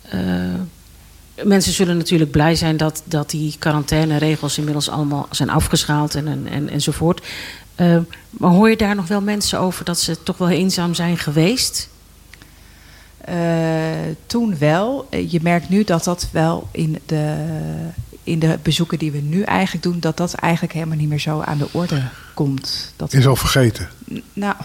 eh, 0.09 0.19
mensen 1.43 1.73
zullen 1.73 1.97
natuurlijk 1.97 2.31
blij 2.31 2.55
zijn 2.55 2.77
dat, 2.77 3.01
dat 3.05 3.29
die 3.29 3.55
quarantaineregels 3.59 4.57
inmiddels 4.57 4.89
allemaal 4.89 5.27
zijn 5.31 5.49
afgeschaald 5.49 6.15
en, 6.15 6.27
en, 6.27 6.47
en, 6.51 6.69
enzovoort. 6.69 7.25
Ehm, 7.75 8.01
maar 8.29 8.51
hoor 8.51 8.69
je 8.69 8.77
daar 8.77 8.95
nog 8.95 9.07
wel 9.07 9.21
mensen 9.21 9.59
over 9.59 9.85
dat 9.85 9.99
ze 9.99 10.23
toch 10.23 10.37
wel 10.37 10.49
eenzaam 10.49 10.93
zijn 10.93 11.17
geweest? 11.17 11.89
Eh, 13.17 13.35
toen 14.25 14.57
wel. 14.57 15.07
Je 15.27 15.39
merkt 15.41 15.69
nu 15.69 15.83
dat 15.83 16.03
dat 16.03 16.27
wel 16.31 16.67
in 16.71 16.99
de, 17.05 17.35
in 18.27 18.39
de 18.39 18.59
bezoeken 18.63 18.97
die 18.97 19.11
we 19.11 19.17
nu 19.17 19.41
eigenlijk 19.41 19.83
doen, 19.83 19.99
dat 19.99 20.17
dat 20.17 20.33
eigenlijk 20.33 20.73
helemaal 20.73 20.97
niet 20.97 21.09
meer 21.09 21.19
zo 21.19 21.41
aan 21.41 21.57
de 21.57 21.67
orde 21.71 22.01
komt. 22.33 22.93
Dat, 22.95 23.13
Is 23.13 23.27
al 23.27 23.35
vergeten. 23.35 23.89
nou, 24.33 24.55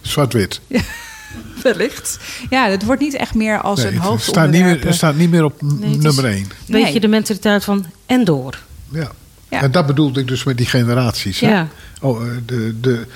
Zwart-wit. 0.00 0.60
wellicht. 1.62 2.18
Ja, 2.50 2.68
het 2.68 2.84
wordt 2.84 3.00
niet 3.00 3.14
echt 3.14 3.34
meer 3.34 3.60
als 3.60 3.82
Nee, 3.82 3.92
een 3.92 3.98
hoofdonderwerp. 3.98 4.52
niet, 4.66 4.76
meer, 4.76 4.86
het 4.86 4.94
staat 4.94 5.16
niet 5.16 5.30
meer 5.30 5.44
op 5.44 5.62
Nee, 5.62 5.96
nummer 5.96 6.24
één. 6.24 6.46
Weet 6.66 6.82
Nee. 6.82 6.92
je 6.92 7.00
de 7.00 7.08
mentaliteit 7.08 7.64
van 7.64 7.86
en 8.06 8.24
door? 8.24 8.58
Ja. 8.90 9.10
Ja. 9.50 9.62
En 9.62 9.70
dat 9.70 9.86
bedoelde 9.86 10.20
ik 10.20 10.28
dus 10.28 10.44
met 10.44 10.56
die 10.56 10.66
generaties. 10.66 11.40
hè? 11.40 11.48
Ja. 11.48 11.68
Oh, 12.00 12.26
eh, 12.26 12.32
de, 12.46 12.74
de, 12.80 13.06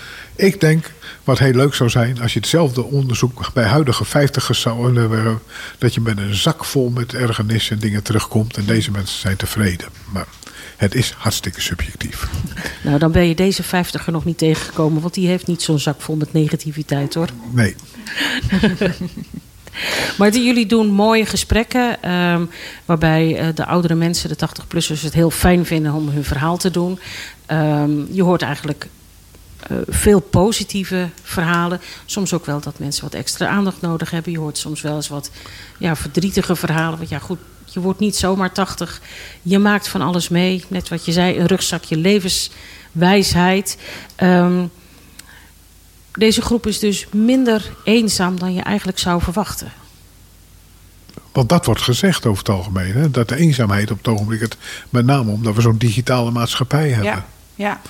ik 0.42 0.60
denk, 0.60 0.90
wat 1.24 1.38
heel 1.38 1.52
leuk 1.52 1.74
zou 1.74 1.90
zijn, 1.90 2.20
als 2.20 2.32
je 2.32 2.38
hetzelfde 2.38 2.82
onderzoek 2.84 3.50
bij 3.54 3.64
huidige 3.64 4.04
vijftigers 4.04 4.60
zou 4.60 4.98
hebben, 5.00 5.38
dat 5.78 5.94
je 5.94 6.00
met 6.00 6.18
een 6.18 6.34
zak 6.34 6.64
vol 6.64 6.90
met 6.90 7.14
ergernis 7.14 7.70
en 7.70 7.78
dingen 7.78 8.02
terugkomt 8.02 8.56
en 8.56 8.64
deze 8.64 8.90
mensen 8.90 9.20
zijn 9.20 9.36
tevreden. 9.36 9.88
Maar 10.12 10.26
het 10.76 10.94
is 10.94 11.10
hartstikke 11.10 11.60
subjectief. 11.60 12.28
Nou, 12.82 12.98
dan 12.98 13.12
ben 13.12 13.28
je 13.28 13.34
deze 13.34 13.62
vijftiger 13.62 14.12
nog 14.12 14.24
niet 14.24 14.38
tegengekomen, 14.38 15.02
want 15.02 15.14
die 15.14 15.26
heeft 15.28 15.46
niet 15.46 15.62
zo'n 15.62 15.78
zak 15.78 16.00
vol 16.00 16.16
met 16.16 16.32
negativiteit 16.32 17.14
hoor. 17.14 17.28
Nee, 17.52 17.74
Maar 20.18 20.30
die- 20.30 20.44
jullie 20.44 20.66
doen 20.66 20.86
mooie 20.86 21.26
gesprekken. 21.26 22.02
ehm, 22.02 22.44
waarbij 22.84 23.36
eh, 23.38 23.46
de 23.54 23.66
oudere 23.66 23.94
mensen, 23.94 24.28
de 24.28 24.36
80-plussers, 24.36 25.02
het 25.02 25.14
heel 25.14 25.30
fijn 25.30 25.66
vinden 25.66 25.92
om 25.92 26.08
hun 26.08 26.24
verhaal 26.24 26.56
te 26.56 26.70
doen. 26.70 26.98
Ehm, 27.46 27.90
je 28.10 28.22
hoort 28.22 28.42
eigenlijk 28.42 28.86
eh, 29.62 29.76
veel 29.88 30.20
positieve 30.20 31.08
verhalen. 31.22 31.80
Soms 32.06 32.32
ook 32.32 32.46
wel 32.46 32.60
dat 32.60 32.78
mensen 32.78 33.02
wat 33.02 33.14
extra 33.14 33.46
aandacht 33.48 33.80
nodig 33.80 34.10
hebben. 34.10 34.32
Je 34.32 34.38
hoort 34.38 34.58
soms 34.58 34.80
wel 34.80 34.94
eens 34.94 35.08
wat 35.08 35.30
ja, 35.78 35.96
verdrietige 35.96 36.56
verhalen. 36.56 36.98
Want 36.98 37.10
ja, 37.10 37.18
goed, 37.18 37.38
je 37.64 37.80
wordt 37.80 38.00
niet 38.00 38.16
zomaar 38.16 38.52
80. 38.52 39.00
Je 39.42 39.58
maakt 39.58 39.88
van 39.88 40.00
alles 40.00 40.28
mee. 40.28 40.64
Net 40.68 40.88
wat 40.88 41.04
je 41.04 41.12
zei, 41.12 41.38
een 41.38 41.46
rugzakje 41.46 41.96
levenswijsheid. 41.96 43.78
Ehm, 44.16 44.64
deze 46.12 46.42
groep 46.42 46.66
is 46.66 46.78
dus 46.78 47.06
minder 47.12 47.72
eenzaam 47.84 48.38
dan 48.38 48.54
je 48.54 48.62
eigenlijk 48.62 48.98
zou 48.98 49.22
verwachten. 49.22 49.72
want 51.32 51.48
dat 51.48 51.66
wordt 51.66 51.82
gezegd 51.82 52.26
over 52.26 52.44
het 52.44 52.54
algemeen. 52.54 52.92
Hè? 52.92 53.10
Dat 53.10 53.28
de 53.28 53.36
eenzaamheid 53.36 53.90
op 53.90 53.98
het 53.98 54.08
ogenblik, 54.08 54.40
het, 54.40 54.56
met 54.90 55.04
name 55.04 55.30
omdat 55.30 55.54
we 55.54 55.60
zo'n 55.60 55.78
digitale 55.78 56.30
maatschappij 56.30 56.88
hebben. 56.88 57.04
Ja, 57.04 57.26
ja, 57.54 57.80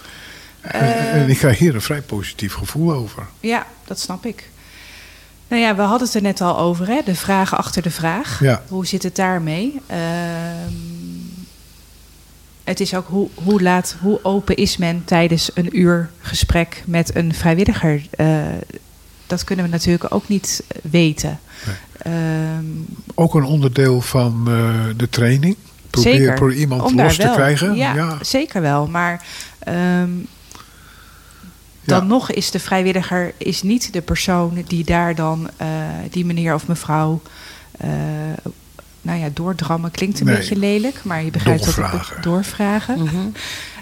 En, 0.62 1.10
en 1.10 1.28
ik 1.28 1.36
krijg 1.36 1.58
hier 1.58 1.74
een 1.74 1.80
vrij 1.80 2.00
positief 2.02 2.54
gevoel 2.54 2.92
over. 2.92 3.26
ja, 3.40 3.66
dat 3.84 3.98
snap 4.00 4.26
ik. 4.26 4.50
Nou 5.48 5.62
ja, 5.62 5.74
we 5.76 5.82
hadden 5.82 6.06
het 6.06 6.16
er 6.16 6.22
net 6.22 6.40
al 6.40 6.58
over, 6.58 6.86
hè? 6.86 7.00
de 7.04 7.14
vragen 7.14 7.58
achter 7.58 7.82
de 7.82 7.90
vraag. 7.90 8.40
Ja. 8.40 8.62
Hoe 8.68 8.86
zit 8.86 9.02
het 9.02 9.16
daarmee? 9.16 9.80
Ehm, 9.86 10.72
het 12.64 12.80
is 12.80 12.94
ook 12.94 13.06
hoe, 13.08 13.28
hoe 13.34 13.62
laat, 13.62 13.96
hoe 14.00 14.18
open 14.24 14.56
is 14.56 14.76
men 14.76 15.04
tijdens 15.04 15.50
een 15.54 15.78
uur 15.78 16.10
gesprek 16.20 16.82
met 16.86 17.14
een 17.16 17.34
vrijwilliger? 17.34 18.06
Eh, 18.10 18.36
dat 19.26 19.44
kunnen 19.44 19.64
we 19.64 19.70
natuurlijk 19.70 20.14
ook 20.14 20.28
niet 20.28 20.62
eh, 20.68 20.78
weten. 20.90 21.40
Ehm, 21.98 22.64
Ook 23.14 23.34
een 23.34 23.44
onderdeel 23.44 24.00
van 24.00 24.44
eh, 24.48 24.84
de 24.96 25.08
training. 25.08 25.56
Probeer, 25.90 26.12
zeker. 26.12 26.34
probeer 26.34 26.56
iemand 26.56 26.82
Om 26.82 26.96
los 26.96 27.16
te 27.16 27.22
wel- 27.22 27.34
krijgen. 27.34 27.74
Ja, 27.74 27.94
ja. 27.94 28.18
zeker 28.24 28.60
wel. 28.60 28.86
Maar 28.86 29.24
ehm, 29.58 30.10
dan 31.85 32.01
Ja. 32.01 32.07
nog 32.07 32.30
is 32.30 32.51
de 32.51 32.59
vrijwilliger 32.61 33.33
is 33.37 33.62
niet 33.62 33.93
de 33.93 34.01
persoon 34.03 34.64
die 34.66 34.85
daar 34.85 35.14
dan 35.14 35.51
eh, 35.57 35.68
die 36.11 36.24
meneer 36.24 36.55
of 36.55 36.66
mevrouw. 36.66 37.20
eh, 37.78 37.91
nou 39.03 39.18
ja, 39.18 39.28
doordrammen 39.35 39.91
klinkt 39.91 40.20
een 40.20 40.26
Nee. 40.26 40.37
beetje 40.37 40.57
lelijk, 40.57 41.05
maar 41.05 41.22
je 41.24 41.30
begrijpt 41.30 41.64
dat 41.64 41.74
Doorvragen. 41.74 42.14
het 42.14 42.22
doorvragen. 42.24 43.03
Mhm. 43.03 43.16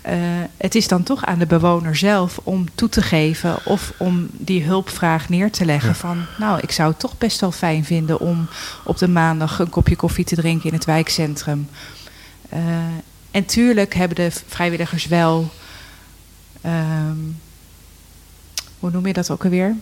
Eh, 0.03 0.15
het 0.57 0.75
is 0.75 0.89
dan 0.89 1.03
toch 1.03 1.25
aan 1.25 1.39
de 1.39 1.47
bewoner 1.47 1.97
zelf 1.97 2.39
om 2.43 2.67
toe 2.75 2.89
te 2.89 3.03
geven 3.03 3.67
of 3.67 3.93
om 3.99 4.29
die 4.33 4.63
hulpvraag 4.65 5.29
neer 5.29 5.51
te 5.51 5.65
leggen. 5.65 5.89
Ja. 5.89 5.95
Van 5.95 6.25
nou, 6.39 6.61
ik 6.61 6.71
zou 6.71 6.91
het 6.91 6.99
toch 6.99 7.19
best 7.19 7.41
wel 7.41 7.53
fijn 7.53 7.85
vinden 7.85 8.21
om 8.21 8.49
op 8.85 8.99
de 8.99 9.09
maandag 9.09 9.59
een 9.59 9.71
kopje 9.71 9.97
koffie 9.97 10.25
te 10.25 10.35
drinken 10.37 10.69
in 10.69 10.75
het 10.75 10.85
wijkcentrum. 10.85 11.69
Eh, 12.49 12.61
en 13.31 13.45
tuurlijk 13.45 13.95
hebben 13.95 14.17
de 14.17 14.31
vrijwilligers 14.47 15.07
wel. 15.07 15.51
ehm, 16.61 17.17
hoe 18.81 18.91
noem 18.91 19.07
je 19.07 19.13
dat 19.13 19.31
ook 19.31 19.45
alweer? 19.45 19.75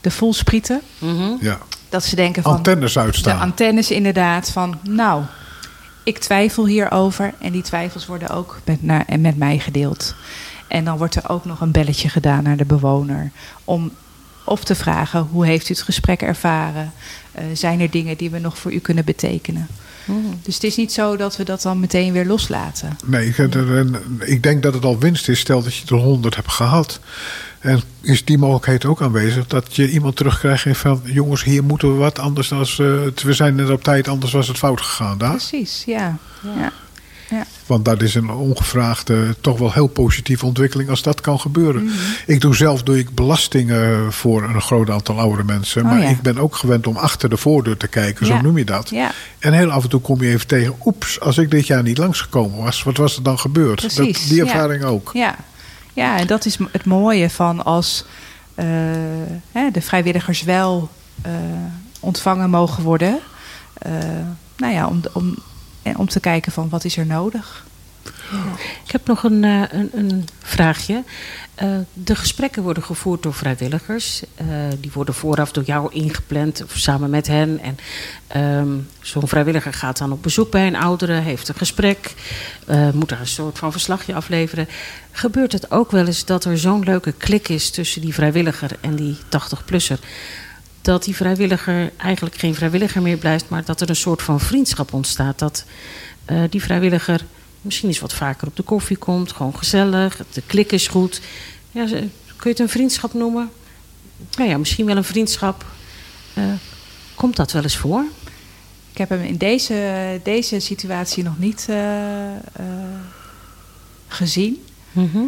De 0.00 0.10
voelsprieten. 0.10 0.80
Mhm. 0.98 1.32
Ja. 1.40 1.58
Dat 1.88 2.04
ze 2.04 2.16
denken 2.16 2.42
van. 2.42 2.52
Antennes 2.52 2.92
De 2.92 3.00
uitstaan. 3.00 3.40
antennes 3.40 3.90
inderdaad 3.90 4.50
van, 4.50 4.78
nou, 4.82 5.22
ik 6.02 6.18
twijfel 6.18 6.66
hierover. 6.66 7.34
En 7.40 7.52
die 7.52 7.62
twijfels 7.62 8.06
worden 8.06 8.28
ook 8.28 8.58
met, 8.64 8.82
na, 8.82 9.06
en 9.06 9.20
met 9.20 9.36
mij 9.36 9.58
gedeeld. 9.58 10.14
En 10.68 10.84
dan 10.84 10.96
wordt 10.98 11.14
er 11.14 11.28
ook 11.28 11.44
nog 11.44 11.60
een 11.60 11.70
belletje 11.70 12.08
gedaan 12.08 12.42
naar 12.42 12.56
de 12.56 12.64
bewoner. 12.64 13.30
Om 13.64 13.90
of 14.44 14.64
te 14.64 14.74
vragen, 14.74 15.28
hoe 15.30 15.46
heeft 15.46 15.68
u 15.68 15.72
het 15.74 15.82
gesprek 15.82 16.22
ervaren? 16.22 16.92
Eh, 17.32 17.44
zijn 17.52 17.80
er 17.80 17.90
dingen 17.90 18.16
die 18.16 18.30
we 18.30 18.38
nog 18.38 18.58
voor 18.58 18.72
u 18.72 18.78
kunnen 18.78 19.04
betekenen? 19.04 19.66
Mhm. 20.04 20.18
Dus 20.42 20.54
het 20.54 20.64
is 20.64 20.76
niet 20.76 20.92
zo 20.92 21.16
dat 21.16 21.36
we 21.36 21.44
dat 21.44 21.62
dan 21.62 21.80
meteen 21.80 22.12
weer 22.12 22.26
loslaten. 22.26 22.96
Nee, 23.04 23.28
ik, 23.28 23.36
ik 24.20 24.42
denk 24.42 24.62
dat 24.62 24.74
het 24.74 24.84
al 24.84 24.98
winst 24.98 25.28
is. 25.28 25.40
Stel 25.40 25.62
dat 25.62 25.74
je 25.74 25.94
er 25.94 26.00
100 26.00 26.36
hebt 26.36 26.52
gehad. 26.52 27.00
En 27.60 27.80
is 28.00 28.24
die 28.24 28.38
mogelijkheid 28.38 28.84
ook 28.84 29.02
aanwezig 29.02 29.46
dat 29.46 29.76
je 29.76 29.90
iemand 29.90 30.16
terugkrijgt 30.16 30.64
en 30.64 30.74
van 30.74 31.00
jongens, 31.04 31.44
hier 31.44 31.64
moeten 31.64 31.92
we 31.92 31.94
wat 31.98 32.18
anders 32.18 32.48
dan 32.48 32.60
eh, 32.60 32.66
we 33.22 33.32
zijn 33.32 33.54
net 33.54 33.70
op 33.70 33.82
tijd, 33.82 34.08
anders 34.08 34.32
was 34.32 34.48
het 34.48 34.58
fout 34.58 34.80
gegaan 34.80 35.18
daar. 35.18 35.30
Precies, 35.30 35.82
ja. 35.86 36.18
ja. 36.42 36.72
Want 37.66 37.84
dat 37.84 38.02
is 38.02 38.14
een 38.14 38.30
ongevraagde, 38.30 39.36
toch 39.40 39.58
wel 39.58 39.72
heel 39.72 39.86
positieve 39.86 40.46
ontwikkeling 40.46 40.90
als 40.90 41.02
dat 41.02 41.20
kan 41.20 41.40
gebeuren. 41.40 41.84
Mhm. 41.84 41.94
Ik 42.26 42.40
doe 42.40 42.56
zelf 42.56 42.82
doe 42.82 42.98
ik 42.98 43.14
belastingen 43.14 44.12
voor 44.12 44.42
een 44.42 44.60
groot 44.60 44.90
aantal 44.90 45.18
oudere 45.18 45.44
mensen. 45.44 45.82
Oh, 45.82 45.90
maar 45.90 46.00
ja. 46.00 46.08
ik 46.08 46.20
ben 46.20 46.38
ook 46.38 46.56
gewend 46.56 46.86
om 46.86 46.96
achter 46.96 47.28
de 47.28 47.36
voordeur 47.36 47.76
te 47.76 47.88
kijken, 47.88 48.26
Ja. 48.26 48.36
zo 48.36 48.42
noem 48.42 48.58
je 48.58 48.64
dat. 48.64 48.90
Ja, 48.90 49.12
En 49.38 49.52
heel 49.52 49.70
af 49.70 49.82
en 49.82 49.88
toe 49.88 50.00
kom 50.00 50.22
je 50.22 50.28
even 50.28 50.46
tegen, 50.46 50.74
oeps, 50.84 51.20
als 51.20 51.38
ik 51.38 51.50
dit 51.50 51.66
jaar 51.66 51.82
niet 51.82 51.98
langsgekomen 51.98 52.62
was, 52.62 52.82
wat 52.82 52.96
was 52.96 53.16
er 53.16 53.22
dan 53.22 53.38
gebeurd? 53.38 53.80
Precies, 53.80 53.96
dat, 53.96 54.28
die 54.28 54.36
ja. 54.36 54.42
ervaring 54.44 54.84
ook. 54.84 55.10
Ja, 55.14 55.36
ja 55.96 56.18
en 56.18 56.26
dat 56.26 56.44
is 56.44 56.58
het 56.72 56.84
mooie 56.84 57.30
van 57.30 57.64
als 57.64 58.04
eh, 58.54 59.72
de 59.72 59.80
vrijwilligers 59.80 60.42
wel 60.42 60.88
eh, 61.22 61.32
ontvangen 62.00 62.50
mogen 62.50 62.82
worden. 62.82 63.18
Eh, 63.78 63.92
nou 64.56 64.72
ja, 64.72 64.86
om, 64.86 65.00
om, 65.12 65.34
om 65.96 66.08
te 66.08 66.20
kijken 66.20 66.52
van 66.52 66.68
wat 66.68 66.84
is 66.84 66.96
er 66.96 67.06
nodig. 67.06 67.66
Ik 68.84 68.92
heb 68.92 69.06
nog 69.06 69.22
een, 69.22 69.44
eh, 69.44 69.62
een, 69.70 69.90
een 69.92 70.28
vraagje. 70.42 71.02
Eh, 71.54 71.68
de 71.92 72.14
gesprekken 72.16 72.62
worden 72.62 72.82
gevoerd 72.82 73.22
door 73.22 73.34
vrijwilligers. 73.34 74.22
Eh, 74.34 74.46
die 74.80 74.90
worden 74.94 75.14
vooraf 75.14 75.52
door 75.52 75.64
jou 75.64 75.92
ingepland 75.92 76.64
samen 76.74 77.10
met 77.10 77.26
hen. 77.26 77.60
En 77.60 77.78
ehm, 78.26 78.68
zo'n 79.00 79.28
vrijwilliger 79.28 79.72
gaat 79.72 79.98
dan 79.98 80.12
op 80.12 80.22
bezoek 80.22 80.50
bij 80.50 80.66
een 80.66 80.76
oudere, 80.76 81.12
heeft 81.12 81.48
een 81.48 81.54
gesprek, 81.54 82.14
moet 82.92 83.08
daar 83.08 83.20
een 83.20 83.26
soort 83.26 83.58
van 83.58 83.72
verslagje 83.72 84.14
afleveren. 84.14 84.68
Gebeurt 85.10 85.52
het 85.52 85.70
ook 85.70 85.90
wel 85.90 86.06
eens 86.06 86.24
dat 86.24 86.44
er 86.44 86.58
zo'n 86.58 86.84
leuke 86.84 87.12
klik 87.12 87.48
is 87.48 87.70
tussen 87.70 88.00
die 88.00 88.14
vrijwilliger 88.14 88.70
en 88.80 88.96
die 88.96 89.16
80-plusser? 89.28 89.98
Dat 90.80 91.04
die 91.04 91.16
vrijwilliger 91.16 91.92
eigenlijk 91.96 92.36
geen 92.36 92.54
vrijwilliger 92.54 93.02
meer 93.02 93.16
blijft, 93.16 93.48
maar 93.48 93.64
dat 93.64 93.80
er 93.80 93.88
een 93.88 93.96
soort 93.96 94.22
van 94.22 94.40
vriendschap 94.40 94.92
ontstaat. 94.92 95.38
Dat 95.38 95.64
die 96.50 96.62
vrijwilliger 96.62 97.24
misschien 97.66 97.88
eens 97.88 98.00
wat 98.00 98.12
vaker 98.12 98.46
op 98.46 98.56
de 98.56 98.62
koffie 98.62 98.96
komt, 98.96 99.32
gewoon 99.32 99.56
gezellig, 99.56 100.20
de 100.32 100.42
klik 100.46 100.72
is 100.72 100.88
goed. 100.88 101.20
Ja, 101.70 101.86
kun 101.86 102.00
je 102.42 102.48
het 102.48 102.58
een 102.58 102.68
vriendschap 102.68 103.14
noemen? 103.14 103.50
Nou 104.36 104.50
ja, 104.50 104.58
misschien 104.58 104.86
wel 104.86 104.96
een 104.96 105.04
vriendschap. 105.04 105.64
Eh, 106.34 106.44
komt 107.14 107.36
dat 107.36 107.52
wel 107.52 107.62
eens 107.62 107.76
voor? 107.76 108.04
Ik 108.92 108.98
heb 108.98 109.08
hem 109.08 109.22
in 109.22 109.36
deze, 109.36 110.20
deze 110.22 110.60
situatie 110.60 111.22
nog 111.22 111.38
niet 111.38 111.66
eh, 111.68 112.36
eh, 112.36 112.36
gezien. 114.08 114.64
Mhm. 114.92 115.24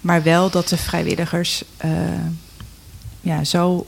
Maar 0.00 0.22
wel 0.22 0.50
dat 0.50 0.68
de 0.68 0.76
vrijwilligers 0.76 1.64
ja, 3.20 3.44
zo 3.44 3.86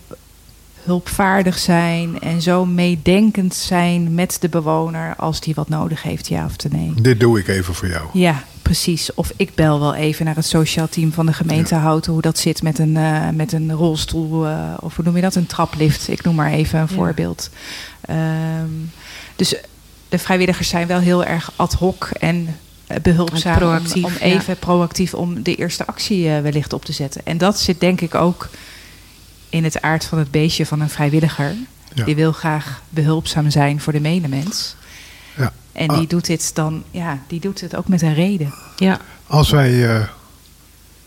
hulpvaardig 0.87 1.59
zijn 1.59 2.20
en 2.20 2.43
zo 2.43 2.64
meedenkend 2.64 3.55
zijn 3.55 4.14
met 4.14 4.37
de 4.41 4.49
bewoner 4.49 5.16
als 5.16 5.41
die 5.41 5.55
wat 5.55 5.68
nodig 5.68 6.03
heeft, 6.03 6.28
ja 6.28 6.45
of 6.45 6.70
nee. 6.70 6.93
Dit 7.01 7.20
doe 7.20 7.39
ik 7.39 7.49
even 7.49 7.74
voor 7.74 7.89
jou. 7.89 8.09
Ja, 8.12 8.45
precies. 8.62 9.14
Of 9.14 9.32
ik 9.37 9.55
bel 9.55 9.80
wel 9.80 9.95
even 9.95 10.24
naar 10.24 10.34
het 10.34 10.47
sociaal 10.47 10.89
team 10.89 11.12
van 11.12 11.26
de 11.26 11.32
gemeente 11.32 11.74
Houten 11.74 12.12
hoe 12.12 12.22
dat 12.22 12.39
zit 12.39 12.62
met 12.62 12.78
een, 12.78 12.97
eh, 12.97 13.28
met 13.34 13.53
een 13.53 13.72
rolstoel 13.72 14.47
eh, 14.47 14.74
of 14.80 14.97
hoe 14.97 15.05
noem 15.05 15.16
je 15.16 15.22
dat, 15.22 15.34
een 15.34 15.47
traplift. 15.47 16.09
Ik 16.09 16.22
noem 16.22 16.34
maar 16.34 16.53
even 16.53 16.78
een 16.80 16.87
Ja. 16.91 16.95
voorbeeld. 16.95 17.51
Ehm, 18.01 18.70
dus 19.37 19.55
de 20.09 20.18
vrijwilligers 20.18 20.68
zijn 20.68 20.87
wel 20.87 20.99
heel 21.01 21.24
erg 21.24 21.53
ad 21.57 21.72
hoc 21.72 22.11
en 22.20 22.57
eh, 22.87 22.97
behulpzaam 23.03 23.53
En 23.53 23.59
proactief, 23.59 24.05
om, 24.05 24.05
om 24.05 24.28
ja. 24.28 24.34
even 24.34 24.59
proactief 24.59 25.14
om 25.14 25.43
de 25.43 25.55
eerste 25.55 25.87
actie 25.87 26.30
wellicht 26.30 26.72
op 26.72 26.84
te 26.84 26.93
zetten. 26.93 27.20
En 27.24 27.39
dat 27.39 27.59
zit 27.61 27.80
denk 27.80 28.01
ik 28.01 28.14
ook 28.14 28.49
in 29.57 29.64
het 29.64 29.82
aard 29.82 30.04
van 30.04 30.18
het 30.18 30.30
beestje 30.30 30.66
van 30.66 30.80
een 30.80 30.88
vrijwilliger. 30.90 31.54
Ja. 31.94 32.04
Die 32.04 32.14
wil 32.16 32.32
graag 32.32 32.82
behulpzaam 32.88 33.50
zijn 33.50 33.80
voor 33.80 33.92
de 33.92 34.00
medemens. 34.00 34.76
Ja. 35.36 35.52
En 35.72 35.88
Ah. 35.88 35.98
die 35.98 36.07
doet 36.07 36.26
dit 36.26 36.54
dan, 36.54 36.82
ja, 36.90 37.18
die 37.26 37.40
doet 37.40 37.61
het 37.61 37.76
ook 37.76 37.88
met 37.88 38.02
een 38.02 38.14
reden. 38.14 38.54
Ja, 38.76 39.00
Als 39.26 39.50
wij 39.50 39.88
eh, 39.96 40.04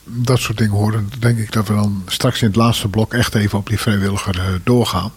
dat 0.04 0.40
soort 0.40 0.58
dingen 0.58 0.74
horen, 0.76 1.08
dan 1.10 1.20
denk 1.20 1.38
ik 1.38 1.52
dat 1.52 1.68
we 1.68 1.74
dan 1.74 2.04
straks 2.08 2.42
in 2.42 2.48
het 2.48 2.56
laatste 2.56 2.88
blok 2.88 3.14
echt 3.14 3.36
even 3.36 3.58
op 3.58 3.68
die 3.70 3.80
vrijwilliger 3.80 4.40
eh, 4.40 4.46
doorgaan. 4.64 5.12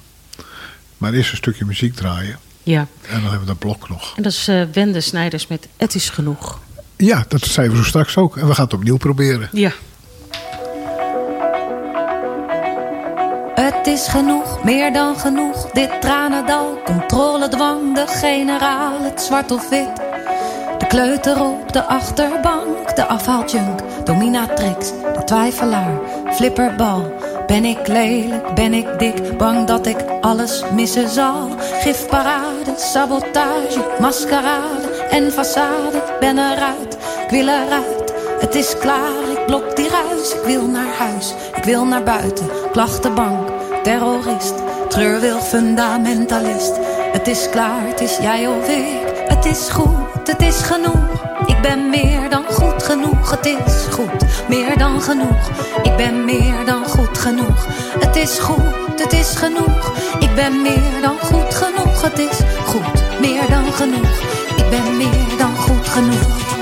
Maar 0.99 1.13
eerst 1.13 1.31
een 1.31 1.37
stukje 1.37 1.65
muziek 1.65 1.95
draaien. 1.95 2.39
ja. 2.63 2.87
En 3.03 3.13
dan 3.13 3.23
hebben 3.23 3.41
we 3.41 3.47
dat 3.47 3.59
blok 3.59 3.89
nog. 3.89 4.13
En 4.17 4.23
dat 4.23 4.33
is 4.33 4.49
eh, 4.49 4.63
Wende 4.73 5.01
Snijders 5.01 5.47
met 5.47 5.69
Het 5.77 5.95
is 5.95 6.09
genoeg. 6.11 6.61
Ja, 6.97 7.25
dat 7.29 7.41
zeiden 7.45 7.77
we 7.77 7.83
zo 7.83 7.89
straks 7.89 8.17
ook. 8.17 8.37
En 8.37 8.47
we 8.47 8.55
gaan 8.55 8.65
het 8.65 8.75
opnieuw 8.75 8.97
proberen. 8.97 9.49
Ja. 9.53 9.73
Het 13.55 13.87
is 13.87 14.09
genoeg, 14.09 14.65
meer 14.65 14.93
dan 14.93 15.17
genoeg. 15.17 15.71
Dit 15.71 16.01
tranendal, 16.01 16.79
controledwang, 16.85 17.95
de 17.95 18.07
generaal, 18.07 19.01
het 19.01 19.23
zwart 19.23 19.51
of 19.51 19.69
wit. 19.69 19.97
De 20.79 20.87
kleuter 20.87 21.45
op 21.45 21.73
de 21.73 21.83
achterbank, 21.83 22.97
de 22.97 23.07
afhaaljunk, 23.07 23.81
dominatrix, 24.05 24.91
de 24.91 25.25
twijfelaar, 25.25 26.01
flipperbal. 26.31 27.13
Ben 27.47 27.65
ik 27.65 27.87
lelijk, 27.87 28.55
ben 28.55 28.75
ik 28.75 28.99
dik, 28.99 29.39
bang 29.39 29.67
dat 29.67 29.87
ik 29.87 29.99
alles 30.21 30.63
missen 30.75 31.09
zal. 31.09 31.49
Gifparade, 31.59 32.75
sabotage, 32.77 33.85
maskerade 34.01 35.07
en 35.11 35.33
façade. 35.33 36.19
Ben 36.21 36.39
eruit, 36.39 36.97
ik 37.25 37.31
wil 37.31 37.49
eruit. 37.49 38.02
Het 38.43 38.55
is 38.55 38.79
klaar, 38.79 39.31
ik 39.31 39.47
blok 39.47 39.77
die 39.77 39.89
ruis. 39.89 40.35
Ik 40.35 40.43
wil 40.45 40.67
naar 40.67 40.95
huis, 40.99 41.35
ik 41.57 41.65
wil 41.65 41.85
naar 41.85 42.03
buiten. 42.03 42.47
Klachtenbank, 42.73 43.49
terrorist, 43.83 44.55
treurwil, 44.89 45.41
fundamentalist. 45.41 46.73
Het 47.13 47.29
is 47.29 47.49
klaar, 47.51 47.87
het 47.87 48.01
is 48.01 48.17
jij 48.17 48.47
of 48.47 48.69
ik. 48.69 49.27
Het 49.27 49.45
is 49.45 49.69
goed, 49.69 50.27
het 50.27 50.43
is 50.43 50.57
genoeg. 50.57 51.25
Ik 51.47 51.61
ben 51.63 51.91
meer 51.91 52.31
dan 52.31 52.45
goed 52.45 52.83
genoeg. 52.83 53.31
Het 53.31 53.47
is 53.47 53.87
goed, 53.91 54.49
meer 54.49 54.79
dan 54.79 55.01
genoeg. 55.01 55.51
Ik 55.83 55.97
ben 55.97 56.25
meer 56.25 56.65
dan 56.65 56.85
goed 56.85 57.19
genoeg. 57.19 57.67
Het 57.99 58.17
is 58.17 58.39
goed, 58.39 59.01
het 59.03 59.13
is 59.13 59.35
genoeg. 59.35 59.93
Ik 60.19 60.35
ben 60.35 60.63
meer 60.63 61.01
dan 61.03 61.19
goed 61.19 61.55
genoeg. 61.55 62.03
Het 62.03 62.19
is 62.19 62.39
goed, 62.65 63.21
meer 63.21 63.49
dan 63.51 63.73
genoeg. 63.73 64.21
Ik 64.57 64.71
ben 64.71 64.97
meer 64.97 65.37
dan 65.39 65.57
goed 65.57 65.89
genoeg 65.89 66.62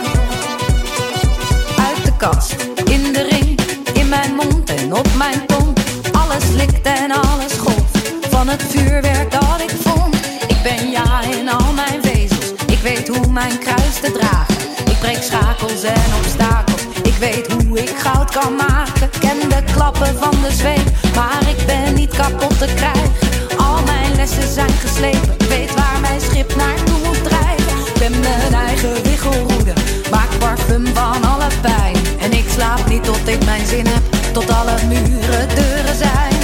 in 2.20 3.12
de 3.12 3.26
ring, 3.30 3.60
in 3.92 4.08
mijn 4.08 4.34
mond 4.34 4.70
en 4.70 4.94
op 4.94 5.08
mijn 5.16 5.46
tong. 5.46 5.76
Alles 6.12 6.44
likt 6.56 6.86
en 6.86 7.10
alles 7.10 7.52
golft 7.52 8.12
van 8.30 8.48
het 8.48 8.62
vuurwerk 8.68 9.30
dat 9.30 9.60
ik 9.60 9.70
vond. 9.80 10.14
Ik 10.46 10.62
ben 10.62 10.90
ja 10.90 11.22
in 11.22 11.48
al 11.48 11.72
mijn 11.72 12.02
vezels, 12.02 12.52
ik 12.66 12.78
weet 12.82 13.08
hoe 13.08 13.32
mijn 13.32 13.58
kruis 13.58 14.00
te 14.00 14.12
dragen. 14.12 14.54
Ik 14.90 14.98
breek 14.98 15.22
schakels 15.22 15.82
en 15.82 16.14
obstakels, 16.18 16.82
ik 17.02 17.14
weet 17.14 17.52
hoe 17.52 17.78
ik 17.78 17.92
goud 17.96 18.30
kan 18.30 18.56
maken. 18.56 19.10
Ken 19.20 19.48
de 19.48 19.62
klappen 19.72 20.18
van 20.18 20.34
de 20.42 20.52
zweep, 20.52 20.90
maar 21.14 21.48
ik 21.48 21.66
ben 21.66 21.94
niet 21.94 22.12
kapot 22.16 22.58
te 22.58 22.68
krijgen. 22.74 23.12
Al 23.58 23.82
mijn 23.84 24.16
lessen 24.16 24.52
zijn 24.52 24.72
geslepen, 24.80 25.34
ik 25.38 25.48
weet 25.48 25.74
waar 25.74 26.00
mijn 26.00 26.20
schip 26.20 26.56
naartoe 26.56 26.98
moet 27.04 27.24
drijven. 27.24 27.78
Ik 27.86 27.98
ben 27.98 28.20
mijn 28.20 28.54
eigen 28.54 29.02
wichelroede, 29.02 29.72
maak 30.10 30.38
parfum 30.38 30.86
van 30.86 31.24
alle 31.24 31.46
pijn. 31.60 31.96
En 32.18 32.32
ik 32.32 32.48
slaap 32.48 32.86
niet 32.88 33.04
tot 33.04 33.28
ik 33.28 33.44
mijn 33.44 33.66
zin 33.66 33.86
heb, 33.86 34.02
tot 34.32 34.50
alle 34.50 34.74
muren 34.88 35.48
deuren 35.54 35.96
zijn. 35.96 36.34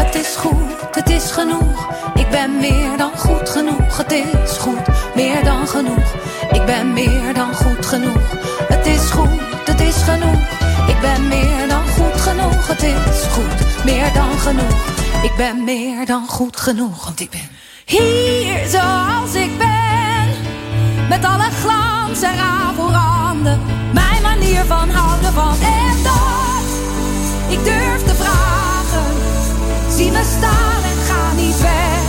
Het 0.00 0.14
is 0.14 0.36
goed, 0.36 0.94
het 0.94 1.10
is 1.10 1.30
genoeg. 1.30 1.86
Ik 2.14 2.30
ben 2.30 2.56
meer 2.60 2.96
dan 2.96 3.10
goed 3.16 3.48
genoeg. 3.48 3.96
Het 3.96 4.12
is 4.12 4.56
goed, 4.58 5.14
meer 5.14 5.44
dan 5.44 5.68
genoeg. 5.68 6.14
Ik 6.52 6.64
ben 6.66 6.92
meer 6.92 7.34
dan 7.34 7.54
goed 7.54 7.86
genoeg. 7.86 8.30
Het 8.68 8.86
is 8.86 9.10
goed, 9.10 9.40
het 9.64 9.80
is 9.80 9.96
genoeg. 9.96 10.40
Ik 10.88 11.00
ben 11.00 11.28
meer 11.28 11.68
dan 11.68 11.86
goed 11.86 12.20
genoeg. 12.20 12.66
Het 12.66 12.82
is 12.82 13.22
goed, 13.32 13.84
meer 13.84 14.12
dan 14.12 14.38
genoeg. 14.38 14.92
Ik 15.22 15.36
ben 15.36 15.64
meer 15.64 16.06
dan 16.06 16.28
goed 16.28 16.56
genoeg, 16.56 17.04
want 17.04 17.20
ik 17.20 17.30
ben 17.30 17.48
hier 17.84 18.66
zoals 18.68 19.34
ik 19.34 19.58
ben. 19.58 19.83
Met 21.14 21.24
alle 21.24 21.50
glans 21.62 22.22
en 22.22 22.36
rafelranden. 22.36 23.58
Mijn 23.92 24.22
manier 24.22 24.64
van 24.64 24.88
houden 24.90 25.32
van 25.32 25.56
en 25.82 25.96
dat. 26.08 26.66
Ik 27.54 27.60
durf 27.64 28.00
te 28.10 28.14
vragen. 28.22 29.10
Zie 29.96 30.10
me 30.16 30.24
staan 30.36 30.82
en 30.92 30.98
ga 31.08 31.22
niet 31.42 31.60
weg. 31.60 32.04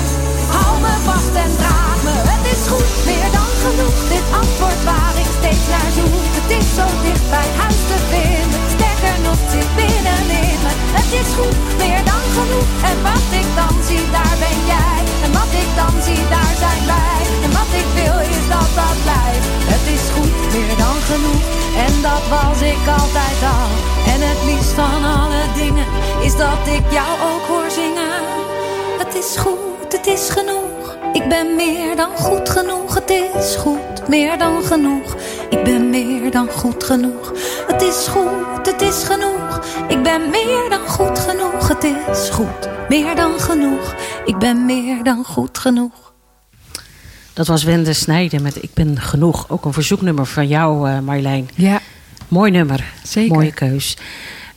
Hou 0.55 0.73
me 0.85 0.93
vast 1.09 1.35
en 1.43 1.53
draag 1.61 1.99
me. 2.07 2.15
Het 2.33 2.45
is 2.53 2.63
goed, 2.71 2.91
meer 3.09 3.29
dan 3.37 3.51
genoeg. 3.65 3.97
Dit 4.13 4.27
antwoord 4.41 4.81
waar 4.89 5.15
ik 5.23 5.29
steeds 5.39 5.65
naar 5.73 5.91
zoek. 5.97 6.31
Het 6.39 6.49
is 6.59 6.67
zo 6.79 6.85
dicht 7.05 7.27
bij 7.35 7.49
huis 7.61 7.81
te 7.89 7.97
vinden. 8.11 8.61
Sterker 8.75 9.17
nog, 9.27 9.39
zit 9.51 9.69
binnenin 9.79 10.59
me. 10.65 10.71
Het 10.99 11.11
is 11.21 11.29
goed, 11.39 11.59
meer 11.81 12.03
dan 12.11 12.25
genoeg. 12.37 12.69
En 12.89 12.97
wat 13.07 13.27
ik 13.41 13.49
dan 13.59 13.75
zie, 13.87 14.05
daar 14.15 14.37
ben 14.43 14.59
jij. 14.73 14.99
En 15.25 15.31
wat 15.39 15.51
ik 15.63 15.69
dan 15.81 15.95
zie, 16.05 16.23
daar 16.33 16.55
zijn 16.63 16.83
wij. 16.93 17.14
Wat 17.65 17.79
ik 17.81 18.03
wil 18.03 18.19
is 18.19 18.47
dat 18.47 18.69
dat 18.75 18.97
blijft. 19.03 19.47
Het 19.73 19.85
is 19.95 20.05
goed, 20.15 20.53
meer 20.53 20.77
dan 20.77 20.97
genoeg. 21.11 21.45
En 21.85 22.01
dat 22.01 22.23
was 22.35 22.61
ik 22.61 22.87
altijd 22.99 23.39
al. 23.57 23.69
En 24.13 24.19
het 24.29 24.43
liefst 24.45 24.71
van 24.71 25.03
alle 25.03 25.43
dingen 25.55 25.87
is 26.21 26.37
dat 26.37 26.67
ik 26.77 26.91
jou 26.91 27.11
ook 27.31 27.45
hoor 27.47 27.69
zingen. 27.71 28.21
Het 28.97 29.15
is 29.15 29.37
goed, 29.37 29.91
het 29.93 30.07
is 30.07 30.29
genoeg. 30.29 30.97
Ik 31.13 31.29
ben 31.29 31.55
meer 31.55 31.95
dan 31.95 32.17
goed 32.17 32.49
genoeg. 32.49 32.93
Het 32.95 33.09
is 33.09 33.55
goed, 33.55 34.07
meer 34.07 34.37
dan 34.37 34.63
genoeg. 34.63 35.15
Ik 35.49 35.63
ben 35.63 35.89
meer 35.89 36.31
dan 36.31 36.49
goed 36.49 36.83
genoeg. 36.83 37.31
Het 37.67 37.81
is 37.81 38.07
goed, 38.07 38.65
het 38.65 38.81
is 38.81 39.03
genoeg. 39.03 39.61
Ik 39.87 40.03
ben 40.03 40.29
meer 40.29 40.69
dan 40.69 40.87
goed 40.87 41.19
genoeg. 41.19 41.67
Het 41.67 41.83
is 41.83 42.29
goed, 42.29 42.69
meer 42.89 43.15
dan 43.15 43.39
genoeg. 43.39 43.95
Ik 44.25 44.37
ben 44.37 44.65
meer 44.65 45.03
dan 45.03 45.25
goed 45.25 45.57
genoeg. 45.57 46.04
Dat 47.35 47.47
was 47.47 47.63
Wende 47.63 47.93
Snijden 47.93 48.41
met 48.41 48.63
Ik 48.63 48.73
ben 48.73 49.01
genoeg. 49.01 49.49
Ook 49.49 49.65
een 49.65 49.73
verzoeknummer 49.73 50.25
van 50.25 50.47
jou, 50.47 50.89
eh 50.89 50.99
Marjolein. 50.99 51.49
Ja, 51.55 51.81
Mooi 52.27 52.51
nummer. 52.51 52.83
Zeker. 53.03 53.35
Mooie 53.35 53.51
keus. 53.51 53.97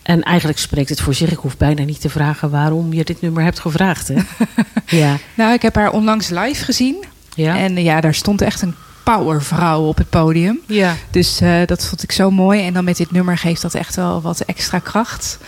En 0.02 0.22
eigenlijk 0.22 0.58
spreekt 0.58 0.88
het 0.88 1.00
voor 1.00 1.14
zich. 1.14 1.30
Ik 1.30 1.38
hoef 1.38 1.56
bijna 1.56 1.82
niet 1.82 2.00
te 2.00 2.08
vragen 2.08 2.50
waarom 2.50 2.92
je 2.92 3.04
dit 3.04 3.20
nummer 3.20 3.42
hebt 3.42 3.58
gevraagd. 3.58 4.08
Hè? 4.08 4.14
ja. 4.98 5.16
nou, 5.34 5.52
ik 5.52 5.62
heb 5.62 5.74
haar 5.74 5.90
onlangs 5.90 6.28
live 6.28 6.64
gezien. 6.64 7.04
Ja. 7.34 7.58
En 7.58 7.82
ja, 7.82 8.00
daar 8.00 8.14
stond 8.14 8.40
echt 8.40 8.62
een 8.62 8.74
powervrouw 9.04 9.82
op 9.82 9.96
het 9.96 10.10
podium. 10.10 10.60
Ja. 10.66 10.94
Dus 11.10 11.40
eh, 11.40 11.60
dat 11.66 11.86
vond 11.86 12.02
ik 12.02 12.12
zo 12.12 12.30
mooi. 12.30 12.66
En 12.66 12.72
dan 12.72 12.84
met 12.84 12.96
dit 12.96 13.10
nummer 13.10 13.38
geeft 13.38 13.62
dat 13.62 13.74
echt 13.74 13.96
wel 13.96 14.20
wat 14.20 14.40
extra 14.40 14.78
kracht. 14.78 15.38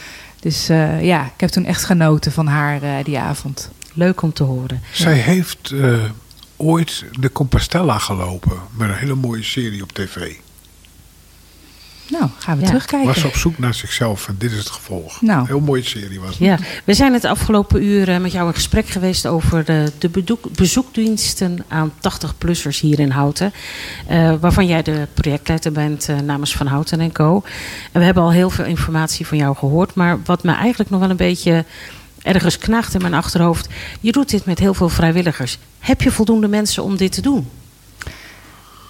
Dus 0.41 0.69
eh, 0.69 1.05
ja, 1.05 1.25
ik 1.25 1.41
heb 1.41 1.51
toen 1.51 1.65
echt 1.65 1.85
genoten 1.85 2.33
van 2.33 2.47
haar 2.47 2.83
eh, 2.83 3.05
die 3.05 3.19
avond. 3.19 3.71
Leuk 3.93 4.23
om 4.23 4.33
te 4.33 4.43
horen. 4.43 4.83
Zij 4.93 5.15
heeft 5.15 5.71
eh, 5.71 5.95
ooit 6.61 7.05
de 7.21 7.33
Compostela 7.33 7.99
gelopen. 7.99 8.59
Met 8.71 8.89
een 8.89 8.95
hele 8.95 9.15
mooie 9.15 9.43
serie 9.43 9.83
op 9.83 9.93
tv. 9.93 10.33
Nou, 12.11 12.25
gaan 12.39 12.57
we 12.57 12.61
Ja. 12.63 12.67
terugkijken. 12.69 13.07
Was 13.15 13.25
op 13.25 13.37
zoek 13.37 13.59
naar 13.59 13.75
zichzelf 13.75 14.29
en 14.29 14.35
dit 14.39 14.53
is 14.53 14.59
het 14.59 14.71
gevolg. 14.71 15.21
Nou. 15.23 15.47
Heel 15.47 15.61
mooie 15.61 15.83
serie 15.83 16.21
was 16.21 16.29
het. 16.29 16.39
Ja, 16.39 16.59
we 16.85 16.95
zijn 16.95 17.13
het 17.13 17.25
afgelopen 17.25 17.83
uur 17.85 18.09
eh, 18.09 18.19
met 18.21 18.33
jou 18.33 18.49
in 18.49 18.55
gesprek 18.55 18.89
geweest 18.89 19.27
over 19.27 19.65
de, 19.65 19.93
de 19.99 20.11
bezoekdiensten 20.57 21.65
aan 21.69 21.93
80-plussers 21.93 22.81
hier 22.81 22.99
in 23.01 23.11
Houten. 23.11 23.53
Eh, 24.07 24.35
waarvan 24.41 24.67
jij 24.67 24.83
de 24.83 25.07
projectleider 25.15 25.73
bent 25.73 26.09
eh, 26.09 26.19
namens 26.19 26.57
Van 26.57 26.67
Houten 26.67 27.01
en 27.01 27.13
Co. 27.13 27.43
En 27.93 27.99
we 28.01 28.05
hebben 28.05 28.23
al 28.23 28.33
heel 28.33 28.51
veel 28.51 28.65
informatie 28.65 29.27
van 29.27 29.39
jou 29.39 29.57
gehoord. 29.57 29.95
Maar 29.95 30.19
wat 30.25 30.43
me 30.43 30.53
eigenlijk 30.53 30.91
nog 30.91 31.01
wel 31.01 31.11
een 31.11 31.17
beetje 31.17 31.65
ergens 32.23 32.59
knaagt 32.59 32.95
in 32.95 33.01
mijn 33.03 33.15
achterhoofd. 33.15 33.69
Je 34.01 34.13
doet 34.13 34.31
dit 34.31 34.45
met 34.45 34.59
heel 34.59 34.75
veel 34.75 34.89
vrijwilligers. 34.89 35.59
Heb 35.79 36.03
je 36.03 36.11
voldoende 36.11 36.49
mensen 36.49 36.83
om 36.83 36.97
dit 36.97 37.13
te 37.13 37.21
doen? 37.21 37.49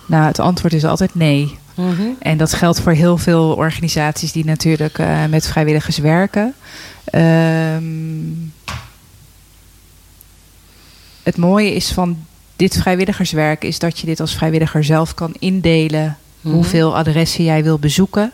Nou, 0.06 0.24
het 0.24 0.38
antwoord 0.38 0.72
is 0.72 0.84
altijd 0.84 1.14
nee. 1.14 1.58
Mhm. 1.74 2.02
En 2.18 2.36
dat 2.36 2.52
geldt 2.52 2.80
voor 2.80 2.92
heel 2.92 3.18
veel 3.18 3.52
organisaties 3.54 4.32
die 4.32 4.44
natuurlijk 4.44 4.98
eh, 4.98 5.24
met 5.26 5.46
vrijwilligers 5.46 5.98
werken. 5.98 6.54
Ehm, 7.04 7.84
het 11.22 11.36
mooie 11.36 11.74
is 11.74 11.92
van 11.92 12.24
dit 12.56 12.76
vrijwilligerswerk 12.80 13.64
is 13.64 13.78
dat 13.78 13.98
je 13.98 14.06
dit 14.06 14.20
als 14.20 14.34
vrijwilliger 14.34 14.84
zelf 14.84 15.14
kan 15.14 15.34
indelen. 15.38 16.18
Mhm. 16.40 16.54
Hoeveel 16.54 16.96
adressen 16.96 17.44
jij 17.44 17.62
wil 17.62 17.78
bezoeken. 17.78 18.32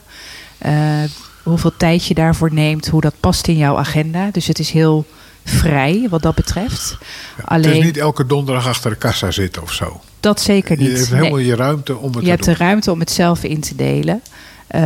eh, 0.59 1.03
hoeveel 1.51 1.72
tijd 1.76 2.07
je 2.07 2.14
daarvoor 2.14 2.53
neemt. 2.53 2.86
Hoe 2.88 3.01
dat 3.01 3.14
past 3.20 3.49
in 3.49 3.57
jouw 3.57 3.76
agenda. 3.78 4.28
Dus 4.32 4.47
het 4.47 4.59
is 4.59 4.70
heel 4.70 5.07
vrij 5.44 6.07
wat 6.11 6.22
dat 6.22 6.34
betreft. 6.34 6.97
Ja, 7.36 7.42
Alleen 7.44 7.68
Het 7.68 7.78
is 7.78 7.84
niet 7.84 7.97
elke 7.97 8.26
donderdag 8.26 8.66
achter 8.68 8.90
de 8.90 8.97
kassa 8.97 9.30
zitten 9.30 9.62
of 9.62 9.72
zo. 9.72 10.01
dat 10.20 10.40
zeker 10.40 10.76
niet. 10.76 10.86
Je 10.90 10.97
hebt 10.97 11.11
Nee. 11.11 11.18
helemaal 11.18 11.38
je 11.38 11.55
ruimte 11.57 11.97
om 11.97 12.05
het 12.07 12.14
Je 12.14 12.20
te 12.20 12.28
hebt 12.30 12.44
doen. 12.44 12.55
de 12.55 12.59
ruimte 12.64 12.90
om 12.92 13.01
het 13.01 13.11
zelf 13.11 13.44
in 13.44 13.61
te 13.61 13.74
delen. 13.76 14.20
Uh, 14.74 14.80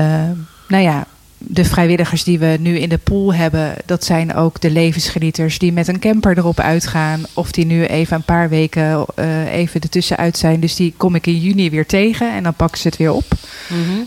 nou 0.69 0.83
ja, 0.83 1.07
de 1.39 1.65
vrijwilligers 1.65 2.25
die 2.25 2.39
we 2.39 2.57
nu 2.61 2.79
in 2.79 2.89
de 2.89 2.99
pool 2.99 3.35
hebben, 3.35 3.75
dat 3.87 4.05
zijn 4.05 4.35
ook 4.35 4.61
de 4.61 4.71
levensgenieters 4.71 5.59
die 5.59 5.73
met 5.73 5.89
een 5.89 5.99
camper 6.01 6.39
erop 6.39 6.61
uitgaan. 6.61 7.23
Of 7.35 7.53
die 7.53 7.67
nu 7.67 7.85
even 7.85 8.17
een 8.17 8.23
paar 8.23 8.49
weken 8.49 9.05
uh, 9.19 9.53
even 9.55 9.81
ertussenuit 9.81 10.39
zijn. 10.39 10.61
Dus 10.61 10.77
die 10.77 10.95
kom 10.97 11.15
ik 11.15 11.27
in 11.27 11.39
juni 11.41 11.71
weer 11.71 11.87
tegen 11.87 12.33
en 12.35 12.43
dan 12.43 12.55
pakken 12.55 12.79
ze 12.81 12.89
het 12.89 12.97
weer 12.97 13.13
op. 13.13 13.25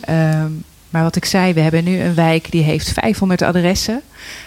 Uh, 0.10 0.44
maar 0.94 1.04
wat 1.04 1.16
ik 1.16 1.26
zei, 1.26 1.54
we 1.54 1.60
hebben 1.60 1.84
nu 1.84 2.00
een 2.00 2.16
wijk 2.16 2.52
die 2.52 2.64
heeft 2.64 2.90
500 2.90 3.42
adressen. 3.42 4.02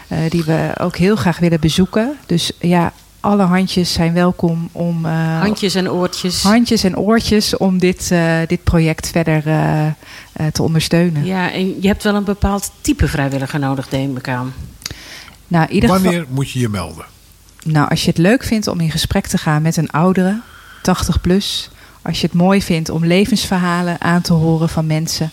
Uh, 0.08 0.18
die 0.28 0.44
we 0.44 0.70
ook 0.80 0.96
heel 0.96 1.16
graag 1.16 1.38
willen 1.38 1.60
bezoeken. 1.60 2.16
Dus 2.26 2.52
ja, 2.60 2.92
alle 3.20 3.42
handjes 3.42 3.92
zijn 3.92 4.12
welkom 4.12 4.68
om. 4.72 5.06
Uh, 5.06 5.40
handjes 5.40 5.74
en 5.74 5.90
oortjes. 5.90 6.42
Handjes 6.42 6.84
en 6.84 6.98
oortjes 6.98 7.56
om 7.56 7.78
dit, 7.78 8.10
uh, 8.12 8.38
dit 8.46 8.64
project 8.64 9.08
verder 9.08 9.46
uh, 9.46 9.86
te 10.52 10.62
ondersteunen. 10.62 11.24
Ja, 11.24 11.52
en 11.52 11.80
je 11.80 11.88
hebt 11.88 12.02
wel 12.02 12.14
een 12.14 12.24
bepaald 12.24 12.70
type 12.80 13.08
vrijwilliger 13.08 13.58
nodig, 13.58 13.90
neem 13.90 14.16
ik 14.16 14.28
aan. 14.28 14.54
Nou, 15.48 15.66
in 15.68 15.74
ieder 15.74 15.90
Wanneer 15.90 16.12
geval, 16.12 16.34
moet 16.34 16.50
je 16.50 16.58
je 16.58 16.68
melden? 16.68 17.04
Nou, 17.64 17.88
als 17.88 18.02
je 18.02 18.08
het 18.08 18.18
leuk 18.18 18.44
vindt 18.44 18.66
om 18.66 18.80
in 18.80 18.90
gesprek 18.90 19.26
te 19.26 19.38
gaan 19.38 19.62
met 19.62 19.76
een 19.76 19.90
oudere, 19.90 20.40
80 20.82 21.20
plus. 21.20 21.70
Als 22.02 22.20
je 22.20 22.26
het 22.26 22.36
mooi 22.36 22.62
vindt 22.62 22.88
om 22.88 23.04
levensverhalen 23.04 24.00
aan 24.00 24.22
te 24.22 24.32
horen 24.32 24.68
van 24.68 24.86
mensen. 24.86 25.30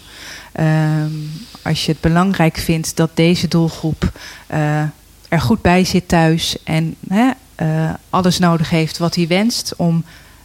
Um, 0.60 1.32
als 1.62 1.86
je 1.86 1.92
het 1.92 2.02
belangrijk 2.02 2.58
vindt 2.58 2.96
dat 2.96 3.10
deze 3.14 3.48
doelgroep 3.48 4.12
uh, 4.52 4.82
er 5.28 5.42
goed 5.42 5.62
bij 5.62 5.84
zit 5.84 6.08
thuis 6.08 6.64
en 6.64 6.96
hè, 7.08 7.32
uh, 7.62 7.94
alles 8.10 8.40
nodig 8.40 8.70
heeft 8.70 8.98
wat 8.98 9.16
hij 9.16 9.28
wenst 9.28 9.74
om 9.76 10.04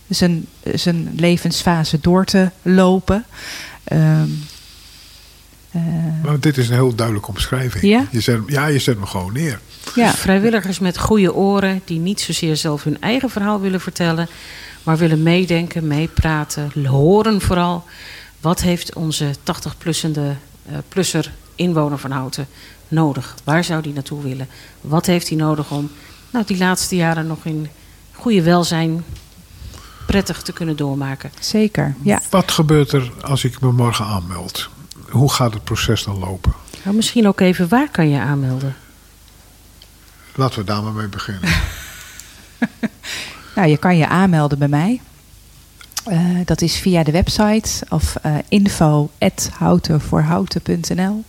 zijn, 0.08 0.46
zijn 0.74 1.12
levensfase 1.16 2.00
door 2.00 2.24
te 2.24 2.50
lopen. 2.62 3.24
Um, 3.92 4.44
uh, 5.76 5.82
maar 6.24 6.40
dit 6.40 6.58
is 6.58 6.68
een 6.68 6.74
heel 6.74 6.94
duidelijke 6.94 7.28
omschrijving. 7.28 7.84
Ja, 7.84 8.06
je 8.10 8.20
zet, 8.20 8.40
ja, 8.46 8.66
je 8.66 8.78
zet 8.78 8.96
hem 8.96 9.06
gewoon 9.06 9.32
neer. 9.32 9.60
Ja. 9.94 10.12
Vrijwilligers 10.26 10.78
met 10.78 10.98
goede 10.98 11.34
oren 11.34 11.82
die 11.84 11.98
niet 11.98 12.20
zozeer 12.20 12.56
zelf 12.56 12.84
hun 12.84 13.00
eigen 13.00 13.30
verhaal 13.30 13.60
willen 13.60 13.80
vertellen, 13.80 14.28
maar 14.82 14.96
willen 14.96 15.22
meedenken, 15.22 15.86
meepraten, 15.86 16.86
horen 16.86 17.40
vooral. 17.40 17.84
Wat 18.40 18.60
heeft 18.60 18.94
onze 18.94 19.34
80-plussende 19.34 20.18
uh, 20.70 20.78
plusser 20.88 21.32
inwoner 21.54 21.98
van 21.98 22.10
Houten 22.10 22.48
nodig? 22.88 23.34
Waar 23.44 23.64
zou 23.64 23.82
die 23.82 23.92
naartoe 23.92 24.22
willen? 24.22 24.48
Wat 24.80 25.06
heeft 25.06 25.28
hij 25.28 25.36
nodig 25.36 25.70
om 25.70 25.90
nou, 26.30 26.44
die 26.44 26.58
laatste 26.58 26.96
jaren 26.96 27.26
nog 27.26 27.44
in 27.44 27.68
goede 28.12 28.42
welzijn 28.42 29.04
prettig 30.06 30.42
te 30.42 30.52
kunnen 30.52 30.76
doormaken? 30.76 31.30
Zeker, 31.40 31.94
ja. 32.02 32.20
Wat 32.30 32.50
gebeurt 32.50 32.92
er 32.92 33.12
als 33.20 33.44
ik 33.44 33.60
me 33.60 33.72
morgen 33.72 34.04
aanmeld? 34.04 34.68
Hoe 35.08 35.32
gaat 35.32 35.54
het 35.54 35.64
proces 35.64 36.04
dan 36.04 36.18
lopen? 36.18 36.52
Nou, 36.84 36.96
misschien 36.96 37.28
ook 37.28 37.40
even, 37.40 37.68
waar 37.68 37.90
kan 37.90 38.08
je 38.08 38.18
aanmelden? 38.18 38.76
Laten 40.34 40.58
we 40.58 40.64
daar 40.64 40.82
maar 40.82 40.92
mee 40.92 41.08
beginnen. 41.08 41.50
nou, 43.56 43.68
je 43.68 43.76
kan 43.76 43.96
je 43.96 44.08
aanmelden 44.08 44.58
bij 44.58 44.68
mij. 44.68 45.00
Uh, 46.10 46.18
dat 46.44 46.60
is 46.60 46.76
via 46.76 47.02
de 47.02 47.12
website 47.12 47.86
of 47.88 48.14
uh, 48.26 48.34
info.houtenvoorhouten.nl. 48.48 51.24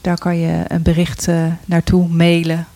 Daar 0.00 0.18
kan 0.18 0.38
je 0.38 0.64
een 0.68 0.82
bericht 0.82 1.28
uh, 1.28 1.46
naartoe 1.64 2.08
mailen. 2.08 2.66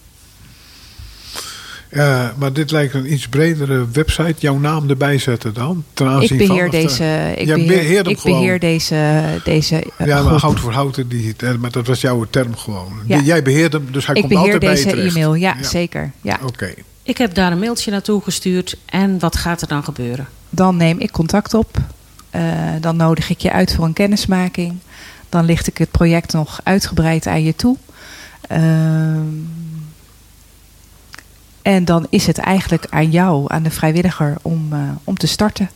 Ja, 1.91 2.35
maar 2.39 2.53
dit 2.53 2.71
lijkt 2.71 2.95
een 2.95 3.13
iets 3.13 3.29
bredere 3.29 3.87
website. 3.93 4.35
Jouw 4.39 4.59
naam 4.59 4.89
erbij 4.89 5.19
zetten 5.19 5.55
dan? 5.55 5.85
Ten 5.93 6.07
aanzien 6.07 6.41
ik 6.41 6.49
beheer 6.49 6.63
van, 6.63 6.71
deze. 6.71 7.33
Ik 7.37 7.47
ja, 7.47 7.55
beheer, 7.55 7.69
beheer 7.69 8.09
ik 8.09 8.23
beheer 8.23 8.59
deze. 8.59 9.23
deze 9.45 9.85
ja, 10.05 10.23
maar 10.23 10.41
hout 10.41 10.61
voor 10.61 10.73
houten, 10.73 11.09
die, 11.09 11.35
maar 11.59 11.71
dat 11.71 11.87
was 11.87 12.01
jouw 12.01 12.27
term 12.31 12.57
gewoon. 12.57 12.93
Ja. 13.07 13.21
Jij 13.21 13.43
beheert 13.43 13.73
hem, 13.73 13.87
dus 13.91 14.07
hij 14.07 14.15
ik 14.15 14.23
komt 14.23 14.35
altijd 14.35 14.59
bij 14.59 14.69
je 14.69 14.75
deze 14.75 14.89
terecht. 14.89 15.17
e-mail, 15.17 15.35
ja, 15.35 15.57
ja, 15.61 15.69
zeker. 15.69 16.11
Ja. 16.21 16.35
Oké. 16.35 16.47
Okay. 16.47 16.75
Ik 17.09 17.19
heb 17.19 17.35
daar 17.35 17.53
een 17.53 17.59
mailtje 17.59 17.91
naartoe 17.91 18.23
gestuurd. 18.23 18.77
En 18.85 19.19
wat 19.19 19.37
gaat 19.37 19.61
er 19.61 19.69
dan 19.69 19.85
gebeuren? 19.85 20.29
Dan 20.51 20.77
neem 20.77 20.99
ik 20.99 21.11
contact 21.11 21.55
op. 21.55 21.79
Uh, 22.35 22.43
dan 22.81 22.97
nodig 22.97 23.31
ik 23.31 23.41
je 23.41 23.53
uit 23.53 23.75
voor 23.75 23.85
een 23.85 23.93
kennismaking. 23.93 24.79
Dan 25.29 25.45
licht 25.45 25.67
ik 25.67 25.79
het 25.79 25.91
project 25.91 26.33
nog 26.33 26.61
uitgebreid 26.63 27.27
aan 27.27 27.43
je 27.43 27.57
toe. 27.57 27.77
Uh, 28.53 28.59
en 31.63 31.85
dan 31.85 32.07
is 32.11 32.27
het 32.27 32.39
eigenlijk 32.39 32.87
aan 32.91 33.11
jou, 33.11 33.45
aan 33.47 33.63
de 33.63 33.71
vrijwilliger, 33.71 34.37
om, 34.43 34.73
uh, 34.73 34.79
om 35.05 35.17
te 35.17 35.27
starten. 35.27 35.71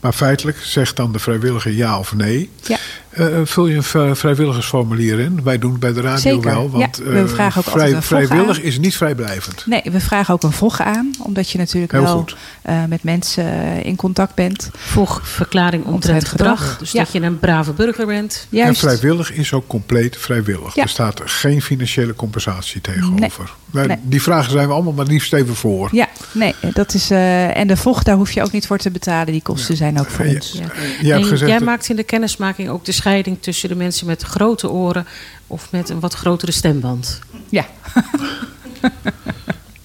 Maar 0.00 0.12
feitelijk 0.12 0.58
zegt 0.58 0.96
dan 0.96 1.12
de 1.12 1.18
vrijwilliger 1.18 1.72
ja 1.72 1.98
of 1.98 2.14
nee. 2.14 2.50
Ja. 2.62 2.78
Uh, 3.18 3.40
vul 3.44 3.66
je 3.66 3.74
een 3.92 4.16
vrijwilligersformulier 4.16 5.20
in. 5.20 5.42
Wij 5.42 5.58
doen 5.58 5.70
het 5.70 5.80
bij 5.80 5.92
de 5.92 6.00
radio 6.00 6.18
Zeker. 6.18 6.50
wel. 6.50 6.70
Want 6.70 7.00
ja, 7.04 7.10
we 7.10 7.28
vragen 7.28 7.58
ook 7.58 7.70
vrij, 7.70 7.84
altijd 7.84 7.94
een 7.94 8.02
vrijwillig 8.02 8.56
aan. 8.56 8.62
is 8.62 8.78
niet 8.78 8.96
vrijblijvend. 8.96 9.66
Nee, 9.66 9.82
we 9.84 10.00
vragen 10.00 10.34
ook 10.34 10.42
een 10.42 10.52
VOG 10.52 10.80
aan. 10.80 11.10
Omdat 11.22 11.50
je 11.50 11.58
natuurlijk 11.58 11.92
Heel 11.92 12.02
wel 12.02 12.28
uh, 12.68 12.84
met 12.88 13.02
mensen 13.02 13.82
in 13.84 13.96
contact 13.96 14.34
bent. 14.34 14.70
VOG-verklaring 14.76 15.84
omtrent 15.84 16.28
gedrag. 16.28 16.58
gedrag. 16.58 16.78
Dus 16.78 16.92
ja. 16.92 17.02
dat 17.02 17.12
je 17.12 17.20
een 17.20 17.38
brave 17.38 17.72
burger 17.72 18.06
bent. 18.06 18.46
Juist. 18.48 18.82
En 18.82 18.88
vrijwillig 18.88 19.32
is 19.32 19.52
ook 19.52 19.66
compleet 19.66 20.16
vrijwillig. 20.16 20.74
Ja. 20.74 20.82
Er 20.82 20.88
staat 20.88 21.20
geen 21.24 21.62
financiële 21.62 22.14
compensatie 22.14 22.80
tegenover. 22.80 23.50
Nee. 23.70 23.86
Nee. 23.86 23.96
Die 24.02 24.22
vragen 24.22 24.50
zijn 24.50 24.66
we 24.66 24.72
allemaal 24.72 24.92
maar 24.92 25.06
liefst 25.06 25.32
even 25.32 25.54
voor. 25.54 25.88
Ja, 25.92 26.07
nee, 26.32 26.54
dat 26.72 26.94
is. 26.94 27.10
Uh, 27.10 27.56
en 27.56 27.66
de 27.66 27.76
vocht, 27.76 28.06
daar 28.06 28.16
hoef 28.16 28.32
je 28.32 28.42
ook 28.42 28.52
niet 28.52 28.66
voor 28.66 28.78
te 28.78 28.90
betalen. 28.90 29.32
Die 29.32 29.42
kosten 29.42 29.74
ja. 29.74 29.76
zijn 29.76 30.00
ook 30.00 30.10
voor 30.10 30.26
ja. 30.26 30.34
ons. 30.34 30.52
Ja. 30.52 30.60
Je 31.00 31.12
hebt 31.12 31.22
en 31.22 31.28
gezegd 31.28 31.50
jij 31.50 31.58
dat- 31.58 31.68
maakt 31.68 31.88
in 31.88 31.96
de 31.96 32.02
kennismaking 32.02 32.68
ook 32.68 32.84
de 32.84 32.92
scheiding 32.92 33.36
tussen 33.40 33.68
de 33.68 33.74
mensen 33.74 34.06
met 34.06 34.22
grote 34.22 34.70
oren 34.70 35.06
of 35.46 35.68
met 35.70 35.88
een 35.88 36.00
wat 36.00 36.14
grotere 36.14 36.52
stemband. 36.52 37.18
Ja. 37.48 37.66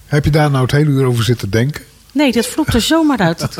Heb 0.06 0.24
je 0.24 0.30
daar 0.30 0.50
nou 0.50 0.62
het 0.62 0.72
hele 0.72 0.90
uur 0.90 1.04
over 1.04 1.24
zitten 1.24 1.50
denken? 1.50 1.82
Nee, 2.12 2.32
dat 2.32 2.46
vloept 2.46 2.74
er 2.74 2.80
zomaar 2.80 3.18
uit. 3.18 3.48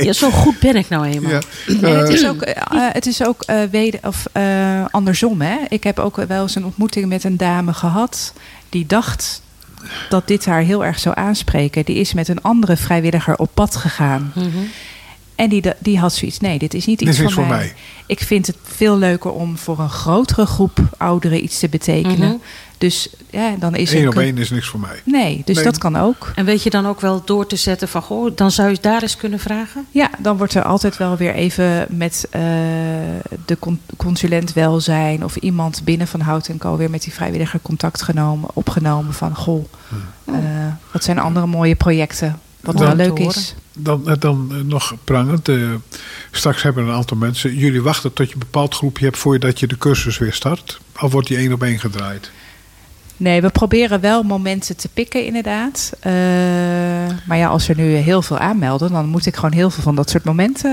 Ja, 0.00 0.12
zo 0.12 0.30
goed 0.30 0.58
ben 0.58 0.76
ik 0.76 0.88
nou 0.88 1.06
eenmaal. 1.06 1.30
Ja. 1.30 1.40
En 1.66 1.98
het 1.98 2.08
is 2.08 2.26
ook, 2.26 2.46
uh, 2.46 2.54
het 2.72 3.06
is 3.06 3.24
ook 3.24 3.42
uh, 3.46 3.62
weder, 3.70 4.00
of, 4.02 4.26
uh, 4.36 4.84
andersom. 4.90 5.40
Hè? 5.40 5.56
Ik 5.68 5.84
heb 5.84 5.98
ook 5.98 6.16
wel 6.16 6.42
eens 6.42 6.54
een 6.54 6.64
ontmoeting 6.64 7.06
met 7.06 7.24
een 7.24 7.36
dame 7.36 7.72
gehad. 7.72 8.32
die 8.68 8.86
dacht 8.86 9.42
dat 10.08 10.28
dit 10.28 10.44
haar 10.46 10.60
heel 10.60 10.84
erg 10.84 10.98
zou 10.98 11.14
aanspreken. 11.18 11.84
Die 11.84 11.96
is 11.96 12.12
met 12.12 12.28
een 12.28 12.42
andere 12.42 12.76
vrijwilliger 12.76 13.36
op 13.36 13.50
pad 13.54 13.76
gegaan. 13.76 14.32
Mhm. 14.34 14.48
En 15.36 15.48
die, 15.48 15.62
die 15.78 15.98
had 15.98 16.14
zoiets, 16.14 16.38
nee, 16.40 16.58
dit 16.58 16.74
is 16.74 16.86
niet 16.86 16.98
Dit 16.98 17.08
iets 17.08 17.16
is 17.18 17.22
voor, 17.24 17.32
voor 17.32 17.46
mij. 17.46 17.56
mij. 17.56 17.74
Ik 18.06 18.20
vind 18.20 18.46
het 18.46 18.56
veel 18.62 18.98
leuker 18.98 19.30
om 19.32 19.58
voor 19.58 19.78
een 19.78 19.90
grotere 19.90 20.46
groep 20.46 20.78
ouderen 20.96 21.42
iets 21.44 21.58
te 21.58 21.68
betekenen. 21.68 22.28
Mhm. 22.28 22.36
Dus 22.78 23.08
ja, 23.30 23.54
dan 23.58 23.74
is 23.74 23.92
Eén 23.92 24.02
een 24.02 24.08
op 24.08 24.16
één 24.18 24.38
is 24.38 24.50
niks 24.50 24.66
voor 24.68 24.80
mij. 24.80 25.00
Nee, 25.04 25.42
dus 25.44 25.54
Nee. 25.56 25.64
dat 25.64 25.78
kan 25.78 25.96
ook. 25.96 26.32
En 26.34 26.44
weet 26.44 26.62
je 26.62 26.70
dan 26.70 26.86
ook 26.86 27.00
wel 27.00 27.22
door 27.24 27.46
te 27.46 27.56
zetten 27.56 27.88
van... 27.88 28.02
Goh, 28.02 28.36
dan 28.36 28.50
zou 28.50 28.70
je 28.70 28.78
daar 28.80 29.02
eens 29.02 29.16
kunnen 29.16 29.38
vragen? 29.38 29.86
Ja, 29.90 30.10
dan 30.18 30.36
wordt 30.36 30.54
er 30.54 30.62
altijd 30.62 30.96
wel 30.96 31.16
weer 31.16 31.34
even 31.34 31.86
met 31.90 32.26
eh, 32.30 32.40
de 33.46 33.58
con- 33.58 33.80
consulent 33.96 34.52
welzijn 34.52 35.24
of 35.24 35.36
iemand 35.36 35.80
binnen 35.84 36.06
van 36.06 36.20
Hout 36.20 36.48
en 36.48 36.58
Co. 36.58 36.76
weer 36.76 36.90
met 36.90 37.02
die 37.02 37.12
vrijwilliger 37.12 37.60
contact 37.62 38.02
genomen, 38.02 38.50
opgenomen 38.52 39.14
van 39.14 39.36
goh, 39.36 39.64
eh, 40.24 40.34
wat 40.92 41.04
zijn 41.04 41.18
andere 41.18 41.46
mooie 41.46 41.74
projecten, 41.74 42.40
wat 42.66 42.76
Dan 42.78 42.86
wel 42.86 42.96
leuk 42.96 43.18
is. 43.18 43.54
Dan, 43.78 44.08
eh, 44.08 44.14
dan 44.18 44.48
eh, 44.50 44.56
nog 44.60 44.94
prangend. 45.04 45.48
eh, 45.48 45.56
straks 46.30 46.62
hebben 46.62 46.84
een 46.86 46.94
aantal 46.94 47.16
mensen. 47.16 47.54
Jullie 47.56 47.82
wachten 47.82 48.12
tot 48.12 48.26
je 48.28 48.32
een 48.32 48.38
bepaald 48.38 48.74
groepje 48.74 49.04
hebt 49.04 49.18
voordat 49.18 49.60
je 49.60 49.66
de 49.66 49.78
cursus 49.78 50.18
weer 50.18 50.32
start. 50.32 50.80
Of 51.00 51.12
wordt 51.12 51.28
die 51.28 51.36
één 51.36 51.52
op 51.52 51.62
één 51.62 51.78
gedraaid? 51.78 52.30
Nee, 53.18 53.40
we 53.40 53.48
proberen 53.50 54.00
wel 54.00 54.22
momenten 54.22 54.76
te 54.76 54.88
pikken 54.88 55.24
inderdaad. 55.24 55.92
Eh, 56.00 56.12
maar 57.26 57.36
ja, 57.36 57.48
als 57.48 57.68
er 57.68 57.76
nu 57.76 57.94
heel 57.94 58.22
veel 58.22 58.38
aanmelden, 58.38 58.92
dan 58.92 59.06
moet 59.08 59.26
ik 59.26 59.34
gewoon 59.34 59.52
heel 59.52 59.70
veel 59.70 59.82
van 59.82 59.94
dat 59.94 60.10
soort 60.10 60.24
momenten 60.24 60.70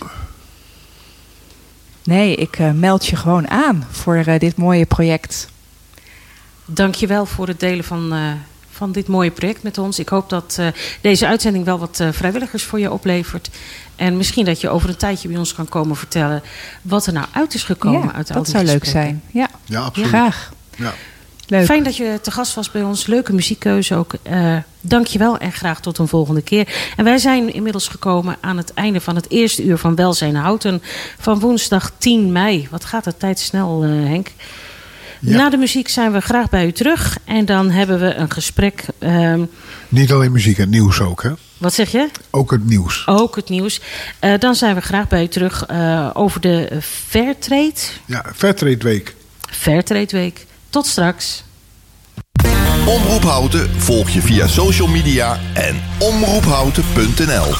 Nee, 2.03 2.36
ik 2.36 2.57
meld 2.74 3.05
je 3.05 3.15
gewoon 3.15 3.49
aan 3.49 3.88
voor 3.91 4.24
dit 4.38 4.57
mooie 4.57 4.86
project. 4.86 5.49
Dankjewel 6.65 7.26
voor 7.26 7.47
het 7.47 7.59
delen 7.59 7.84
van, 7.84 8.13
van 8.78 8.91
dit 8.91 9.07
mooie 9.07 9.32
project 9.32 9.63
met 9.63 9.78
ons. 9.78 9.99
Ik 9.99 10.09
hoop 10.09 10.30
dat 10.30 10.55
eh, 10.59 10.67
deze 11.01 11.28
uitzending 11.28 11.65
wel 11.65 11.80
wat 11.80 11.99
eh, 11.99 12.07
vrijwilligers 12.11 12.63
voor 12.63 12.80
je 12.80 12.91
oplevert. 12.91 13.49
En 13.95 14.17
misschien 14.17 14.45
dat 14.45 14.61
je 14.61 14.69
over 14.69 14.89
een 14.89 14.97
tijdje 14.97 15.28
bij 15.28 15.38
ons 15.38 15.53
kan 15.53 15.69
komen 15.69 15.95
vertellen 15.95 16.41
wat 16.82 17.05
er 17.05 17.13
nou 17.13 17.25
uit 17.32 17.53
is 17.53 17.63
gekomen 17.63 18.01
Ja, 18.01 18.13
uit 18.13 18.30
al 18.30 18.36
dat 18.36 18.47
zou 18.47 18.63
leuk 18.65 18.86
zijn. 18.86 19.23
Ja, 19.32 19.47
Ja, 19.65 19.80
absoluut. 19.82 20.07
graag. 20.07 20.51
Ja. 20.75 20.93
Leuk. 21.47 21.65
Fijn 21.65 21.84
dat 21.84 21.95
je 21.95 22.19
te 22.21 22.32
gast 22.32 22.55
was 22.55 22.71
bij 22.71 22.84
ons. 22.84 23.05
Leuke 23.05 23.34
muziekkeuze 23.34 23.95
ook. 23.95 24.13
Eh 24.23 24.55
dankjewel 24.82 25.38
en 25.38 25.51
graag 25.51 25.82
tot 25.82 25.97
een 25.97 26.07
volgende 26.07 26.41
keer. 26.41 26.91
En 26.95 27.03
wij 27.03 27.17
zijn 27.17 27.53
inmiddels 27.53 27.88
gekomen 27.88 28.38
aan 28.41 28.57
het 28.57 28.73
einde 28.73 29.01
van 29.01 29.15
het 29.15 29.30
eerste 29.30 29.63
uur 29.63 29.78
van 29.78 29.95
Welzijn 29.95 30.36
Houten. 30.36 30.82
Van 31.19 31.39
woensdag 31.39 31.91
10 31.97 32.32
mei. 32.32 32.67
Wat 32.71 32.86
gaat 32.86 33.03
de 33.03 33.17
tijd 33.17 33.39
snel, 33.39 33.82
Henk? 33.82 34.32
Ja. 35.20 35.38
Na 35.38 35.49
de 35.49 35.57
muziek 35.57 35.88
zijn 35.88 36.11
we 36.11 36.20
graag 36.22 36.49
bij 36.49 36.65
u 36.65 36.72
terug. 36.72 37.18
En 37.26 37.45
dan 37.45 37.70
hebben 37.70 37.99
we 37.99 38.13
een 38.13 38.32
gesprek. 38.32 38.86
ehm, 38.99 39.41
Niet 39.89 40.11
alleen 40.11 40.32
muziek, 40.32 40.57
het 40.57 40.70
nieuws 40.70 40.99
ook. 40.99 41.24
Hè? 41.24 41.32
wat 41.57 41.74
zeg 41.74 41.91
je? 41.91 42.07
Ook 42.30 42.51
het 42.51 42.65
nieuws. 42.65 43.03
Ook 43.07 43.36
het 43.36 43.49
nieuws. 43.49 43.82
Eh, 44.20 44.34
dan 44.39 44.55
zijn 44.55 44.76
we 44.76 44.82
graag 44.82 45.07
bij 45.07 45.24
u 45.24 45.28
terug 45.28 45.65
eh, 45.65 46.09
over 46.13 46.41
de 46.41 46.70
Fairtrade. 47.07 47.74
Ja, 48.05 48.26
Fairtrade 48.36 48.78
Week. 48.84 49.15
Fairtrade 49.51 50.18
Week. 50.18 50.45
Tot 50.70 50.86
straks. 50.88 51.43
Omroep 52.86 53.24
Houten 53.24 53.70
volg 53.78 54.09
je 54.09 54.22
via 54.22 54.47
social 54.47 54.88
media 54.88 55.39
en 55.53 55.82
omroephouten.nl. 55.97 57.53